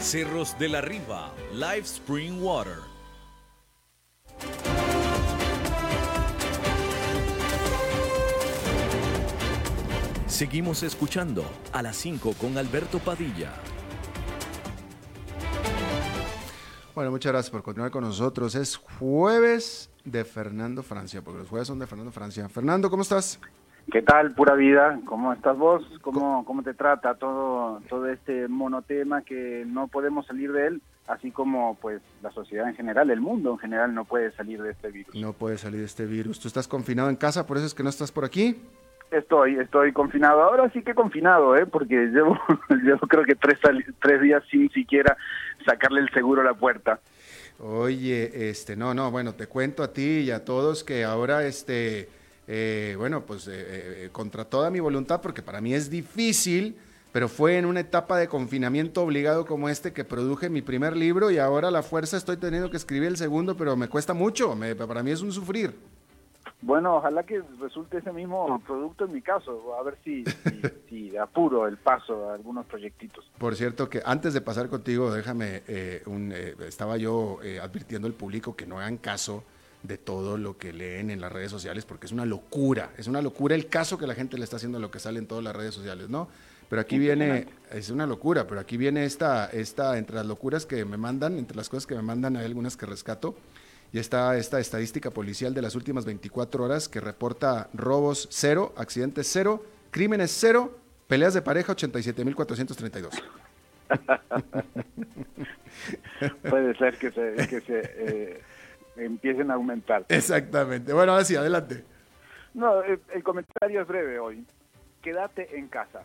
Cerros 0.00 0.56
de 0.58 0.68
la 0.68 0.80
Riva, 0.80 1.34
Live 1.52 1.80
Spring 1.80 2.40
Water. 2.40 2.78
Seguimos 10.28 10.84
escuchando 10.84 11.44
a 11.72 11.82
las 11.82 11.96
5 11.96 12.34
con 12.40 12.56
Alberto 12.56 13.00
Padilla. 13.00 13.52
Bueno, 16.94 17.10
muchas 17.10 17.32
gracias 17.32 17.50
por 17.50 17.64
continuar 17.64 17.90
con 17.90 18.04
nosotros. 18.04 18.54
Es 18.54 18.76
jueves 18.76 19.90
de 20.04 20.24
Fernando 20.24 20.84
Francia, 20.84 21.22
porque 21.22 21.40
los 21.40 21.48
jueves 21.48 21.66
son 21.66 21.80
de 21.80 21.88
Fernando 21.88 22.12
Francia. 22.12 22.48
Fernando, 22.48 22.88
¿cómo 22.88 23.02
estás? 23.02 23.40
¿Qué 23.90 24.02
tal, 24.02 24.34
pura 24.34 24.54
vida? 24.54 25.00
¿Cómo 25.06 25.32
estás 25.32 25.56
vos? 25.56 25.82
¿Cómo, 26.02 26.44
cómo 26.44 26.62
te 26.62 26.74
trata 26.74 27.14
todo, 27.14 27.80
todo 27.88 28.06
este 28.08 28.46
monotema 28.46 29.22
que 29.22 29.64
no 29.66 29.88
podemos 29.88 30.26
salir 30.26 30.52
de 30.52 30.66
él? 30.66 30.82
Así 31.06 31.30
como 31.30 31.74
pues 31.80 32.02
la 32.22 32.30
sociedad 32.30 32.68
en 32.68 32.76
general, 32.76 33.08
el 33.10 33.22
mundo 33.22 33.52
en 33.52 33.58
general 33.58 33.94
no 33.94 34.04
puede 34.04 34.30
salir 34.32 34.60
de 34.62 34.72
este 34.72 34.90
virus. 34.90 35.14
No 35.14 35.32
puede 35.32 35.56
salir 35.56 35.80
de 35.80 35.86
este 35.86 36.04
virus. 36.04 36.38
¿Tú 36.38 36.48
estás 36.48 36.68
confinado 36.68 37.08
en 37.08 37.16
casa, 37.16 37.46
por 37.46 37.56
eso 37.56 37.64
es 37.64 37.72
que 37.72 37.82
no 37.82 37.88
estás 37.88 38.12
por 38.12 38.26
aquí? 38.26 38.60
Estoy, 39.10 39.54
estoy 39.54 39.92
confinado. 39.92 40.42
Ahora 40.42 40.68
sí 40.70 40.82
que 40.82 40.94
confinado, 40.94 41.56
¿eh? 41.56 41.64
Porque 41.64 42.08
llevo, 42.08 42.38
llevo 42.82 43.06
creo 43.08 43.24
que 43.24 43.36
tres, 43.36 43.58
tres 44.02 44.20
días 44.20 44.42
sin 44.50 44.68
siquiera 44.70 45.16
sacarle 45.64 46.00
el 46.02 46.10
seguro 46.10 46.42
a 46.42 46.44
la 46.44 46.52
puerta. 46.52 47.00
Oye, 47.58 48.50
este, 48.50 48.76
no, 48.76 48.92
no, 48.92 49.10
bueno, 49.10 49.32
te 49.32 49.46
cuento 49.46 49.82
a 49.82 49.94
ti 49.94 50.20
y 50.20 50.30
a 50.30 50.44
todos 50.44 50.84
que 50.84 51.04
ahora, 51.04 51.44
este 51.46 52.17
eh, 52.50 52.94
bueno, 52.96 53.26
pues 53.26 53.46
eh, 53.46 53.52
eh, 54.06 54.08
contra 54.10 54.46
toda 54.46 54.70
mi 54.70 54.80
voluntad, 54.80 55.20
porque 55.20 55.42
para 55.42 55.60
mí 55.60 55.74
es 55.74 55.90
difícil, 55.90 56.78
pero 57.12 57.28
fue 57.28 57.58
en 57.58 57.66
una 57.66 57.80
etapa 57.80 58.16
de 58.16 58.26
confinamiento 58.26 59.02
obligado 59.02 59.44
como 59.44 59.68
este 59.68 59.92
que 59.92 60.02
produje 60.02 60.48
mi 60.48 60.62
primer 60.62 60.96
libro 60.96 61.30
y 61.30 61.36
ahora 61.36 61.68
a 61.68 61.70
la 61.70 61.82
fuerza 61.82 62.16
estoy 62.16 62.38
teniendo 62.38 62.70
que 62.70 62.78
escribir 62.78 63.08
el 63.08 63.18
segundo, 63.18 63.54
pero 63.54 63.76
me 63.76 63.88
cuesta 63.88 64.14
mucho, 64.14 64.56
para 64.78 65.02
mí 65.02 65.10
es 65.10 65.20
un 65.20 65.30
sufrir. 65.30 65.74
Bueno, 66.62 66.96
ojalá 66.96 67.22
que 67.22 67.42
resulte 67.60 67.98
ese 67.98 68.12
mismo 68.12 68.60
producto 68.66 69.04
en 69.04 69.12
mi 69.12 69.20
caso, 69.20 69.74
a 69.78 69.82
ver 69.82 69.98
si, 70.02 70.24
si, 70.88 71.16
apuro 71.18 71.68
el 71.68 71.76
paso 71.76 72.30
a 72.30 72.34
algunos 72.34 72.64
proyectitos. 72.64 73.30
Por 73.36 73.56
cierto, 73.56 73.90
que 73.90 74.00
antes 74.04 74.32
de 74.32 74.40
pasar 74.40 74.68
contigo, 74.70 75.12
déjame, 75.12 75.62
un, 76.06 76.32
estaba 76.32 76.96
yo 76.96 77.40
advirtiendo 77.62 78.08
al 78.08 78.14
público 78.14 78.56
que 78.56 78.66
no 78.66 78.78
hagan 78.78 78.96
caso 78.96 79.44
de 79.82 79.98
todo 79.98 80.36
lo 80.36 80.58
que 80.58 80.72
leen 80.72 81.10
en 81.10 81.20
las 81.20 81.32
redes 81.32 81.50
sociales, 81.50 81.84
porque 81.84 82.06
es 82.06 82.12
una 82.12 82.26
locura, 82.26 82.90
es 82.96 83.06
una 83.06 83.22
locura 83.22 83.54
el 83.54 83.68
caso 83.68 83.98
que 83.98 84.06
la 84.06 84.14
gente 84.14 84.36
le 84.36 84.44
está 84.44 84.56
haciendo 84.56 84.78
a 84.78 84.80
lo 84.80 84.90
que 84.90 84.98
sale 84.98 85.18
en 85.18 85.26
todas 85.26 85.44
las 85.44 85.54
redes 85.54 85.74
sociales, 85.74 86.08
¿no? 86.08 86.28
Pero 86.68 86.82
aquí 86.82 86.98
viene, 86.98 87.46
es 87.72 87.88
una 87.88 88.06
locura, 88.06 88.46
pero 88.46 88.60
aquí 88.60 88.76
viene 88.76 89.04
esta, 89.04 89.46
esta, 89.46 89.96
entre 89.96 90.16
las 90.16 90.26
locuras 90.26 90.66
que 90.66 90.84
me 90.84 90.98
mandan, 90.98 91.38
entre 91.38 91.56
las 91.56 91.68
cosas 91.68 91.86
que 91.86 91.94
me 91.94 92.02
mandan, 92.02 92.36
hay 92.36 92.44
algunas 92.44 92.76
que 92.76 92.84
rescato, 92.84 93.36
y 93.90 93.98
está 93.98 94.36
esta 94.36 94.60
estadística 94.60 95.10
policial 95.10 95.54
de 95.54 95.62
las 95.62 95.74
últimas 95.74 96.04
24 96.04 96.62
horas 96.62 96.90
que 96.90 97.00
reporta 97.00 97.70
robos 97.72 98.28
cero, 98.30 98.74
accidentes 98.76 99.30
cero, 99.32 99.64
crímenes 99.90 100.36
cero, 100.38 100.78
peleas 101.06 101.32
de 101.32 101.40
pareja 101.40 101.74
87.432. 101.74 103.18
Puede 106.50 106.76
ser 106.76 106.98
que 106.98 107.10
se, 107.10 107.48
que 107.48 107.60
se 107.62 107.80
eh, 107.96 108.42
empiecen 108.98 109.50
a 109.50 109.54
aumentar. 109.54 110.04
Exactamente. 110.08 110.92
Bueno, 110.92 111.12
ahora 111.12 111.24
sí, 111.24 111.36
adelante. 111.36 111.84
No, 112.54 112.82
el, 112.82 113.22
comentario 113.22 113.82
es 113.82 113.88
breve 113.88 114.18
hoy. 114.18 114.44
Quédate 115.02 115.56
en 115.56 115.68
casa. 115.68 116.02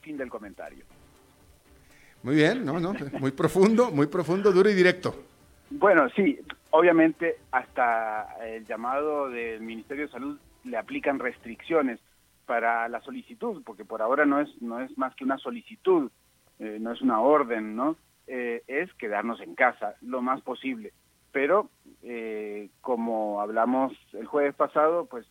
Fin 0.00 0.16
del 0.16 0.30
comentario. 0.30 0.84
Muy 2.22 2.36
bien, 2.36 2.64
no, 2.64 2.78
no, 2.80 2.94
muy 3.18 3.30
profundo, 3.32 3.90
muy 3.90 4.06
profundo, 4.06 4.52
duro 4.52 4.68
y 4.68 4.74
directo. 4.74 5.14
Bueno, 5.70 6.08
sí, 6.16 6.38
obviamente 6.70 7.38
hasta 7.50 8.36
el 8.44 8.66
llamado 8.66 9.30
del 9.30 9.60
Ministerio 9.60 10.06
de 10.06 10.12
Salud 10.12 10.38
le 10.64 10.76
aplican 10.76 11.18
restricciones 11.18 11.98
para 12.46 12.88
la 12.88 13.00
solicitud, 13.02 13.62
porque 13.64 13.84
por 13.84 14.02
ahora 14.02 14.26
no 14.26 14.40
es 14.40 14.48
no 14.60 14.80
es 14.80 14.96
más 14.98 15.14
que 15.14 15.24
una 15.24 15.38
solicitud, 15.38 16.10
eh, 16.58 16.78
no 16.80 16.92
es 16.92 17.00
una 17.00 17.20
orden, 17.20 17.76
¿no? 17.76 17.96
Eh, 18.26 18.62
es 18.66 18.92
quedarnos 18.94 19.40
en 19.40 19.54
casa 19.54 19.94
lo 20.02 20.20
más 20.20 20.40
posible. 20.42 20.92
Pero 21.32 21.70
eh, 22.02 22.70
como 22.80 23.40
hablamos 23.40 23.92
el 24.12 24.26
jueves 24.26 24.54
pasado, 24.54 25.06
pues 25.06 25.26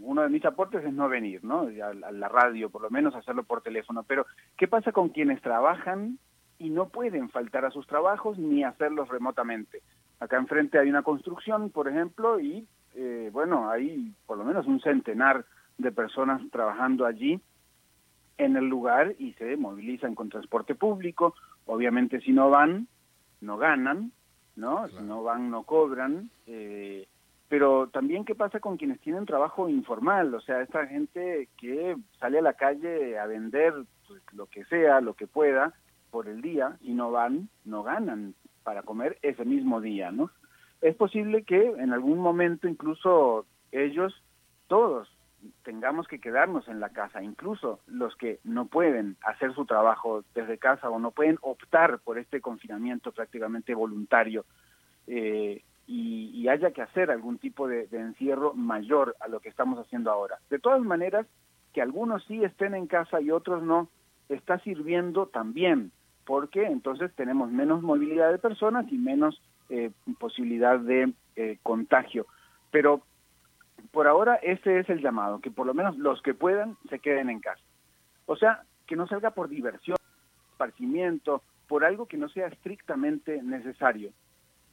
uno 0.00 0.22
de 0.22 0.28
mis 0.28 0.44
aportes 0.44 0.84
es 0.84 0.92
no 0.92 1.08
venir, 1.08 1.42
¿no? 1.42 1.68
A, 1.82 1.88
a, 1.88 2.12
la 2.12 2.28
radio, 2.28 2.70
por 2.70 2.82
lo 2.82 2.90
menos 2.90 3.14
hacerlo 3.14 3.42
por 3.44 3.62
teléfono. 3.62 4.04
Pero, 4.04 4.26
¿qué 4.56 4.68
pasa 4.68 4.92
con 4.92 5.08
quienes 5.08 5.40
trabajan 5.42 6.18
y 6.58 6.70
no 6.70 6.88
pueden 6.88 7.30
faltar 7.30 7.64
a 7.64 7.70
sus 7.70 7.86
trabajos 7.86 8.38
ni 8.38 8.62
hacerlos 8.62 9.08
remotamente? 9.08 9.82
Acá 10.20 10.36
enfrente 10.36 10.78
hay 10.78 10.88
una 10.88 11.02
construcción, 11.02 11.70
por 11.70 11.88
ejemplo, 11.88 12.40
y 12.40 12.66
eh, 12.94 13.30
bueno, 13.32 13.70
hay 13.70 14.12
por 14.26 14.38
lo 14.38 14.44
menos 14.44 14.66
un 14.66 14.80
centenar 14.80 15.44
de 15.78 15.92
personas 15.92 16.42
trabajando 16.50 17.06
allí 17.06 17.40
en 18.36 18.56
el 18.56 18.68
lugar 18.68 19.14
y 19.18 19.32
se 19.34 19.56
movilizan 19.56 20.14
con 20.14 20.28
transporte 20.28 20.74
público. 20.74 21.34
Obviamente 21.66 22.20
si 22.20 22.32
no 22.32 22.50
van, 22.50 22.88
no 23.40 23.58
ganan, 23.58 24.12
¿no? 24.58 24.88
Si 24.88 25.00
no 25.02 25.22
van, 25.22 25.50
no 25.50 25.62
cobran. 25.62 26.30
Eh, 26.46 27.06
pero 27.48 27.88
también 27.88 28.24
qué 28.24 28.34
pasa 28.34 28.60
con 28.60 28.76
quienes 28.76 29.00
tienen 29.00 29.24
trabajo 29.24 29.68
informal, 29.70 30.34
o 30.34 30.40
sea, 30.40 30.60
esta 30.60 30.86
gente 30.86 31.48
que 31.56 31.96
sale 32.20 32.40
a 32.40 32.42
la 32.42 32.52
calle 32.52 33.18
a 33.18 33.26
vender 33.26 33.72
pues, 34.06 34.20
lo 34.32 34.46
que 34.46 34.64
sea, 34.66 35.00
lo 35.00 35.14
que 35.14 35.26
pueda 35.26 35.72
por 36.10 36.28
el 36.28 36.42
día, 36.42 36.76
si 36.82 36.92
no 36.92 37.10
van, 37.10 37.48
no 37.64 37.82
ganan 37.82 38.34
para 38.64 38.82
comer 38.82 39.18
ese 39.22 39.46
mismo 39.46 39.80
día, 39.80 40.10
¿no? 40.10 40.30
Es 40.82 40.94
posible 40.94 41.42
que 41.42 41.68
en 41.68 41.92
algún 41.92 42.18
momento 42.18 42.68
incluso 42.68 43.46
ellos, 43.72 44.22
todos, 44.66 45.08
tengamos 45.62 46.08
que 46.08 46.20
quedarnos 46.20 46.68
en 46.68 46.80
la 46.80 46.90
casa, 46.90 47.22
incluso 47.22 47.80
los 47.86 48.16
que 48.16 48.40
no 48.44 48.66
pueden 48.66 49.16
hacer 49.22 49.54
su 49.54 49.66
trabajo 49.66 50.24
desde 50.34 50.58
casa 50.58 50.90
o 50.90 50.98
no 50.98 51.10
pueden 51.10 51.38
optar 51.42 51.98
por 52.00 52.18
este 52.18 52.40
confinamiento 52.40 53.12
prácticamente 53.12 53.74
voluntario. 53.74 54.44
Eh, 55.06 55.62
y, 55.86 56.46
haya 56.48 56.70
que 56.70 56.82
hacer 56.82 57.10
algún 57.10 57.38
tipo 57.38 57.66
de, 57.66 57.88
encierro 57.92 58.54
mayor 58.54 59.16
a 59.20 59.28
lo 59.28 59.40
que 59.40 59.48
estamos 59.48 59.78
haciendo 59.78 60.10
ahora. 60.10 60.38
De 60.50 60.58
todas 60.58 60.82
maneras, 60.82 61.26
que 61.72 61.82
algunos 61.82 62.24
sí 62.24 62.42
estén 62.44 62.74
en 62.74 62.86
casa 62.86 63.20
y 63.20 63.30
otros 63.30 63.62
no, 63.62 63.88
está 64.28 64.58
sirviendo 64.60 65.26
también, 65.26 65.92
porque 66.26 66.64
entonces 66.64 67.10
tenemos 67.14 67.50
menos 67.50 67.82
movilidad 67.82 68.30
de 68.30 68.38
personas 68.38 68.90
y 68.90 68.98
menos 68.98 69.42
eh, 69.70 69.90
posibilidad 70.18 70.78
de 70.78 71.12
eh, 71.36 71.58
contagio. 71.62 72.26
Pero 72.70 73.02
por 73.90 74.06
ahora 74.06 74.36
ese 74.36 74.80
es 74.80 74.88
el 74.88 75.00
llamado, 75.00 75.40
que 75.40 75.50
por 75.50 75.66
lo 75.66 75.74
menos 75.74 75.96
los 75.96 76.20
que 76.22 76.34
puedan 76.34 76.76
se 76.88 76.98
queden 76.98 77.30
en 77.30 77.40
casa. 77.40 77.62
O 78.26 78.36
sea, 78.36 78.62
que 78.86 78.96
no 78.96 79.06
salga 79.06 79.30
por 79.30 79.48
diversión, 79.48 79.96
esparcimiento, 80.52 81.42
por 81.66 81.84
algo 81.84 82.06
que 82.06 82.16
no 82.16 82.28
sea 82.28 82.48
estrictamente 82.48 83.42
necesario. 83.42 84.10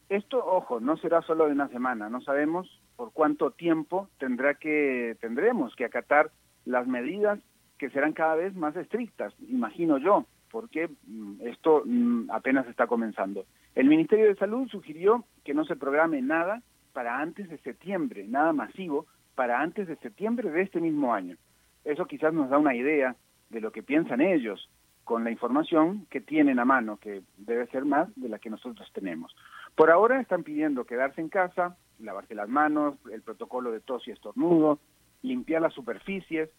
Esto, 0.10 0.44
ojo, 0.46 0.80
no 0.80 0.98
será 0.98 1.22
solo 1.22 1.46
de 1.46 1.54
una 1.54 1.68
semana, 1.70 2.10
no 2.10 2.22
sabemos 2.22 2.82
por 2.96 3.12
cuánto 3.12 3.52
tiempo 3.52 4.10
tendrá 4.20 4.56
que, 4.56 5.18
tendremos 5.20 5.76
que 5.76 5.86
acatar 5.86 6.32
las 6.66 6.88
medidas 6.88 7.40
que 7.78 7.90
serán 7.90 8.14
cada 8.14 8.36
vez 8.36 8.56
más 8.56 8.76
estrictas, 8.76 9.34
imagino 9.50 9.98
yo, 9.98 10.26
porque 10.52 10.90
mm, 11.08 11.42
esto 11.42 11.84
mm, 11.86 12.32
apenas 12.32 12.68
está 12.68 12.88
comenzando. 12.88 13.46
El 13.74 13.88
Ministerio 13.88 14.28
de 14.28 14.36
Salud 14.36 14.68
sugirió 14.70 15.26
que 15.44 15.54
no 15.54 15.66
se 15.66 15.76
programe 15.76 16.22
nada 16.22 16.62
para 16.96 17.20
antes 17.20 17.50
de 17.50 17.58
septiembre, 17.58 18.26
nada 18.26 18.54
masivo, 18.54 19.06
para 19.36 19.60
antes 19.60 19.86
de 19.86 19.98
septiembre 19.98 20.50
de 20.50 20.62
este 20.62 20.80
mismo 20.80 21.14
año. 21.14 21.36
Eso 21.84 22.06
quizás 22.06 22.34
nos 22.34 22.50
da 22.50 22.58
una 22.58 22.74
idea 22.74 23.18
de 23.50 23.60
lo 23.60 23.74
que 23.74 23.84
piensan 23.84 24.22
ellos 24.22 24.70
con 25.04 25.26
la 25.26 25.30
información 25.30 26.08
que 26.10 26.22
tienen 26.22 26.58
a 26.58 26.64
mano, 26.64 26.96
que 26.96 27.22
debe 27.36 27.68
ser 27.68 27.84
más 27.84 28.08
de 28.16 28.30
la 28.30 28.40
que 28.40 28.50
nosotros 28.50 28.90
tenemos. 28.94 29.36
Por 29.76 29.92
ahora 29.92 30.22
están 30.22 30.44
pidiendo 30.44 30.86
quedarse 30.86 31.20
en 31.20 31.28
casa, 31.28 31.76
lavarse 32.00 32.34
las 32.34 32.48
manos, 32.48 32.96
el 33.12 33.22
protocolo 33.22 33.72
de 33.72 33.82
tos 33.82 34.08
y 34.08 34.12
estornudo, 34.12 34.80
limpiar 35.22 35.62
las 35.62 35.74
superficies, 35.74 36.50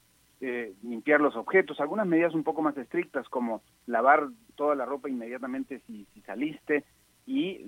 eh, 0.43 0.74
limpiar 0.82 1.22
los 1.22 1.34
objetos, 1.34 1.80
algunas 1.80 2.07
medidas 2.07 2.34
un 2.34 2.45
poco 2.45 2.61
más 2.61 2.76
estrictas 2.76 3.26
como 3.30 3.62
lavar 3.87 4.28
toda 4.55 4.74
la 4.74 4.84
ropa 4.84 5.09
inmediatamente 5.09 5.80
si, 5.87 6.07
saliste 6.26 6.84
y 6.84 6.84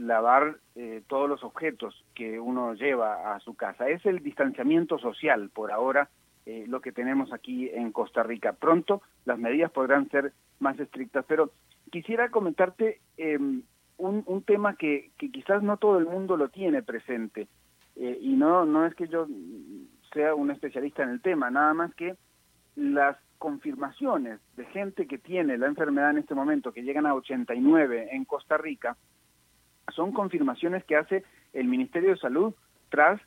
lavar 0.08 0.56
eh, 0.74 1.02
todos 1.06 1.28
los 1.28 1.44
objetos 1.44 2.04
que 2.14 2.40
uno 2.40 2.74
lleva 2.74 3.34
a 3.34 3.40
su 3.40 3.54
casa. 3.54 3.88
Es 3.88 4.04
el 4.06 4.22
distanciamiento 4.22 4.98
social 4.98 5.50
por 5.50 5.70
ahora 5.70 6.08
eh, 6.46 6.64
lo 6.66 6.80
que 6.80 6.92
tenemos 6.92 7.32
aquí 7.32 7.68
en 7.68 7.92
Costa 7.92 8.22
Rica. 8.22 8.54
Pronto 8.54 9.02
las 9.26 9.38
medidas 9.38 9.70
podrán 9.70 10.08
ser 10.08 10.32
más 10.58 10.80
estrictas, 10.80 11.24
pero 11.28 11.52
quisiera 11.92 12.30
comentarte 12.30 13.00
em, 13.18 13.62
un, 13.98 14.42
tema 14.42 14.74
que, 14.76 15.10
quizás 15.18 15.62
no 15.62 15.76
todo 15.76 15.98
el 15.98 16.06
mundo 16.06 16.36
lo 16.36 16.48
tiene 16.48 16.82
presente. 16.82 17.48
Eh, 17.96 18.18
y 18.20 18.34
no, 18.34 18.64
no 18.64 18.86
es 18.86 18.94
que 18.94 19.08
yo 19.08 19.26
sea 20.12 20.34
un 20.34 20.50
especialista 20.50 21.02
en 21.02 21.10
el 21.10 21.20
tema, 21.20 21.50
nada 21.50 21.74
más 21.74 21.94
que 21.94 22.16
las 22.76 23.16
confirmaciones 23.38 24.40
de 24.56 24.64
gente 24.66 25.06
que 25.06 25.18
tiene 25.18 25.58
la 25.58 25.66
enfermedad 25.66 26.10
en 26.10 26.18
este 26.18 26.34
momento, 26.34 26.72
que 26.72 26.82
llegan 26.82 27.06
a 27.06 27.14
89 27.14 28.08
en 28.12 28.24
Costa 28.24 28.56
Rica, 28.56 28.96
son 29.94 30.12
confirmaciones 30.12 30.84
que 30.84 30.96
hace 30.96 31.24
el 31.52 31.66
Ministerio 31.66 32.10
de 32.10 32.16
Salud 32.18 32.54
tras 32.90 33.20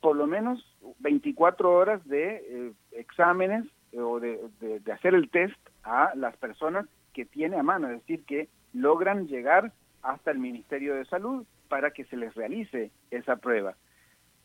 por 0.00 0.16
lo 0.16 0.26
menos 0.26 0.62
24 0.98 1.72
horas 1.72 2.06
de 2.06 2.36
eh, 2.36 2.72
exámenes 2.92 3.64
eh, 3.92 4.00
o 4.00 4.20
de, 4.20 4.38
de, 4.60 4.92
hacer 4.92 5.14
el 5.14 5.30
test 5.30 5.56
a 5.82 6.12
las 6.14 6.36
personas 6.36 6.86
que 7.12 7.24
tiene 7.24 7.56
a 7.56 7.62
mano, 7.62 7.88
es 7.88 8.00
decir, 8.00 8.24
que 8.24 8.48
logran 8.72 9.26
llegar 9.28 9.72
hasta 10.02 10.30
el 10.30 10.38
Ministerio 10.38 10.94
de 10.94 11.04
Salud 11.06 11.46
para 11.68 11.92
que 11.92 12.04
se 12.04 12.16
les 12.16 12.34
realice 12.34 12.90
esa 13.10 13.36
prueba. 13.36 13.74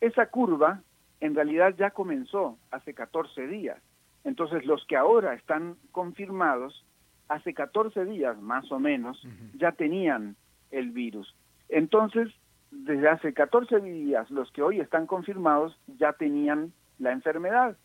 Esa 0.00 0.26
curva 0.26 0.80
en 1.20 1.34
realidad 1.34 1.74
ya 1.78 1.90
comenzó 1.90 2.58
hace 2.70 2.94
14 2.94 3.46
días. 3.46 3.78
Entonces 4.24 4.64
los 4.64 4.84
que 4.86 4.96
ahora 4.96 5.34
están 5.34 5.76
confirmados, 5.92 6.84
hace 7.28 7.54
14 7.54 8.04
días 8.06 8.40
más 8.40 8.70
o 8.72 8.78
menos, 8.78 9.22
ya 9.54 9.72
tenían 9.72 10.36
el 10.70 10.90
virus. 10.90 11.34
Entonces, 11.70 12.28
desde 12.70 13.08
hace 13.08 13.32
14 13.32 13.80
días, 13.80 14.30
los 14.30 14.50
que 14.52 14.62
hoy 14.62 14.80
están 14.80 15.06
confirmados 15.06 15.78
ya 15.98 16.12
tenían 16.12 16.72
la 16.98 17.12
enfermedad. 17.12 17.76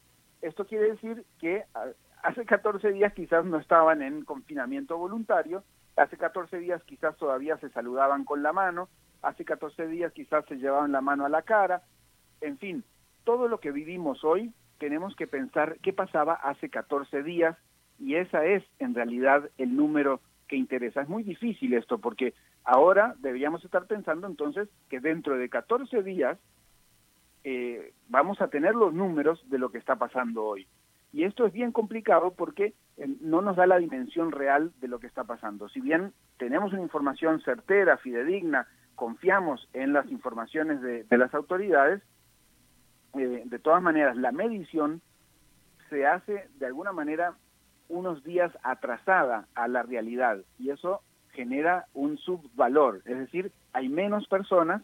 Esto 0.41 0.65
quiere 0.65 0.91
decir 0.91 1.25
que 1.39 1.63
hace 2.21 2.45
14 2.45 2.91
días 2.91 3.13
quizás 3.13 3.45
no 3.45 3.57
estaban 3.57 4.01
en 4.01 4.23
confinamiento 4.23 4.97
voluntario, 4.97 5.63
Hace 5.95 6.17
14 6.17 6.57
días 6.57 6.83
quizás 6.83 7.15
todavía 7.15 7.57
se 7.57 7.69
saludaban 7.69 8.25
con 8.25 8.43
la 8.43 8.51
mano, 8.51 8.89
hace 9.21 9.45
14 9.45 9.87
días 9.87 10.11
quizás 10.11 10.45
se 10.45 10.55
llevaban 10.55 10.91
la 10.91 11.01
mano 11.01 11.25
a 11.25 11.29
la 11.29 11.43
cara, 11.43 11.83
en 12.41 12.57
fin, 12.57 12.83
todo 13.23 13.47
lo 13.47 13.59
que 13.59 13.71
vivimos 13.71 14.23
hoy 14.23 14.53
tenemos 14.77 15.15
que 15.15 15.25
pensar 15.25 15.77
qué 15.81 15.93
pasaba 15.93 16.33
hace 16.33 16.69
14 16.69 17.23
días 17.23 17.57
y 17.97 18.15
esa 18.15 18.45
es 18.45 18.61
en 18.79 18.93
realidad 18.93 19.49
el 19.57 19.75
número 19.75 20.19
que 20.49 20.57
interesa. 20.57 21.01
Es 21.01 21.07
muy 21.07 21.23
difícil 21.23 21.73
esto 21.73 21.97
porque 21.97 22.33
ahora 22.65 23.15
deberíamos 23.19 23.63
estar 23.63 23.85
pensando 23.85 24.27
entonces 24.27 24.67
que 24.89 24.99
dentro 24.99 25.37
de 25.37 25.49
14 25.49 26.03
días 26.03 26.37
eh, 27.43 27.93
vamos 28.09 28.41
a 28.41 28.47
tener 28.47 28.75
los 28.75 28.93
números 28.93 29.41
de 29.49 29.59
lo 29.59 29.69
que 29.69 29.77
está 29.77 29.95
pasando 29.95 30.43
hoy. 30.43 30.67
Y 31.13 31.23
esto 31.23 31.45
es 31.45 31.53
bien 31.53 31.71
complicado 31.71 32.33
porque 32.33 32.73
eh, 32.97 33.07
no 33.21 33.41
nos 33.41 33.55
da 33.55 33.67
la 33.67 33.77
dimensión 33.77 34.31
real 34.31 34.73
de 34.81 34.87
lo 34.87 34.99
que 34.99 35.07
está 35.07 35.23
pasando. 35.23 35.69
Si 35.69 35.79
bien 35.79 36.11
tenemos 36.37 36.73
una 36.73 36.81
información 36.81 37.39
certera, 37.41 37.97
fidedigna, 37.97 38.67
confiamos 38.95 39.69
en 39.73 39.93
las 39.93 40.09
informaciones 40.09 40.81
de, 40.81 41.05
las 41.17 41.33
autoridades, 41.33 42.01
eh, 43.13 43.43
de 43.45 43.59
todas 43.59 43.81
maneras 43.81 44.17
la 44.17 44.31
medición 44.31 45.01
se 45.89 46.05
hace 46.05 46.49
de 46.57 46.65
alguna 46.65 46.91
manera 46.91 47.35
unos 47.87 48.23
días 48.23 48.51
atrasada 48.63 49.47
a 49.53 49.67
la 49.67 49.83
realidad 49.83 50.39
y 50.57 50.71
eso 50.71 51.01
genera 51.35 51.85
un 51.93 52.17
subvalor, 52.17 53.01
es 53.05 53.17
decir, 53.17 53.51
hay 53.73 53.89
menos 53.89 54.27
personas 54.27 54.81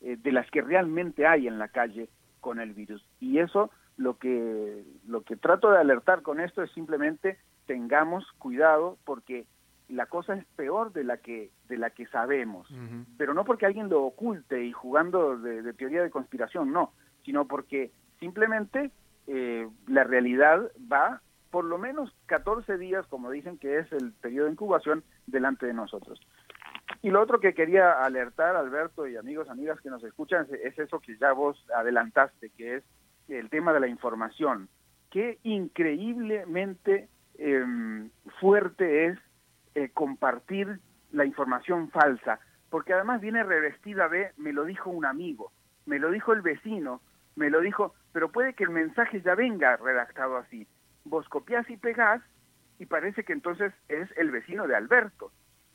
eh, 0.00 0.16
de 0.16 0.32
las 0.32 0.48
que 0.50 0.62
realmente 0.62 1.26
hay 1.26 1.48
en 1.48 1.58
la 1.58 1.68
calle 1.68 2.08
con 2.40 2.60
el 2.60 2.74
virus. 2.74 3.04
Y 3.18 3.38
eso 3.38 3.70
lo 3.96 4.18
que, 4.18 4.84
lo 5.06 5.22
que 5.22 5.36
trato 5.36 5.70
de 5.70 5.78
alertar 5.78 6.22
con 6.22 6.40
esto 6.40 6.62
es 6.62 6.70
simplemente 6.72 7.38
tengamos 7.66 8.24
cuidado 8.38 8.98
porque 9.04 9.46
la 9.88 10.06
cosa 10.06 10.34
es 10.34 10.44
peor 10.56 10.92
de 10.92 11.04
la 11.04 11.16
que 11.18 11.50
de 11.68 11.78
la 11.78 11.90
que 11.90 12.06
sabemos, 12.06 12.68
pero 13.16 13.34
no 13.34 13.44
porque 13.44 13.66
alguien 13.66 13.88
lo 13.88 14.04
oculte 14.04 14.64
y 14.64 14.72
jugando 14.72 15.38
de, 15.38 15.72
teoría 15.74 16.02
de 16.02 16.10
conspiración, 16.10 16.72
no, 16.72 16.92
sino 17.24 17.46
porque 17.46 17.92
simplemente 18.18 18.90
eh, 19.28 19.68
la 19.86 20.04
realidad 20.04 20.70
va 20.92 21.20
por 21.50 21.64
lo 21.64 21.78
menos 21.78 22.14
14 22.26 22.78
días, 22.78 23.06
como 23.06 23.30
dicen 23.30 23.58
que 23.58 23.78
es 23.78 23.92
el 23.92 24.12
periodo 24.12 24.46
de 24.46 24.52
incubación, 24.52 25.04
delante 25.26 25.66
de 25.66 25.74
nosotros. 25.74 26.20
Y 27.02 27.10
lo 27.10 27.20
otro 27.20 27.40
que 27.40 27.54
quería 27.54 27.92
alertar, 27.92 28.56
Alberto 28.56 29.06
y 29.06 29.16
amigos, 29.16 29.48
amigas 29.48 29.80
que 29.80 29.90
nos 29.90 30.02
escuchan, 30.04 30.46
es 30.62 30.78
eso 30.78 31.00
que 31.00 31.16
ya 31.16 31.32
vos 31.32 31.64
adelantaste, 31.74 32.50
que 32.50 32.76
es 32.76 32.84
el 33.28 33.50
tema 33.50 33.72
de 33.72 33.80
la 33.80 33.88
información. 33.88 34.68
Qué 35.10 35.38
increíblemente 35.42 37.08
em, 37.38 38.10
fuerte 38.40 39.06
es 39.06 39.18
eh, 39.74 39.90
compartir 39.92 40.80
la 41.12 41.24
información 41.24 41.90
falsa, 41.90 42.40
porque 42.70 42.92
además 42.92 43.20
viene 43.20 43.42
revestida 43.44 44.08
de, 44.08 44.32
me 44.36 44.52
lo 44.52 44.64
dijo 44.64 44.90
un 44.90 45.04
amigo, 45.04 45.52
me 45.86 45.98
lo 45.98 46.10
dijo 46.10 46.32
el 46.32 46.42
vecino, 46.42 47.00
me 47.36 47.50
lo 47.50 47.60
dijo, 47.60 47.94
pero 48.12 48.30
puede 48.32 48.54
que 48.54 48.64
el 48.64 48.70
mensaje 48.70 49.20
ya 49.20 49.34
venga 49.34 49.76
redactado 49.76 50.36
así. 50.36 50.66
Vos 51.08 51.28
copias 51.28 51.68
y 51.70 51.76
pegás 51.76 52.20
y 52.78 52.86
parece 52.86 53.24
que 53.24 53.32
entonces 53.32 53.72
es 53.88 54.08
el 54.16 54.30
vecino 54.30 54.66
de 54.66 54.76
Alberto. 54.76 55.32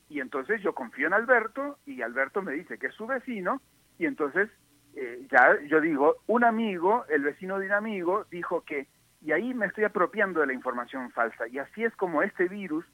Y 0.09 0.19
entonces 0.19 0.61
yo 0.61 0.75
confío 0.75 1.07
en 1.07 1.13
Alberto 1.13 1.79
y 1.85 2.01
Alberto 2.01 2.41
me 2.41 2.51
dice 2.51 2.77
que 2.77 2.87
es 2.87 2.93
su 2.95 3.07
vecino 3.07 3.61
y 3.97 4.05
entonces 4.05 4.49
eh, 4.95 5.25
ya 5.31 5.57
yo 5.67 5.79
digo, 5.79 6.17
un 6.27 6.43
amigo, 6.43 7.05
el 7.09 7.23
vecino 7.23 7.59
de 7.59 7.67
un 7.67 7.71
amigo, 7.71 8.25
dijo 8.29 8.63
que, 8.65 8.87
y 9.21 9.31
ahí 9.31 9.53
me 9.53 9.67
estoy 9.67 9.85
apropiando 9.85 10.41
de 10.41 10.47
la 10.47 10.53
información 10.53 11.11
falsa. 11.11 11.47
Y 11.47 11.59
así 11.59 11.83
es 11.83 11.95
como 11.95 12.23
este 12.23 12.47
virus, 12.47 12.85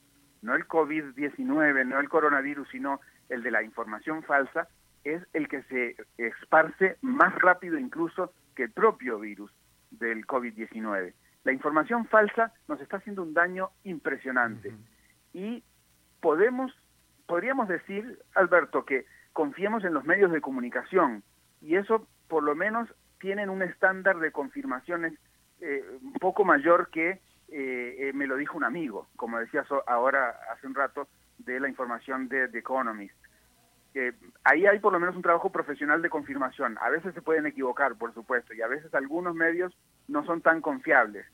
no 0.41 0.55
el 0.55 0.67
COVID-19, 0.67 1.85
no 1.85 1.99
el 1.99 2.09
coronavirus, 2.09 2.69
sino 2.69 2.99
el 3.29 3.41
de 3.41 3.51
la 3.51 3.63
información 3.63 4.23
falsa, 4.23 4.67
es 5.03 5.23
el 5.33 5.47
que 5.47 5.63
se 5.63 5.95
esparce 6.17 6.97
más 7.01 7.33
rápido 7.35 7.77
incluso 7.77 8.33
que 8.55 8.63
el 8.63 8.71
propio 8.71 9.19
virus 9.19 9.51
del 9.91 10.27
COVID-19. 10.27 11.13
La 11.47 11.53
información 11.53 12.05
falsa 12.07 12.51
nos 12.67 12.81
está 12.81 12.97
haciendo 12.97 13.23
un 13.23 13.33
daño 13.33 13.69
impresionante. 13.85 14.73
Y 15.31 15.63
podemos, 16.19 16.73
podríamos 17.25 17.69
decir, 17.69 18.19
Alberto, 18.35 18.83
que 18.83 19.05
confiemos 19.31 19.85
en 19.85 19.93
los 19.93 20.03
medios 20.03 20.33
de 20.33 20.41
comunicación, 20.41 21.23
y 21.61 21.77
eso 21.77 22.05
por 22.27 22.43
lo 22.43 22.53
menos 22.53 22.93
tienen 23.21 23.49
un 23.49 23.61
estándar 23.61 24.19
de 24.19 24.33
confirmaciones 24.33 25.13
eh, 25.61 25.85
un 26.01 26.15
poco 26.15 26.43
mayor 26.43 26.89
que 26.89 27.11
eh, 27.11 27.21
eh, 27.47 28.11
me 28.13 28.27
lo 28.27 28.35
dijo 28.35 28.57
un 28.57 28.65
amigo, 28.65 29.07
como 29.15 29.39
decía 29.39 29.63
ahora 29.85 30.35
hace 30.51 30.67
un 30.67 30.75
rato, 30.75 31.07
de 31.37 31.61
la 31.61 31.69
información 31.69 32.27
de 32.27 32.49
The 32.49 32.57
Economist. 32.57 33.15
ahí 34.43 34.65
hay 34.65 34.79
por 34.79 34.91
lo 34.91 34.99
menos 34.99 35.15
un 35.15 35.21
trabajo 35.21 35.49
profesional 35.49 36.01
de 36.01 36.09
confirmación. 36.09 36.77
A 36.81 36.89
veces 36.89 37.13
se 37.13 37.21
pueden 37.21 37.45
equivocar, 37.45 37.95
por 37.95 38.13
supuesto, 38.13 38.53
y 38.53 38.61
a 38.61 38.67
veces 38.67 38.93
algunos 38.93 39.33
medios 39.33 39.73
no 40.09 40.25
son 40.25 40.41
tan 40.41 40.59
confiables. 40.59 41.25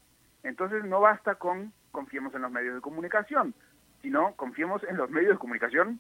Entonces 0.43 0.83
no 0.83 0.99
basta 1.01 1.35
con 1.35 1.73
confiemos 1.91 2.33
en 2.35 2.41
los 2.41 2.51
medios 2.51 2.75
de 2.75 2.81
comunicación, 2.81 3.53
sino 4.01 4.35
confiemos 4.35 4.83
en 4.83 4.97
los 4.97 5.09
medios 5.09 5.33
de 5.33 5.37
comunicación 5.37 5.99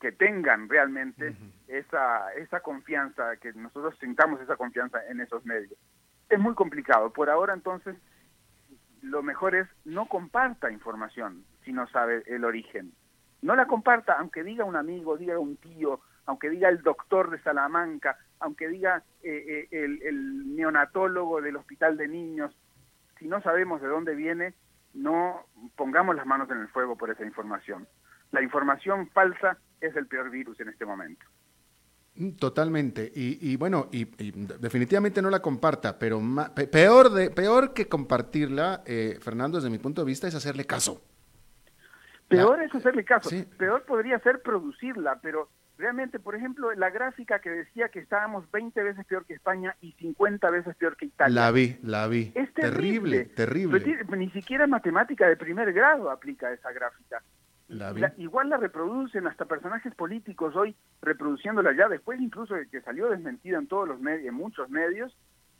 que 0.00 0.12
tengan 0.12 0.68
realmente 0.68 1.36
esa, 1.68 2.32
esa 2.32 2.60
confianza, 2.60 3.36
que 3.36 3.52
nosotros 3.52 3.94
sintamos 4.00 4.40
esa 4.40 4.56
confianza 4.56 4.98
en 5.08 5.20
esos 5.20 5.44
medios. 5.44 5.78
Es 6.28 6.38
muy 6.38 6.54
complicado. 6.54 7.12
Por 7.12 7.28
ahora, 7.28 7.52
entonces, 7.52 7.96
lo 9.02 9.22
mejor 9.22 9.54
es 9.54 9.68
no 9.84 10.06
comparta 10.06 10.70
información 10.70 11.44
si 11.64 11.72
no 11.72 11.86
sabe 11.88 12.22
el 12.26 12.44
origen. 12.44 12.92
No 13.42 13.54
la 13.54 13.66
comparta, 13.66 14.14
aunque 14.14 14.42
diga 14.42 14.64
un 14.64 14.76
amigo, 14.76 15.18
diga 15.18 15.38
un 15.38 15.56
tío, 15.56 16.00
aunque 16.26 16.48
diga 16.48 16.68
el 16.70 16.82
doctor 16.82 17.30
de 17.30 17.40
Salamanca, 17.42 18.18
aunque 18.38 18.68
diga 18.68 19.02
eh, 19.22 19.44
eh, 19.46 19.68
el, 19.70 20.02
el 20.02 20.56
neonatólogo 20.56 21.42
del 21.42 21.56
hospital 21.56 21.98
de 21.98 22.08
niños. 22.08 22.56
Si 23.20 23.28
no 23.28 23.40
sabemos 23.42 23.80
de 23.82 23.88
dónde 23.88 24.14
viene, 24.16 24.54
no 24.94 25.46
pongamos 25.76 26.16
las 26.16 26.26
manos 26.26 26.50
en 26.50 26.58
el 26.58 26.68
fuego 26.68 26.96
por 26.96 27.10
esa 27.10 27.24
información. 27.24 27.86
La 28.32 28.42
información 28.42 29.08
falsa 29.10 29.58
es 29.80 29.94
el 29.94 30.06
peor 30.06 30.30
virus 30.30 30.58
en 30.58 30.70
este 30.70 30.86
momento. 30.86 31.24
Mm, 32.16 32.30
totalmente. 32.32 33.12
Y, 33.14 33.56
bueno, 33.56 33.88
y, 33.92 34.06
definitivamente 34.58 35.20
no 35.20 35.30
la 35.30 35.40
comparta, 35.40 35.98
pero 35.98 36.20
peor, 36.72 37.10
de, 37.10 37.30
peor 37.30 37.74
que 37.74 37.88
compartirla, 37.88 38.82
eh, 38.86 39.18
Fernando, 39.20 39.58
desde 39.58 39.70
mi 39.70 39.78
punto 39.78 40.00
de 40.00 40.06
vista, 40.06 40.26
es 40.26 40.34
hacerle 40.34 40.64
caso. 40.64 41.02
Peor 42.26 42.62
es 42.62 42.74
hacerle 42.74 43.04
caso. 43.04 43.28
Peor 43.58 43.84
podría 43.84 44.18
ser 44.20 44.40
producirla, 44.40 45.18
pero 45.20 45.50
realmente, 45.80 46.20
por 46.20 46.34
ejemplo, 46.34 46.72
la 46.74 46.90
gráfica 46.90 47.40
que 47.40 47.50
decía 47.50 47.88
que 47.88 47.98
estábamos 47.98 48.50
20 48.50 48.82
veces 48.82 49.04
peor 49.06 49.26
que 49.26 49.34
España 49.34 49.74
y 49.80 49.92
50 49.92 50.50
veces 50.50 50.76
peor 50.76 50.96
que 50.96 51.06
Italia. 51.06 51.34
La 51.34 51.50
vi, 51.50 51.78
la 51.82 52.06
vi. 52.06 52.32
Es 52.34 52.52
terrible, 52.54 53.24
terrible. 53.24 54.04
Ni 54.16 54.30
siquiera 54.30 54.66
matemática 54.66 55.28
de 55.28 55.36
primer 55.36 55.72
grado 55.72 56.10
aplica 56.10 56.52
esa 56.52 56.70
gráfica 56.72 57.22
igual 58.16 58.48
la 58.48 58.56
reproducen 58.56 59.26
hasta 59.26 59.44
personajes 59.44 59.94
políticos 59.94 60.56
hoy 60.56 60.74
reproduciéndola 61.02 61.72
ya 61.76 61.88
después 61.88 62.20
incluso 62.20 62.54
de 62.54 62.68
que 62.68 62.80
salió 62.80 63.08
desmentida 63.08 63.58
en 63.58 63.68
todos 63.68 63.86
los 63.86 64.00
medios, 64.00 64.26
en 64.26 64.34
muchos 64.34 64.68
medios, 64.70 65.16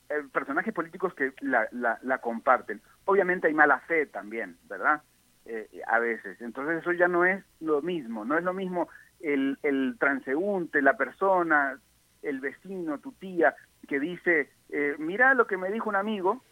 eh, 0.09 0.23
personajes 0.33 0.75
políticos 0.75 1.15
que 1.15 1.33
la, 1.41 1.69
la, 1.73 2.19
comparten. 2.19 2.81
Obviamente 3.05 3.47
hay 3.47 3.55
mala 3.55 3.79
fe 3.81 4.07
también, 4.07 4.57
¿verdad? 4.69 5.03
Eh, 5.47 5.69
a 5.87 5.99
veces. 6.01 6.41
Entonces 6.41 6.81
eso 6.81 6.93
ya 6.93 7.07
no 7.07 7.25
es 7.25 7.45
lo 7.61 7.81
mismo, 7.81 8.25
no 8.25 8.37
es 8.37 8.45
lo 8.45 8.53
mismo 8.53 8.89
el, 9.21 9.59
el 9.63 9.97
transeúnte, 9.99 10.83
la 10.83 10.97
persona, 10.97 11.79
el 12.23 12.41
vecino, 12.41 12.99
tu 12.99 13.13
tía, 13.13 13.55
que 13.89 13.99
dice, 13.99 14.51
eh, 14.69 14.97
mira 14.99 15.35
lo 15.35 15.47
que 15.47 15.57
me 15.57 15.71
dijo 15.71 15.89
un 15.89 15.97
amigo, 15.97 16.43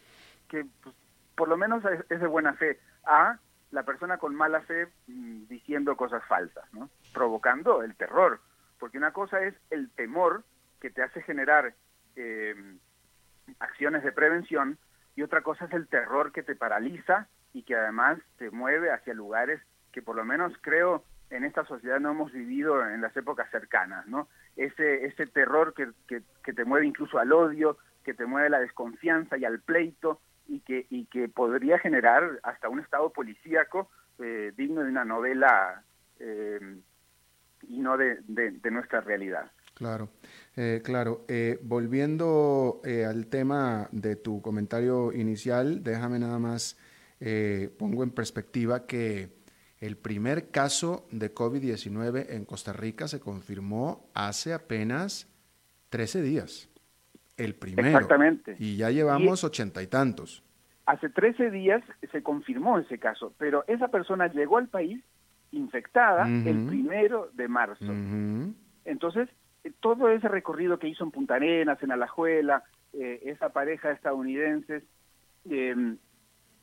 que 0.47 0.65
pues, 0.81 0.95
por 1.35 1.47
lo 1.47 1.57
menos 1.57 1.83
es, 1.85 2.19
de 2.19 2.27
buena 2.27 2.53
fe, 2.53 2.79
a 3.05 3.39
la 3.71 3.83
persona 3.83 4.17
con 4.17 4.35
mala 4.35 4.61
fe 4.61 4.87
mm, 5.07 5.45
diciendo 5.47 5.95
cosas 5.95 6.23
falsas, 6.25 6.65
¿no? 6.73 6.89
provocando 7.13 7.83
el 7.83 7.95
terror, 7.95 8.41
porque 8.79 8.97
una 8.97 9.13
cosa 9.13 9.41
es 9.41 9.55
el 9.69 9.89
temor 9.91 10.43
que 10.81 10.89
te 10.89 11.03
hace 11.03 11.21
generar 11.21 11.73
eh, 12.15 12.55
acciones 13.59 14.03
de 14.03 14.11
prevención 14.11 14.77
y 15.15 15.21
otra 15.21 15.41
cosa 15.41 15.65
es 15.65 15.73
el 15.73 15.87
terror 15.87 16.31
que 16.31 16.43
te 16.43 16.55
paraliza 16.55 17.27
y 17.53 17.63
que 17.63 17.75
además 17.75 18.19
te 18.37 18.51
mueve 18.51 18.91
hacia 18.91 19.13
lugares 19.13 19.61
que 19.91 20.01
por 20.01 20.15
lo 20.15 20.23
menos 20.23 20.53
creo 20.61 21.03
en 21.29 21.43
esta 21.43 21.65
sociedad 21.65 21.99
no 21.99 22.11
hemos 22.11 22.31
vivido 22.31 22.85
en 22.85 23.01
las 23.01 23.15
épocas 23.15 23.49
cercanas, 23.51 24.07
¿no? 24.07 24.27
Ese, 24.55 25.05
ese 25.05 25.27
terror 25.27 25.73
que, 25.73 25.89
que, 26.07 26.21
que 26.43 26.53
te 26.53 26.65
mueve 26.65 26.87
incluso 26.87 27.19
al 27.19 27.31
odio, 27.31 27.77
que 28.03 28.13
te 28.13 28.25
mueve 28.25 28.47
a 28.47 28.51
la 28.51 28.59
desconfianza 28.59 29.37
y 29.37 29.45
al 29.45 29.59
pleito, 29.59 30.21
y 30.49 30.61
que, 30.61 30.87
y 30.89 31.05
que 31.05 31.29
podría 31.29 31.79
generar 31.79 32.39
hasta 32.43 32.69
un 32.69 32.79
estado 32.79 33.11
policíaco 33.11 33.89
eh, 34.17 34.51
digno 34.57 34.83
de 34.83 34.89
una 34.89 35.05
novela 35.05 35.83
eh, 36.19 36.59
y 37.67 37.79
no 37.79 37.97
de, 37.97 38.17
de, 38.27 38.71
nuestra 38.71 39.01
realidad. 39.01 39.51
Claro, 39.75 40.09
eh, 40.55 40.81
claro. 40.83 41.25
volviendo 41.61 42.81
al 43.07 43.27
tema 43.27 43.87
de 43.91 44.15
tu 44.15 44.41
comentario 44.41 45.13
inicial, 45.13 45.83
déjame 45.83 46.19
nada 46.19 46.39
más, 46.39 46.77
pongo 47.77 48.03
en 48.03 48.11
perspectiva 48.11 48.85
que 48.85 49.29
el 49.79 49.97
primer 49.97 50.49
caso 50.51 51.07
de 51.11 51.33
COVID-19 51.33 52.27
en 52.29 52.45
Costa 52.45 52.73
Rica 52.73 53.07
se 53.07 53.19
confirmó 53.19 54.09
hace 54.13 54.53
apenas 54.53 55.27
13 55.89 56.21
días. 56.21 56.69
El 57.37 57.55
primero. 57.55 57.87
Exactamente. 57.87 58.55
Y 58.59 58.75
ya 58.75 58.91
llevamos 58.91 59.43
ochenta 59.43 59.81
y 59.81 59.87
tantos. 59.87 60.43
Hace 60.85 61.09
13 61.09 61.51
días 61.51 61.81
se 62.11 62.21
confirmó 62.21 62.79
ese 62.79 62.97
caso, 62.97 63.33
pero 63.37 63.63
esa 63.67 63.87
persona 63.87 64.27
llegó 64.27 64.57
al 64.57 64.67
país 64.67 65.01
infectada 65.51 66.27
el 66.27 66.65
primero 66.67 67.29
de 67.33 67.47
marzo. 67.47 67.85
Entonces, 68.85 69.29
eh, 69.63 69.71
todo 69.79 70.09
ese 70.09 70.27
recorrido 70.27 70.79
que 70.79 70.87
hizo 70.87 71.03
en 71.03 71.11
Punta 71.11 71.35
Arenas, 71.35 71.81
en 71.81 71.91
Alajuela, 71.91 72.63
eh, 72.93 73.21
esa 73.25 73.49
pareja 73.49 73.91
estadounidense, 73.91 74.83
em, 75.49 75.97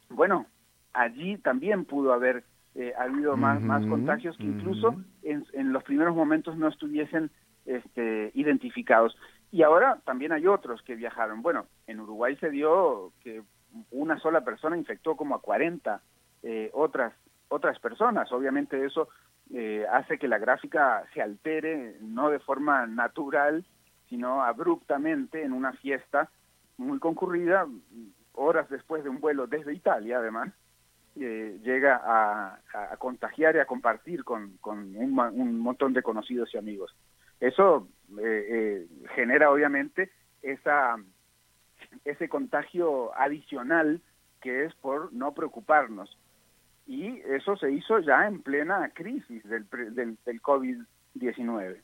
bueno, 0.08 0.46
allí 0.92 1.38
también 1.38 1.84
pudo 1.84 2.12
haber 2.12 2.44
eh, 2.78 2.92
habido 2.98 3.36
más, 3.36 3.60
más 3.62 3.86
contagios 3.86 4.36
que 4.36 4.44
incluso 4.44 4.94
en, 5.22 5.46
en, 5.54 5.72
los 5.72 5.82
primeros 5.82 6.14
momentos 6.14 6.56
no 6.58 6.68
estuviesen 6.68 7.30
este, 7.64 8.30
identificados. 8.34 9.16
Y 9.50 9.62
ahora 9.62 9.98
también 10.04 10.32
hay 10.32 10.46
otros 10.46 10.82
que 10.82 10.94
viajaron. 10.94 11.40
Bueno, 11.40 11.66
en 11.86 12.00
Uruguay 12.00 12.36
se 12.36 12.50
dio 12.50 13.12
que 13.22 13.42
una 13.90 14.18
sola 14.18 14.42
persona 14.42 14.76
infectó 14.76 15.16
como 15.16 15.34
a 15.34 15.40
40 15.40 16.02
eh, 16.42 16.70
otras, 16.74 17.14
otras 17.48 17.78
personas. 17.78 18.30
Obviamente 18.30 18.84
eso 18.84 19.08
eh, 19.54 19.86
hace 19.90 20.18
que 20.18 20.28
la 20.28 20.38
gráfica 20.38 21.04
se 21.14 21.22
altere, 21.22 21.96
no 22.02 22.30
de 22.30 22.40
forma 22.40 22.86
natural, 22.86 23.64
sino 24.10 24.42
abruptamente 24.42 25.42
en 25.42 25.52
una 25.52 25.72
fiesta 25.72 26.30
muy 26.76 26.98
concurrida, 26.98 27.66
horas 28.32 28.68
después 28.68 29.02
de 29.02 29.08
un 29.08 29.20
vuelo 29.20 29.46
desde 29.46 29.72
Italia, 29.72 30.18
además, 30.18 30.52
eh, 31.18 31.58
llega 31.62 32.00
a, 32.04 32.60
a, 32.74 32.96
contagiar 32.98 33.56
y 33.56 33.58
a 33.58 33.66
compartir 33.66 34.24
con, 34.24 34.56
con 34.58 34.96
un, 34.96 35.18
un, 35.18 35.58
montón 35.58 35.92
de 35.92 36.02
conocidos 36.02 36.52
y 36.54 36.58
amigos. 36.58 36.94
Eso 37.40 37.88
genera 39.14 39.50
obviamente 39.50 40.10
esa, 40.42 40.96
ese 42.04 42.28
contagio 42.28 43.16
adicional 43.16 44.00
que 44.40 44.64
es 44.64 44.74
por 44.74 45.12
no 45.12 45.34
preocuparnos. 45.34 46.16
Y 46.86 47.20
eso 47.22 47.56
se 47.56 47.72
hizo 47.72 47.98
ya 47.98 48.26
en 48.26 48.42
plena 48.42 48.90
crisis 48.94 49.42
del, 49.44 49.66
del, 49.94 50.18
del 50.24 50.42
COVID-19. 50.42 51.80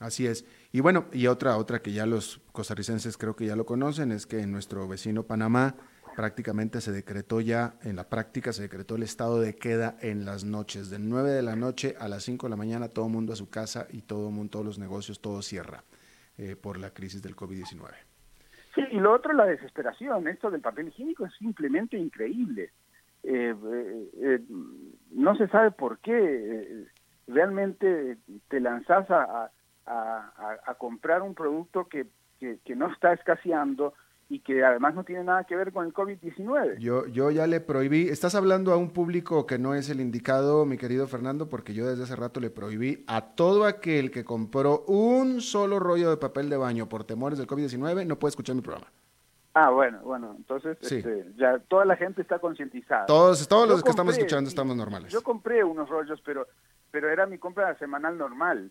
Así 0.00 0.26
es. 0.26 0.44
Y 0.72 0.80
bueno, 0.80 1.06
y 1.12 1.26
otra, 1.26 1.56
otra 1.56 1.80
que 1.80 1.92
ya 1.92 2.06
los 2.06 2.40
costarricenses 2.52 3.16
creo 3.16 3.34
que 3.34 3.46
ya 3.46 3.56
lo 3.56 3.64
conocen, 3.64 4.12
es 4.12 4.26
que 4.26 4.46
nuestro 4.46 4.86
vecino 4.86 5.22
Panamá 5.24 5.74
prácticamente 6.16 6.80
se 6.80 6.92
decretó 6.92 7.42
ya, 7.42 7.74
en 7.82 7.94
la 7.94 8.08
práctica 8.08 8.52
se 8.52 8.62
decretó 8.62 8.96
el 8.96 9.02
estado 9.02 9.38
de 9.38 9.54
queda 9.54 9.96
en 10.00 10.24
las 10.24 10.44
noches, 10.44 10.88
de 10.88 10.98
9 10.98 11.30
de 11.30 11.42
la 11.42 11.56
noche 11.56 11.94
a 12.00 12.08
las 12.08 12.24
5 12.24 12.46
de 12.46 12.50
la 12.50 12.56
mañana, 12.56 12.88
todo 12.88 13.08
mundo 13.10 13.34
a 13.34 13.36
su 13.36 13.50
casa 13.50 13.86
y 13.90 14.00
todo 14.00 14.30
mundo, 14.30 14.52
todos 14.52 14.64
los 14.64 14.78
negocios, 14.78 15.20
todo 15.20 15.42
cierra 15.42 15.84
eh, 16.38 16.56
por 16.56 16.78
la 16.78 16.90
crisis 16.90 17.22
del 17.22 17.36
COVID-19. 17.36 17.90
Sí, 18.74 18.80
y 18.92 18.96
lo 18.96 19.12
otro, 19.12 19.34
la 19.34 19.44
desesperación. 19.44 20.26
Esto 20.26 20.50
del 20.50 20.62
papel 20.62 20.88
higiénico 20.88 21.26
es 21.26 21.34
simplemente 21.34 21.98
increíble. 21.98 22.70
Eh, 23.22 23.54
eh, 24.22 24.40
no 25.10 25.36
se 25.36 25.48
sabe 25.48 25.70
por 25.70 25.98
qué. 25.98 26.86
realmente 27.26 28.16
te 28.48 28.60
lanzas 28.60 29.10
a, 29.10 29.50
a, 29.86 30.74
comprar 30.78 31.22
un 31.22 31.34
producto 31.34 31.88
que, 31.88 32.06
que, 32.38 32.76
no 32.76 32.90
está 32.90 33.12
escaseando 33.12 33.94
y 34.28 34.40
que 34.40 34.64
además 34.64 34.94
no 34.94 35.04
tiene 35.04 35.22
nada 35.22 35.44
que 35.44 35.54
ver 35.54 35.72
con 35.72 35.86
el 35.86 35.94
COVID-19. 35.94 36.78
Yo, 36.78 37.06
yo 37.06 37.30
ya 37.30 37.46
le 37.46 37.60
prohibí, 37.60 38.08
estás 38.08 38.34
hablando 38.34 38.72
a 38.72 38.76
un 38.76 38.90
público 38.90 39.46
que 39.46 39.58
no 39.58 39.74
es 39.74 39.88
el 39.88 40.00
indicado, 40.00 40.66
mi 40.66 40.76
querido 40.76 41.06
Fernando, 41.06 41.48
porque 41.48 41.74
yo 41.74 41.86
desde 41.86 42.02
hace 42.02 42.16
rato 42.16 42.40
le 42.40 42.50
prohibí 42.50 43.04
a 43.06 43.34
todo 43.34 43.64
aquel 43.64 44.10
que 44.10 44.24
compró 44.24 44.84
un 44.88 45.40
solo 45.40 45.78
rollo 45.78 46.10
de 46.10 46.16
papel 46.16 46.50
de 46.50 46.56
baño 46.56 46.88
por 46.88 47.04
temores 47.04 47.38
del 47.38 47.46
COVID-19, 47.46 48.06
no 48.06 48.18
puede 48.18 48.30
escuchar 48.30 48.56
mi 48.56 48.62
programa. 48.62 48.90
Ah, 49.54 49.70
bueno, 49.70 50.00
bueno, 50.02 50.34
entonces 50.36 50.76
este, 50.82 51.32
ya 51.36 51.58
toda 51.60 51.86
la 51.86 51.96
gente 51.96 52.20
está 52.20 52.38
concientizada. 52.38 53.06
Todos, 53.06 53.48
todos 53.48 53.66
los 53.66 53.82
que 53.82 53.88
estamos 53.88 54.14
escuchando 54.14 54.50
estamos 54.50 54.76
normales. 54.76 55.10
Yo 55.10 55.22
compré 55.22 55.64
unos 55.64 55.88
rollos, 55.88 56.20
pero, 56.26 56.46
pero 56.90 57.08
era 57.08 57.24
mi 57.24 57.38
compra 57.38 57.74
semanal 57.78 58.18
normal. 58.18 58.70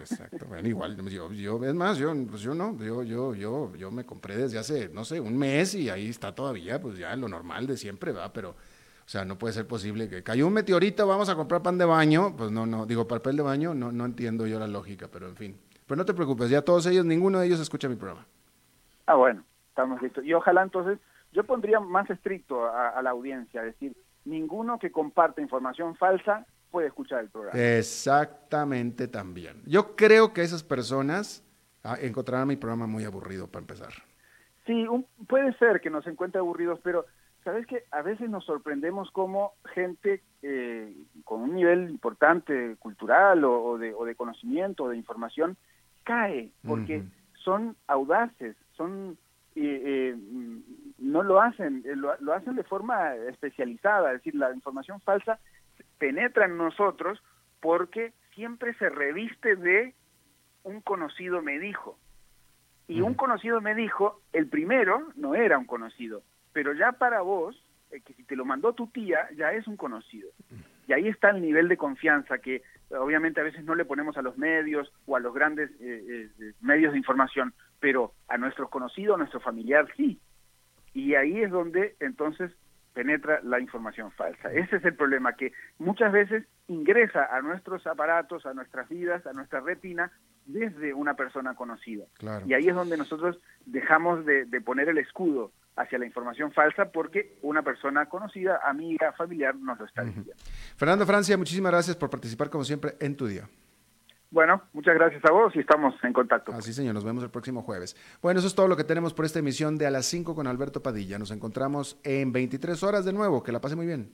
Exacto, 0.00 0.46
bueno, 0.46 0.68
igual, 0.68 0.96
yo, 1.08 1.32
yo, 1.32 1.64
es 1.64 1.74
más, 1.74 1.98
yo, 1.98 2.12
pues 2.28 2.42
yo 2.42 2.54
no, 2.54 2.76
yo, 2.78 3.02
yo, 3.02 3.34
yo, 3.34 3.74
yo 3.76 3.90
me 3.90 4.04
compré 4.04 4.36
desde 4.36 4.58
hace, 4.58 4.88
no 4.88 5.04
sé, 5.04 5.20
un 5.20 5.36
mes 5.36 5.74
y 5.74 5.90
ahí 5.90 6.08
está 6.08 6.34
todavía, 6.34 6.80
pues 6.80 6.98
ya 6.98 7.14
lo 7.16 7.28
normal 7.28 7.66
de 7.66 7.76
siempre, 7.76 8.12
va, 8.12 8.32
pero, 8.32 8.50
o 8.50 9.08
sea, 9.08 9.24
no 9.24 9.38
puede 9.38 9.54
ser 9.54 9.66
posible 9.66 10.08
que 10.08 10.22
cayó 10.22 10.46
un 10.46 10.52
meteorito, 10.52 11.06
vamos 11.06 11.28
a 11.28 11.34
comprar 11.34 11.62
pan 11.62 11.78
de 11.78 11.84
baño, 11.84 12.34
pues 12.36 12.50
no, 12.50 12.66
no, 12.66 12.86
digo, 12.86 13.06
papel 13.06 13.36
de 13.36 13.42
baño, 13.42 13.74
no, 13.74 13.92
no 13.92 14.04
entiendo 14.04 14.46
yo 14.46 14.58
la 14.58 14.68
lógica, 14.68 15.08
pero 15.10 15.28
en 15.28 15.36
fin. 15.36 15.60
Pero 15.86 15.96
no 15.96 16.04
te 16.04 16.14
preocupes, 16.14 16.50
ya 16.50 16.62
todos 16.62 16.86
ellos, 16.86 17.04
ninguno 17.04 17.38
de 17.38 17.46
ellos 17.46 17.60
escucha 17.60 17.88
mi 17.88 17.96
programa. 17.96 18.26
Ah, 19.06 19.14
bueno, 19.14 19.44
estamos 19.68 20.02
listos. 20.02 20.24
Y 20.24 20.34
ojalá 20.34 20.62
entonces, 20.62 20.98
yo 21.32 21.44
pondría 21.44 21.78
más 21.78 22.10
estricto 22.10 22.66
a, 22.66 22.88
a 22.88 23.02
la 23.02 23.10
audiencia, 23.10 23.62
decir, 23.62 23.96
ninguno 24.24 24.78
que 24.78 24.90
comparte 24.90 25.40
información 25.40 25.94
falsa 25.94 26.46
puede 26.70 26.88
escuchar 26.88 27.20
el 27.20 27.30
programa. 27.30 27.58
Exactamente 27.58 29.08
también. 29.08 29.62
Yo 29.66 29.96
creo 29.96 30.32
que 30.32 30.42
esas 30.42 30.62
personas 30.62 31.44
ah, 31.84 31.96
encontrarán 32.00 32.48
mi 32.48 32.56
programa 32.56 32.86
muy 32.86 33.04
aburrido 33.04 33.48
para 33.48 33.62
empezar. 33.62 33.92
Sí, 34.66 34.86
puede 35.28 35.52
ser 35.58 35.80
que 35.80 35.90
nos 35.90 36.06
encuentre 36.06 36.40
aburridos, 36.40 36.80
pero 36.82 37.06
sabes 37.44 37.66
que 37.66 37.84
a 37.92 38.02
veces 38.02 38.28
nos 38.28 38.44
sorprendemos 38.44 39.10
como 39.12 39.52
gente 39.72 40.22
eh, 40.42 40.92
con 41.24 41.42
un 41.42 41.54
nivel 41.54 41.88
importante 41.88 42.76
cultural 42.80 43.44
o, 43.44 43.78
de, 43.78 44.14
conocimiento 44.16 44.84
o 44.84 44.88
de 44.88 44.96
información 44.96 45.56
cae, 46.02 46.50
porque 46.64 47.04
son 47.34 47.76
audaces, 47.86 48.56
son 48.76 49.16
eh, 49.54 49.82
eh, 49.84 50.16
no 50.98 51.22
lo 51.22 51.40
hacen, 51.40 51.82
lo, 51.94 52.32
hacen 52.34 52.56
de 52.56 52.62
forma 52.64 53.14
especializada, 53.14 54.12
es 54.12 54.18
decir, 54.18 54.34
la 54.34 54.52
información 54.52 55.00
falsa 55.00 55.38
penetra 55.98 56.46
en 56.46 56.56
nosotros 56.56 57.22
porque 57.60 58.12
siempre 58.34 58.74
se 58.74 58.88
reviste 58.88 59.56
de 59.56 59.94
un 60.64 60.80
conocido 60.80 61.42
me 61.42 61.58
dijo. 61.58 61.98
Y 62.88 63.00
un 63.00 63.14
conocido 63.14 63.60
me 63.60 63.74
dijo, 63.74 64.20
el 64.32 64.48
primero 64.48 65.08
no 65.16 65.34
era 65.34 65.58
un 65.58 65.64
conocido, 65.64 66.22
pero 66.52 66.72
ya 66.72 66.92
para 66.92 67.20
vos, 67.20 67.60
eh, 67.90 68.00
que 68.00 68.14
si 68.14 68.22
te 68.22 68.36
lo 68.36 68.44
mandó 68.44 68.74
tu 68.74 68.86
tía, 68.88 69.28
ya 69.36 69.52
es 69.52 69.66
un 69.66 69.76
conocido. 69.76 70.28
Y 70.86 70.92
ahí 70.92 71.08
está 71.08 71.30
el 71.30 71.42
nivel 71.42 71.68
de 71.68 71.76
confianza 71.76 72.38
que 72.38 72.62
obviamente 72.90 73.40
a 73.40 73.44
veces 73.44 73.64
no 73.64 73.74
le 73.74 73.84
ponemos 73.84 74.16
a 74.16 74.22
los 74.22 74.38
medios 74.38 74.92
o 75.06 75.16
a 75.16 75.20
los 75.20 75.34
grandes 75.34 75.70
eh, 75.80 76.30
eh, 76.40 76.52
medios 76.60 76.92
de 76.92 76.98
información, 76.98 77.54
pero 77.80 78.12
a 78.28 78.38
nuestros 78.38 78.70
conocidos, 78.70 79.16
a 79.16 79.18
nuestro 79.18 79.40
familiar 79.40 79.88
sí. 79.96 80.20
Y 80.94 81.14
ahí 81.14 81.42
es 81.42 81.50
donde 81.50 81.96
entonces 81.98 82.52
penetra 82.96 83.40
la 83.42 83.60
información 83.60 84.10
falsa. 84.12 84.50
Ese 84.50 84.76
es 84.76 84.84
el 84.86 84.94
problema, 84.94 85.34
que 85.34 85.52
muchas 85.78 86.10
veces 86.12 86.44
ingresa 86.66 87.28
a 87.30 87.42
nuestros 87.42 87.86
aparatos, 87.86 88.46
a 88.46 88.54
nuestras 88.54 88.88
vidas, 88.88 89.26
a 89.26 89.34
nuestra 89.34 89.60
retina, 89.60 90.10
desde 90.46 90.94
una 90.94 91.12
persona 91.12 91.54
conocida. 91.54 92.06
Y 92.46 92.54
ahí 92.54 92.68
es 92.68 92.74
donde 92.74 92.96
nosotros 92.96 93.38
dejamos 93.66 94.24
de, 94.24 94.46
poner 94.64 94.88
el 94.88 94.96
escudo 94.96 95.52
hacia 95.76 95.98
la 95.98 96.06
información 96.06 96.52
falsa 96.52 96.86
porque 96.86 97.36
una 97.42 97.60
persona 97.60 98.06
conocida, 98.06 98.60
amiga, 98.64 99.12
familiar, 99.12 99.54
nos 99.56 99.78
lo 99.78 99.84
está 99.84 100.02
diciendo. 100.02 100.32
Fernando 100.76 101.04
Francia, 101.04 101.36
muchísimas 101.36 101.72
gracias 101.72 101.96
por 101.96 102.08
participar 102.08 102.48
como 102.48 102.64
siempre 102.64 102.94
en 102.98 103.14
tu 103.14 103.26
día. 103.26 103.46
Bueno, 104.30 104.62
muchas 104.72 104.94
gracias 104.94 105.24
a 105.24 105.32
vos 105.32 105.54
y 105.54 105.60
estamos 105.60 105.94
en 106.02 106.12
contacto. 106.12 106.52
Así, 106.52 106.72
señor, 106.72 106.94
nos 106.94 107.04
vemos 107.04 107.22
el 107.22 107.30
próximo 107.30 107.62
jueves. 107.62 107.96
Bueno, 108.20 108.38
eso 108.38 108.48
es 108.48 108.54
todo 108.54 108.68
lo 108.68 108.76
que 108.76 108.84
tenemos 108.84 109.14
por 109.14 109.24
esta 109.24 109.38
emisión 109.38 109.78
de 109.78 109.86
A 109.86 109.90
las 109.90 110.06
5 110.06 110.34
con 110.34 110.46
Alberto 110.46 110.82
Padilla. 110.82 111.18
Nos 111.18 111.30
encontramos 111.30 111.98
en 112.02 112.32
23 112.32 112.82
horas 112.82 113.04
de 113.04 113.12
nuevo. 113.12 113.42
Que 113.42 113.52
la 113.52 113.60
pase 113.60 113.76
muy 113.76 113.86
bien. 113.86 114.12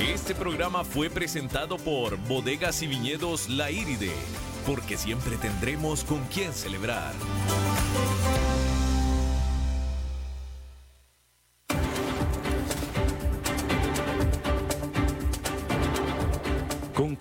Este 0.00 0.34
programa 0.34 0.84
fue 0.84 1.10
presentado 1.10 1.76
por 1.76 2.16
Bodegas 2.28 2.82
y 2.82 2.86
Viñedos 2.86 3.50
La 3.50 3.70
Iride, 3.70 4.12
porque 4.66 4.96
siempre 4.96 5.36
tendremos 5.36 6.02
con 6.04 6.24
quién 6.28 6.52
celebrar. 6.52 7.12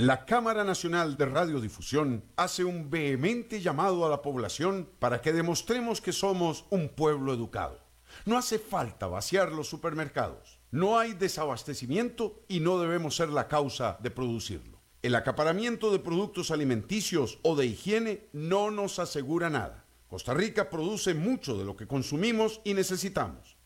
La 0.00 0.26
Cámara 0.26 0.62
Nacional 0.62 1.16
de 1.16 1.26
Radiodifusión 1.26 2.22
hace 2.36 2.62
un 2.62 2.88
vehemente 2.88 3.60
llamado 3.60 4.06
a 4.06 4.08
la 4.08 4.22
población 4.22 4.88
para 5.00 5.20
que 5.20 5.32
demostremos 5.32 6.00
que 6.00 6.12
somos 6.12 6.66
un 6.70 6.88
pueblo 6.88 7.34
educado. 7.34 7.80
No 8.24 8.38
hace 8.38 8.60
falta 8.60 9.08
vaciar 9.08 9.50
los 9.50 9.68
supermercados. 9.68 10.60
No 10.70 11.00
hay 11.00 11.14
desabastecimiento 11.14 12.44
y 12.46 12.60
no 12.60 12.78
debemos 12.78 13.16
ser 13.16 13.30
la 13.30 13.48
causa 13.48 13.98
de 14.00 14.12
producirlo. 14.12 14.78
El 15.02 15.16
acaparamiento 15.16 15.90
de 15.90 15.98
productos 15.98 16.52
alimenticios 16.52 17.40
o 17.42 17.56
de 17.56 17.66
higiene 17.66 18.28
no 18.32 18.70
nos 18.70 19.00
asegura 19.00 19.50
nada. 19.50 19.84
Costa 20.06 20.32
Rica 20.32 20.70
produce 20.70 21.14
mucho 21.14 21.58
de 21.58 21.64
lo 21.64 21.74
que 21.74 21.88
consumimos 21.88 22.60
y 22.62 22.74
necesitamos. 22.74 23.56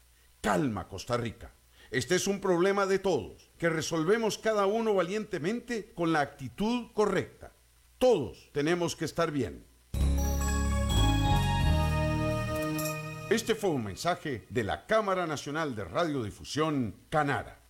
Calma, 0.40 0.88
Costa 0.88 1.18
Rica. 1.18 1.52
Este 1.90 2.14
es 2.14 2.26
un 2.26 2.40
problema 2.40 2.86
de 2.86 2.98
todos, 2.98 3.50
que 3.62 3.68
resolvemos 3.68 4.38
cada 4.38 4.66
uno 4.66 4.92
valientemente 4.92 5.92
con 5.94 6.12
la 6.12 6.18
actitud 6.18 6.90
correcta. 6.94 7.52
Todos 7.96 8.50
tenemos 8.50 8.96
que 8.96 9.04
estar 9.04 9.30
bien. 9.30 9.64
Este 13.30 13.54
fue 13.54 13.70
un 13.70 13.84
mensaje 13.84 14.48
de 14.50 14.64
la 14.64 14.84
Cámara 14.86 15.28
Nacional 15.28 15.76
de 15.76 15.84
Radiodifusión, 15.84 17.06
Canara. 17.08 17.60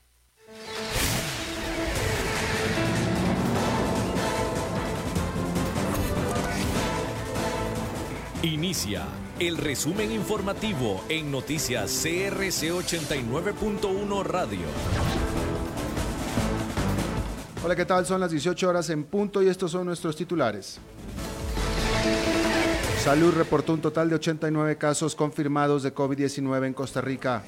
Inicia 8.42 9.06
el 9.38 9.58
resumen 9.58 10.10
informativo 10.10 11.04
en 11.10 11.30
noticias 11.30 11.90
CRC 12.02 12.72
89.1 12.72 14.24
Radio. 14.24 15.41
Hola, 17.64 17.76
¿qué 17.76 17.84
tal? 17.84 18.04
Son 18.04 18.20
las 18.20 18.32
18 18.32 18.68
horas 18.68 18.90
en 18.90 19.04
punto 19.04 19.40
y 19.40 19.48
estos 19.48 19.70
son 19.70 19.86
nuestros 19.86 20.16
titulares. 20.16 20.80
Salud 22.98 23.32
reportó 23.34 23.72
un 23.72 23.80
total 23.80 24.08
de 24.08 24.16
89 24.16 24.76
casos 24.78 25.14
confirmados 25.14 25.84
de 25.84 25.94
COVID-19 25.94 26.66
en 26.66 26.74
Costa 26.74 27.00
Rica. 27.00 27.44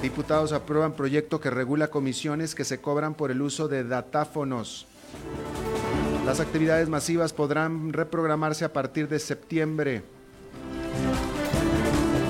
Diputados 0.00 0.52
aprueban 0.52 0.94
proyecto 0.94 1.38
que 1.38 1.50
regula 1.50 1.88
comisiones 1.88 2.54
que 2.54 2.64
se 2.64 2.80
cobran 2.80 3.12
por 3.12 3.30
el 3.30 3.42
uso 3.42 3.68
de 3.68 3.84
datáfonos. 3.84 4.86
Las 6.24 6.40
actividades 6.40 6.88
masivas 6.88 7.34
podrán 7.34 7.92
reprogramarse 7.92 8.64
a 8.64 8.72
partir 8.72 9.06
de 9.06 9.18
septiembre. 9.18 10.02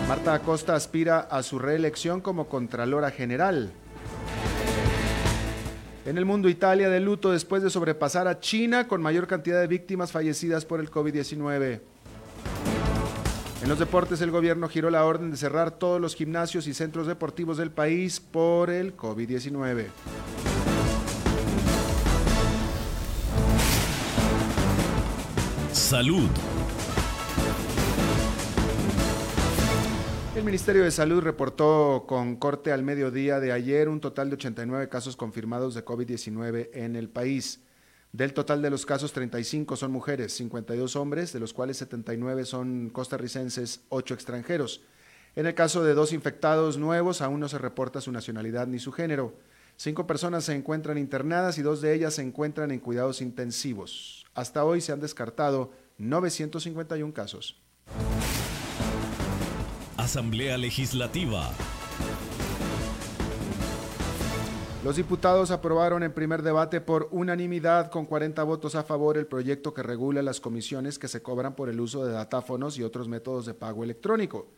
Marta 0.09 0.35
Acosta 0.35 0.75
aspira 0.75 1.21
a 1.21 1.45
su 1.45 1.61
reelección 1.61 2.21
como 2.21 2.49
Contralora 2.49 3.13
General. 3.13 3.73
En 6.05 6.19
el 6.19 6.25
mundo, 6.25 6.49
Italia 6.49 6.89
de 6.89 6.99
luto 6.99 7.31
después 7.31 7.63
de 7.63 7.71
sobrepasar 7.71 8.27
a 8.27 8.41
China 8.41 8.89
con 8.89 9.01
mayor 9.01 9.29
cantidad 9.29 9.61
de 9.61 9.69
víctimas 9.69 10.11
fallecidas 10.11 10.65
por 10.65 10.81
el 10.81 10.91
COVID-19. 10.91 11.81
En 13.63 13.69
los 13.69 13.79
deportes, 13.79 14.21
el 14.21 14.33
gobierno 14.33 14.69
giró 14.69 14.91
la 14.91 15.05
orden 15.05 15.31
de 15.31 15.37
cerrar 15.37 15.71
todos 15.71 16.01
los 16.01 16.17
gimnasios 16.17 16.67
y 16.67 16.75
centros 16.75 17.07
deportivos 17.07 17.57
del 17.57 17.71
país 17.71 18.19
por 18.19 18.69
el 18.71 18.97
COVID-19. 18.97 19.87
Salud. 25.73 26.29
El 30.35 30.45
Ministerio 30.45 30.83
de 30.83 30.91
Salud 30.91 31.21
reportó 31.21 32.05
con 32.09 32.37
corte 32.37 32.73
al 32.73 32.83
mediodía 32.83 33.39
de 33.39 33.53
ayer 33.53 33.91
un 33.91 34.01
total 34.01 34.31
de 34.31 34.37
89 34.37 34.89
casos 34.89 35.15
confirmados 35.15 35.75
de 35.75 35.85
COVID-19 35.85 36.71
en 36.73 36.97
el 36.97 37.11
país. 37.11 37.61
Del 38.13 38.33
total 38.33 38.63
de 38.63 38.71
los 38.71 38.87
casos, 38.87 39.13
35 39.13 39.77
son 39.77 39.93
mujeres, 39.93 40.33
52 40.33 40.97
hombres, 40.97 41.35
de 41.35 41.41
los 41.41 41.53
cuales 41.53 41.77
79 41.77 42.47
son 42.47 42.89
costarricenses, 42.89 43.83
8 43.91 44.15
extranjeros. 44.15 44.81
En 45.37 45.45
el 45.45 45.55
caso 45.55 45.85
de 45.85 45.93
dos 45.93 46.15
infectados 46.15 46.79
nuevos, 46.79 47.21
aún 47.21 47.39
no 47.39 47.49
se 47.51 47.59
reporta 47.59 48.01
su 48.01 48.11
nacionalidad 48.11 48.67
ni 48.67 48.79
su 48.79 48.91
género. 48.91 49.37
Cinco 49.77 50.07
personas 50.07 50.45
se 50.45 50.55
encuentran 50.55 50.97
internadas 50.97 51.59
y 51.59 51.63
dos 51.63 51.83
de 51.83 51.93
ellas 51.93 52.15
se 52.15 52.23
encuentran 52.23 52.71
en 52.71 52.81
cuidados 52.81 53.21
intensivos. 53.21 54.25
Hasta 54.33 54.65
hoy 54.65 54.81
se 54.81 54.93
han 54.93 55.01
descartado 55.01 55.73
951 55.99 57.13
casos. 57.13 57.63
Asamblea 59.97 60.57
Legislativa. 60.57 61.51
Los 64.83 64.97
diputados 64.97 65.51
aprobaron 65.51 66.03
en 66.03 66.13
primer 66.13 66.43
debate 66.43 66.81
por 66.81 67.09
unanimidad 67.13 67.91
con 67.91 68.07
40 68.07 68.43
votos 68.43 68.75
a 68.75 68.85
favor 68.85 69.19
el 69.19 69.27
proyecto 69.27 69.75
que 69.75 69.83
regula 69.83 70.23
las 70.23 70.41
comisiones 70.41 70.99
que 70.99 71.09
se 71.09 71.23
cobran 71.23 71.55
por 71.55 71.69
el 71.69 71.79
uso 71.79 72.05
de 72.05 72.13
datáfonos 72.13 72.79
y 72.79 72.83
otros 72.83 73.07
métodos 73.07 73.45
de 73.45 73.55
pago 73.55 73.85
electrónico. 73.85 74.49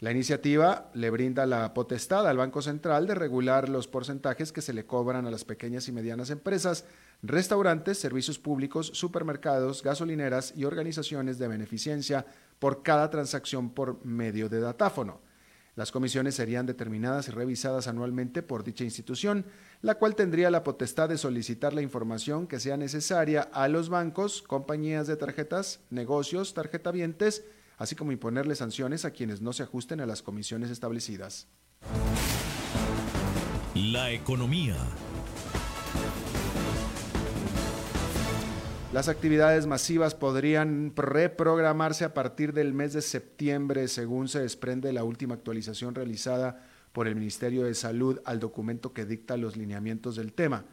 La 0.00 0.12
iniciativa 0.12 0.90
le 0.94 1.10
brinda 1.10 1.44
la 1.44 1.74
potestad 1.74 2.26
al 2.26 2.38
Banco 2.38 2.62
Central 2.62 3.06
de 3.06 3.14
regular 3.14 3.68
los 3.68 3.86
porcentajes 3.86 4.50
que 4.50 4.62
se 4.62 4.72
le 4.72 4.86
cobran 4.86 5.26
a 5.26 5.30
las 5.30 5.44
pequeñas 5.44 5.88
y 5.88 5.92
medianas 5.92 6.30
empresas, 6.30 6.86
restaurantes, 7.22 7.98
servicios 7.98 8.38
públicos, 8.38 8.90
supermercados, 8.94 9.82
gasolineras 9.82 10.54
y 10.56 10.64
organizaciones 10.64 11.38
de 11.38 11.48
beneficencia 11.48 12.24
por 12.60 12.84
cada 12.84 13.10
transacción 13.10 13.70
por 13.70 14.04
medio 14.04 14.48
de 14.48 14.60
datáfono. 14.60 15.20
Las 15.74 15.92
comisiones 15.92 16.34
serían 16.34 16.66
determinadas 16.66 17.28
y 17.28 17.30
revisadas 17.30 17.88
anualmente 17.88 18.42
por 18.42 18.64
dicha 18.64 18.84
institución, 18.84 19.46
la 19.80 19.96
cual 19.96 20.14
tendría 20.14 20.50
la 20.50 20.62
potestad 20.62 21.08
de 21.08 21.16
solicitar 21.16 21.72
la 21.72 21.80
información 21.80 22.46
que 22.46 22.60
sea 22.60 22.76
necesaria 22.76 23.42
a 23.42 23.66
los 23.66 23.88
bancos, 23.88 24.42
compañías 24.42 25.06
de 25.06 25.16
tarjetas, 25.16 25.80
negocios, 25.90 26.54
tarjetavientes, 26.54 27.44
así 27.78 27.96
como 27.96 28.12
imponerle 28.12 28.56
sanciones 28.56 29.04
a 29.04 29.10
quienes 29.10 29.40
no 29.40 29.52
se 29.52 29.62
ajusten 29.62 30.00
a 30.00 30.06
las 30.06 30.22
comisiones 30.22 30.70
establecidas. 30.70 31.48
La 33.74 34.10
economía. 34.10 34.76
Las 38.92 39.08
actividades 39.08 39.68
masivas 39.68 40.16
podrían 40.16 40.92
reprogramarse 40.96 42.04
a 42.04 42.12
partir 42.12 42.52
del 42.52 42.74
mes 42.74 42.92
de 42.92 43.02
septiembre, 43.02 43.86
según 43.86 44.26
se 44.26 44.40
desprende 44.40 44.92
la 44.92 45.04
última 45.04 45.34
actualización 45.34 45.94
realizada 45.94 46.66
por 46.92 47.06
el 47.06 47.14
Ministerio 47.14 47.62
de 47.62 47.74
Salud 47.74 48.18
al 48.24 48.40
documento 48.40 48.92
que 48.92 49.04
dicta 49.04 49.36
los 49.36 49.56
lineamientos 49.56 50.16
del 50.16 50.32
tema. 50.32 50.64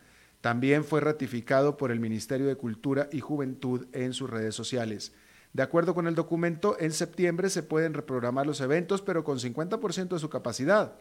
También 0.41 0.83
fue 0.83 0.99
ratificado 0.99 1.77
por 1.77 1.91
el 1.91 1.99
Ministerio 1.99 2.47
de 2.47 2.55
Cultura 2.55 3.07
y 3.11 3.19
Juventud 3.19 3.85
en 3.93 4.13
sus 4.13 4.31
redes 4.31 4.55
sociales. 4.55 5.13
De 5.53 5.61
acuerdo 5.61 5.93
con 5.93 6.07
el 6.07 6.15
documento, 6.15 6.75
en 6.79 6.93
septiembre 6.93 7.51
se 7.51 7.61
pueden 7.61 7.93
reprogramar 7.93 8.47
los 8.47 8.61
eventos, 8.61 9.03
pero 9.03 9.23
con 9.23 9.37
50% 9.37 10.07
de 10.07 10.19
su 10.19 10.29
capacidad. 10.29 10.93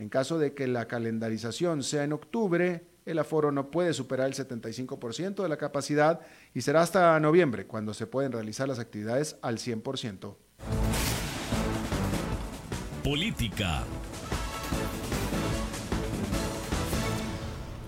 En 0.00 0.08
caso 0.08 0.38
de 0.38 0.54
que 0.54 0.66
la 0.66 0.88
calendarización 0.88 1.82
sea 1.82 2.04
en 2.04 2.14
octubre, 2.14 2.86
el 3.04 3.18
aforo 3.18 3.52
no 3.52 3.70
puede 3.70 3.92
superar 3.92 4.28
el 4.28 4.32
75% 4.32 5.42
de 5.42 5.48
la 5.50 5.58
capacidad 5.58 6.20
y 6.54 6.62
será 6.62 6.80
hasta 6.80 7.20
noviembre 7.20 7.66
cuando 7.66 7.92
se 7.92 8.06
pueden 8.06 8.32
realizar 8.32 8.66
las 8.66 8.78
actividades 8.78 9.36
al 9.42 9.58
100%. 9.58 10.36
Política. 13.04 13.84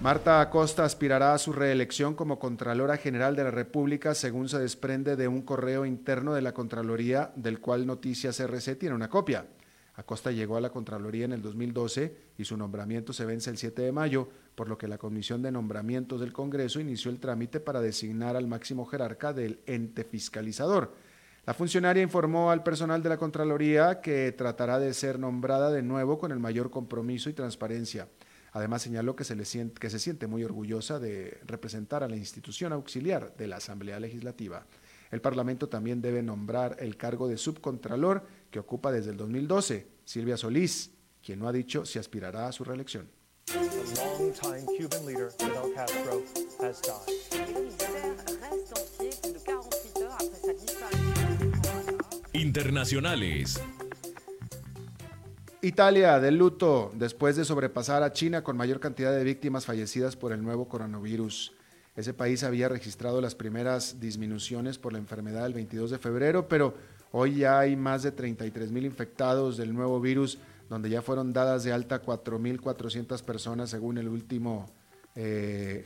Marta 0.03 0.43
Acosta 0.43 0.85
aspirará 0.85 1.33
a 1.33 1.39
su 1.39 1.55
reelección 1.55 2.15
como 2.15 2.39
Contralora 2.39 2.99
General 2.99 3.35
de 3.35 3.45
la 3.45 3.51
República, 3.51 4.15
según 4.15 4.51
se 4.51 4.59
desprende 4.59 5.17
de 5.17 5.29
un 5.29 5.41
correo 5.41 5.87
interno 5.87 6.35
de 6.35 6.43
la 6.43 6.53
Contraloría, 6.53 7.33
del 7.37 7.59
cual 7.61 7.87
Noticias 7.87 8.39
RC 8.39 8.77
tiene 8.77 8.95
una 8.95 9.09
copia. 9.09 9.47
Acosta 9.95 10.31
llegó 10.31 10.57
a 10.57 10.61
la 10.61 10.71
Contraloría 10.71 11.27
en 11.27 11.33
el 11.33 11.43
2012 11.43 12.17
y 12.39 12.45
su 12.45 12.57
nombramiento 12.57 13.13
se 13.13 13.27
vence 13.27 13.51
el 13.51 13.59
7 13.59 13.83
de 13.83 13.93
mayo, 13.93 14.29
por 14.55 14.69
lo 14.69 14.79
que 14.79 14.89
la 14.89 14.97
Comisión 14.97 15.43
de 15.43 15.53
Nombramientos 15.53 16.21
del 16.21 16.33
Congreso 16.33 16.81
inició 16.81 17.11
el 17.11 17.21
trámite 17.21 17.61
para 17.61 17.83
designar 17.83 18.37
al 18.37 18.47
máximo 18.47 18.87
jerarca 18.87 19.33
del 19.33 19.61
ente 19.67 20.05
fiscalizador. 20.05 20.95
La 21.45 21.55
funcionaria 21.55 22.03
informó 22.03 22.51
al 22.51 22.63
personal 22.63 23.03
de 23.03 23.09
la 23.09 23.19
Contraloría 23.19 24.01
que 24.01 24.33
tratará 24.33 24.79
de 24.79 24.95
ser 24.95 25.19
nombrada 25.19 25.71
de 25.71 25.83
nuevo 25.83 26.19
con 26.19 26.33
el 26.33 26.39
mayor 26.39 26.71
compromiso 26.71 27.29
y 27.29 27.35
transparencia. 27.35 28.09
Además 28.53 28.83
señaló 28.83 29.17
que 29.17 29.25
se, 29.25 29.35
le 29.35 29.45
siente, 29.45 29.81
que 29.81 29.91
se 29.91 29.99
siente 29.99 30.27
muy 30.27 30.45
orgullosa 30.45 30.99
de 30.99 31.39
representar 31.47 32.03
a 32.03 32.09
la 32.09 32.17
institución 32.17 32.73
auxiliar 32.73 33.35
de 33.37 33.47
la 33.47 33.57
Asamblea 33.57 33.99
Legislativa. 33.99 34.65
El 35.11 35.21
Parlamento 35.21 35.69
también 35.69 36.01
debe 36.01 36.23
nombrar 36.23 36.77
el 36.79 36.97
cargo 36.97 37.29
de 37.29 37.37
subcontralor 37.37 38.25
que 38.53 38.61
ocupa 38.61 38.93
desde 38.93 39.11
el 39.11 39.17
2012, 39.17 39.89
Silvia 40.05 40.37
Solís, 40.37 40.93
quien 41.25 41.41
no 41.41 41.49
ha 41.49 41.53
dicho 41.53 41.85
si 41.85 41.99
aspirará 41.99 42.47
a 42.47 42.53
su 42.53 42.63
reelección. 42.63 43.11
Internacionales. 52.35 53.61
Italia 55.63 56.19
de 56.21 56.33
luto 56.33 56.91
después 56.95 57.37
de 57.37 57.45
sobrepasar 57.45 58.03
a 58.03 58.13
China 58.13 58.43
con 58.43 58.57
mayor 58.57 58.81
cantidad 58.81 59.17
de 59.17 59.25
víctimas 59.25 59.65
fallecidas 59.65 60.17
por 60.17 60.33
el 60.33 60.43
nuevo 60.43 60.69
coronavirus. 60.69 61.53
Ese 61.95 62.15
país 62.15 62.43
había 62.43 62.69
registrado 62.69 63.21
las 63.21 63.35
primeras 63.35 64.01
disminuciones 64.01 64.79
por 64.79 64.93
la 64.93 64.99
enfermedad 64.99 65.47
el 65.47 65.55
22 65.55 65.91
de 65.91 65.99
febrero, 65.99 66.49
pero 66.49 66.75
hoy 67.13 67.37
ya 67.37 67.61
hay 67.61 67.77
más 67.77 68.03
de 68.03 68.13
33 68.13 68.71
mil 68.73 68.85
infectados 68.85 69.57
del 69.57 69.73
nuevo 69.73 69.99
virus, 70.01 70.39
donde 70.69 70.91
ya 70.91 71.01
fueron 71.03 71.33
dadas 71.33 71.63
de 71.65 71.73
alta 71.73 72.03
4.400 72.03 73.23
personas 73.23 73.71
según 73.71 73.99
el 73.99 74.09
último, 74.09 74.67
eh, 75.15 75.85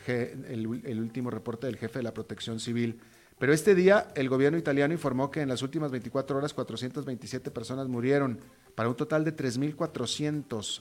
el, 0.49 1.01
último 1.01 1.31
reporte 1.31 1.67
del 1.67 1.77
jefe 1.77 1.99
de 1.99 2.05
la 2.05 2.15
Protección 2.15 2.61
Civil. 2.61 2.99
Pero 3.39 3.53
este 3.53 3.75
día 3.75 4.09
el 4.15 4.31
gobierno 4.31 4.59
italiano 4.59 4.95
informó 4.95 5.31
que 5.31 5.43
en 5.43 5.49
las 5.49 5.61
últimas 5.63 5.91
24 5.91 6.39
horas 6.39 6.55
427 6.55 7.51
personas 7.51 7.89
murieron, 7.89 8.41
para 8.75 8.89
un 8.89 8.97
total 8.97 9.23
de 9.25 9.37
3.400 9.37 10.81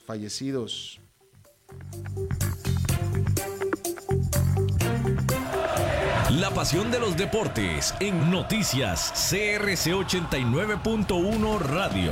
La 6.39 6.49
pasión 6.49 6.91
de 6.91 6.99
los 6.99 7.15
deportes 7.15 7.93
en 8.01 8.29
noticias 8.29 9.13
CRC 9.29 9.93
89.1 9.93 11.59
Radio. 11.59 12.11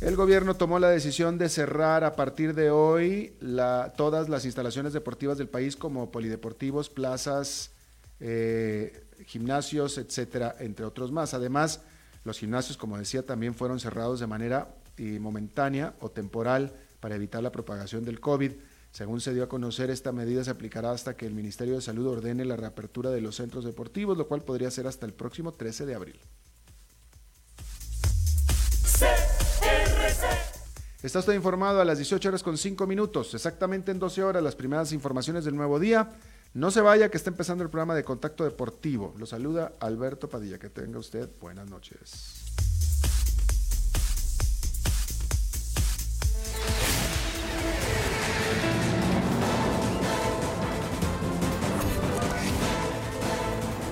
El 0.00 0.14
gobierno 0.14 0.54
tomó 0.54 0.78
la 0.78 0.88
decisión 0.88 1.36
de 1.36 1.48
cerrar 1.48 2.04
a 2.04 2.14
partir 2.14 2.54
de 2.54 2.70
hoy 2.70 3.34
todas 3.96 4.28
las 4.28 4.44
instalaciones 4.44 4.92
deportivas 4.92 5.36
del 5.36 5.48
país 5.48 5.74
como 5.74 6.12
polideportivos, 6.12 6.88
plazas, 6.88 7.72
eh, 8.20 9.04
gimnasios, 9.26 9.98
etcétera, 9.98 10.54
entre 10.60 10.86
otros 10.86 11.10
más. 11.10 11.34
Además, 11.34 11.80
los 12.22 12.38
gimnasios, 12.38 12.76
como 12.76 12.96
decía, 12.96 13.26
también 13.26 13.56
fueron 13.56 13.80
cerrados 13.80 14.20
de 14.20 14.28
manera 14.28 14.68
eh, 14.96 15.18
momentánea 15.18 15.92
o 15.98 16.08
temporal 16.08 16.72
para 17.00 17.16
evitar 17.16 17.42
la 17.42 17.50
propagación 17.50 18.04
del 18.04 18.20
COVID. 18.20 18.52
Según 18.92 19.20
se 19.20 19.32
dio 19.32 19.44
a 19.44 19.48
conocer, 19.48 19.90
esta 19.90 20.12
medida 20.12 20.42
se 20.42 20.50
aplicará 20.50 20.90
hasta 20.90 21.16
que 21.16 21.26
el 21.26 21.34
Ministerio 21.34 21.74
de 21.74 21.80
Salud 21.80 22.08
ordene 22.08 22.44
la 22.44 22.56
reapertura 22.56 23.10
de 23.10 23.20
los 23.20 23.36
centros 23.36 23.64
deportivos, 23.64 24.18
lo 24.18 24.26
cual 24.26 24.42
podría 24.42 24.70
ser 24.70 24.86
hasta 24.86 25.06
el 25.06 25.12
próximo 25.12 25.52
13 25.52 25.86
de 25.86 25.94
abril. 25.94 26.20
Está 31.02 31.20
usted 31.20 31.32
informado 31.32 31.80
a 31.80 31.84
las 31.84 31.96
18 31.96 32.28
horas 32.28 32.42
con 32.42 32.58
5 32.58 32.86
minutos, 32.86 33.32
exactamente 33.32 33.90
en 33.90 33.98
12 33.98 34.22
horas, 34.22 34.42
las 34.42 34.54
primeras 34.54 34.92
informaciones 34.92 35.44
del 35.44 35.56
nuevo 35.56 35.78
día. 35.78 36.10
No 36.52 36.72
se 36.72 36.80
vaya, 36.80 37.10
que 37.10 37.16
está 37.16 37.30
empezando 37.30 37.62
el 37.62 37.70
programa 37.70 37.94
de 37.94 38.02
Contacto 38.02 38.42
Deportivo. 38.42 39.14
Lo 39.16 39.24
saluda 39.24 39.72
Alberto 39.78 40.28
Padilla. 40.28 40.58
Que 40.58 40.68
tenga 40.68 40.98
usted 40.98 41.30
buenas 41.40 41.70
noches. 41.70 42.40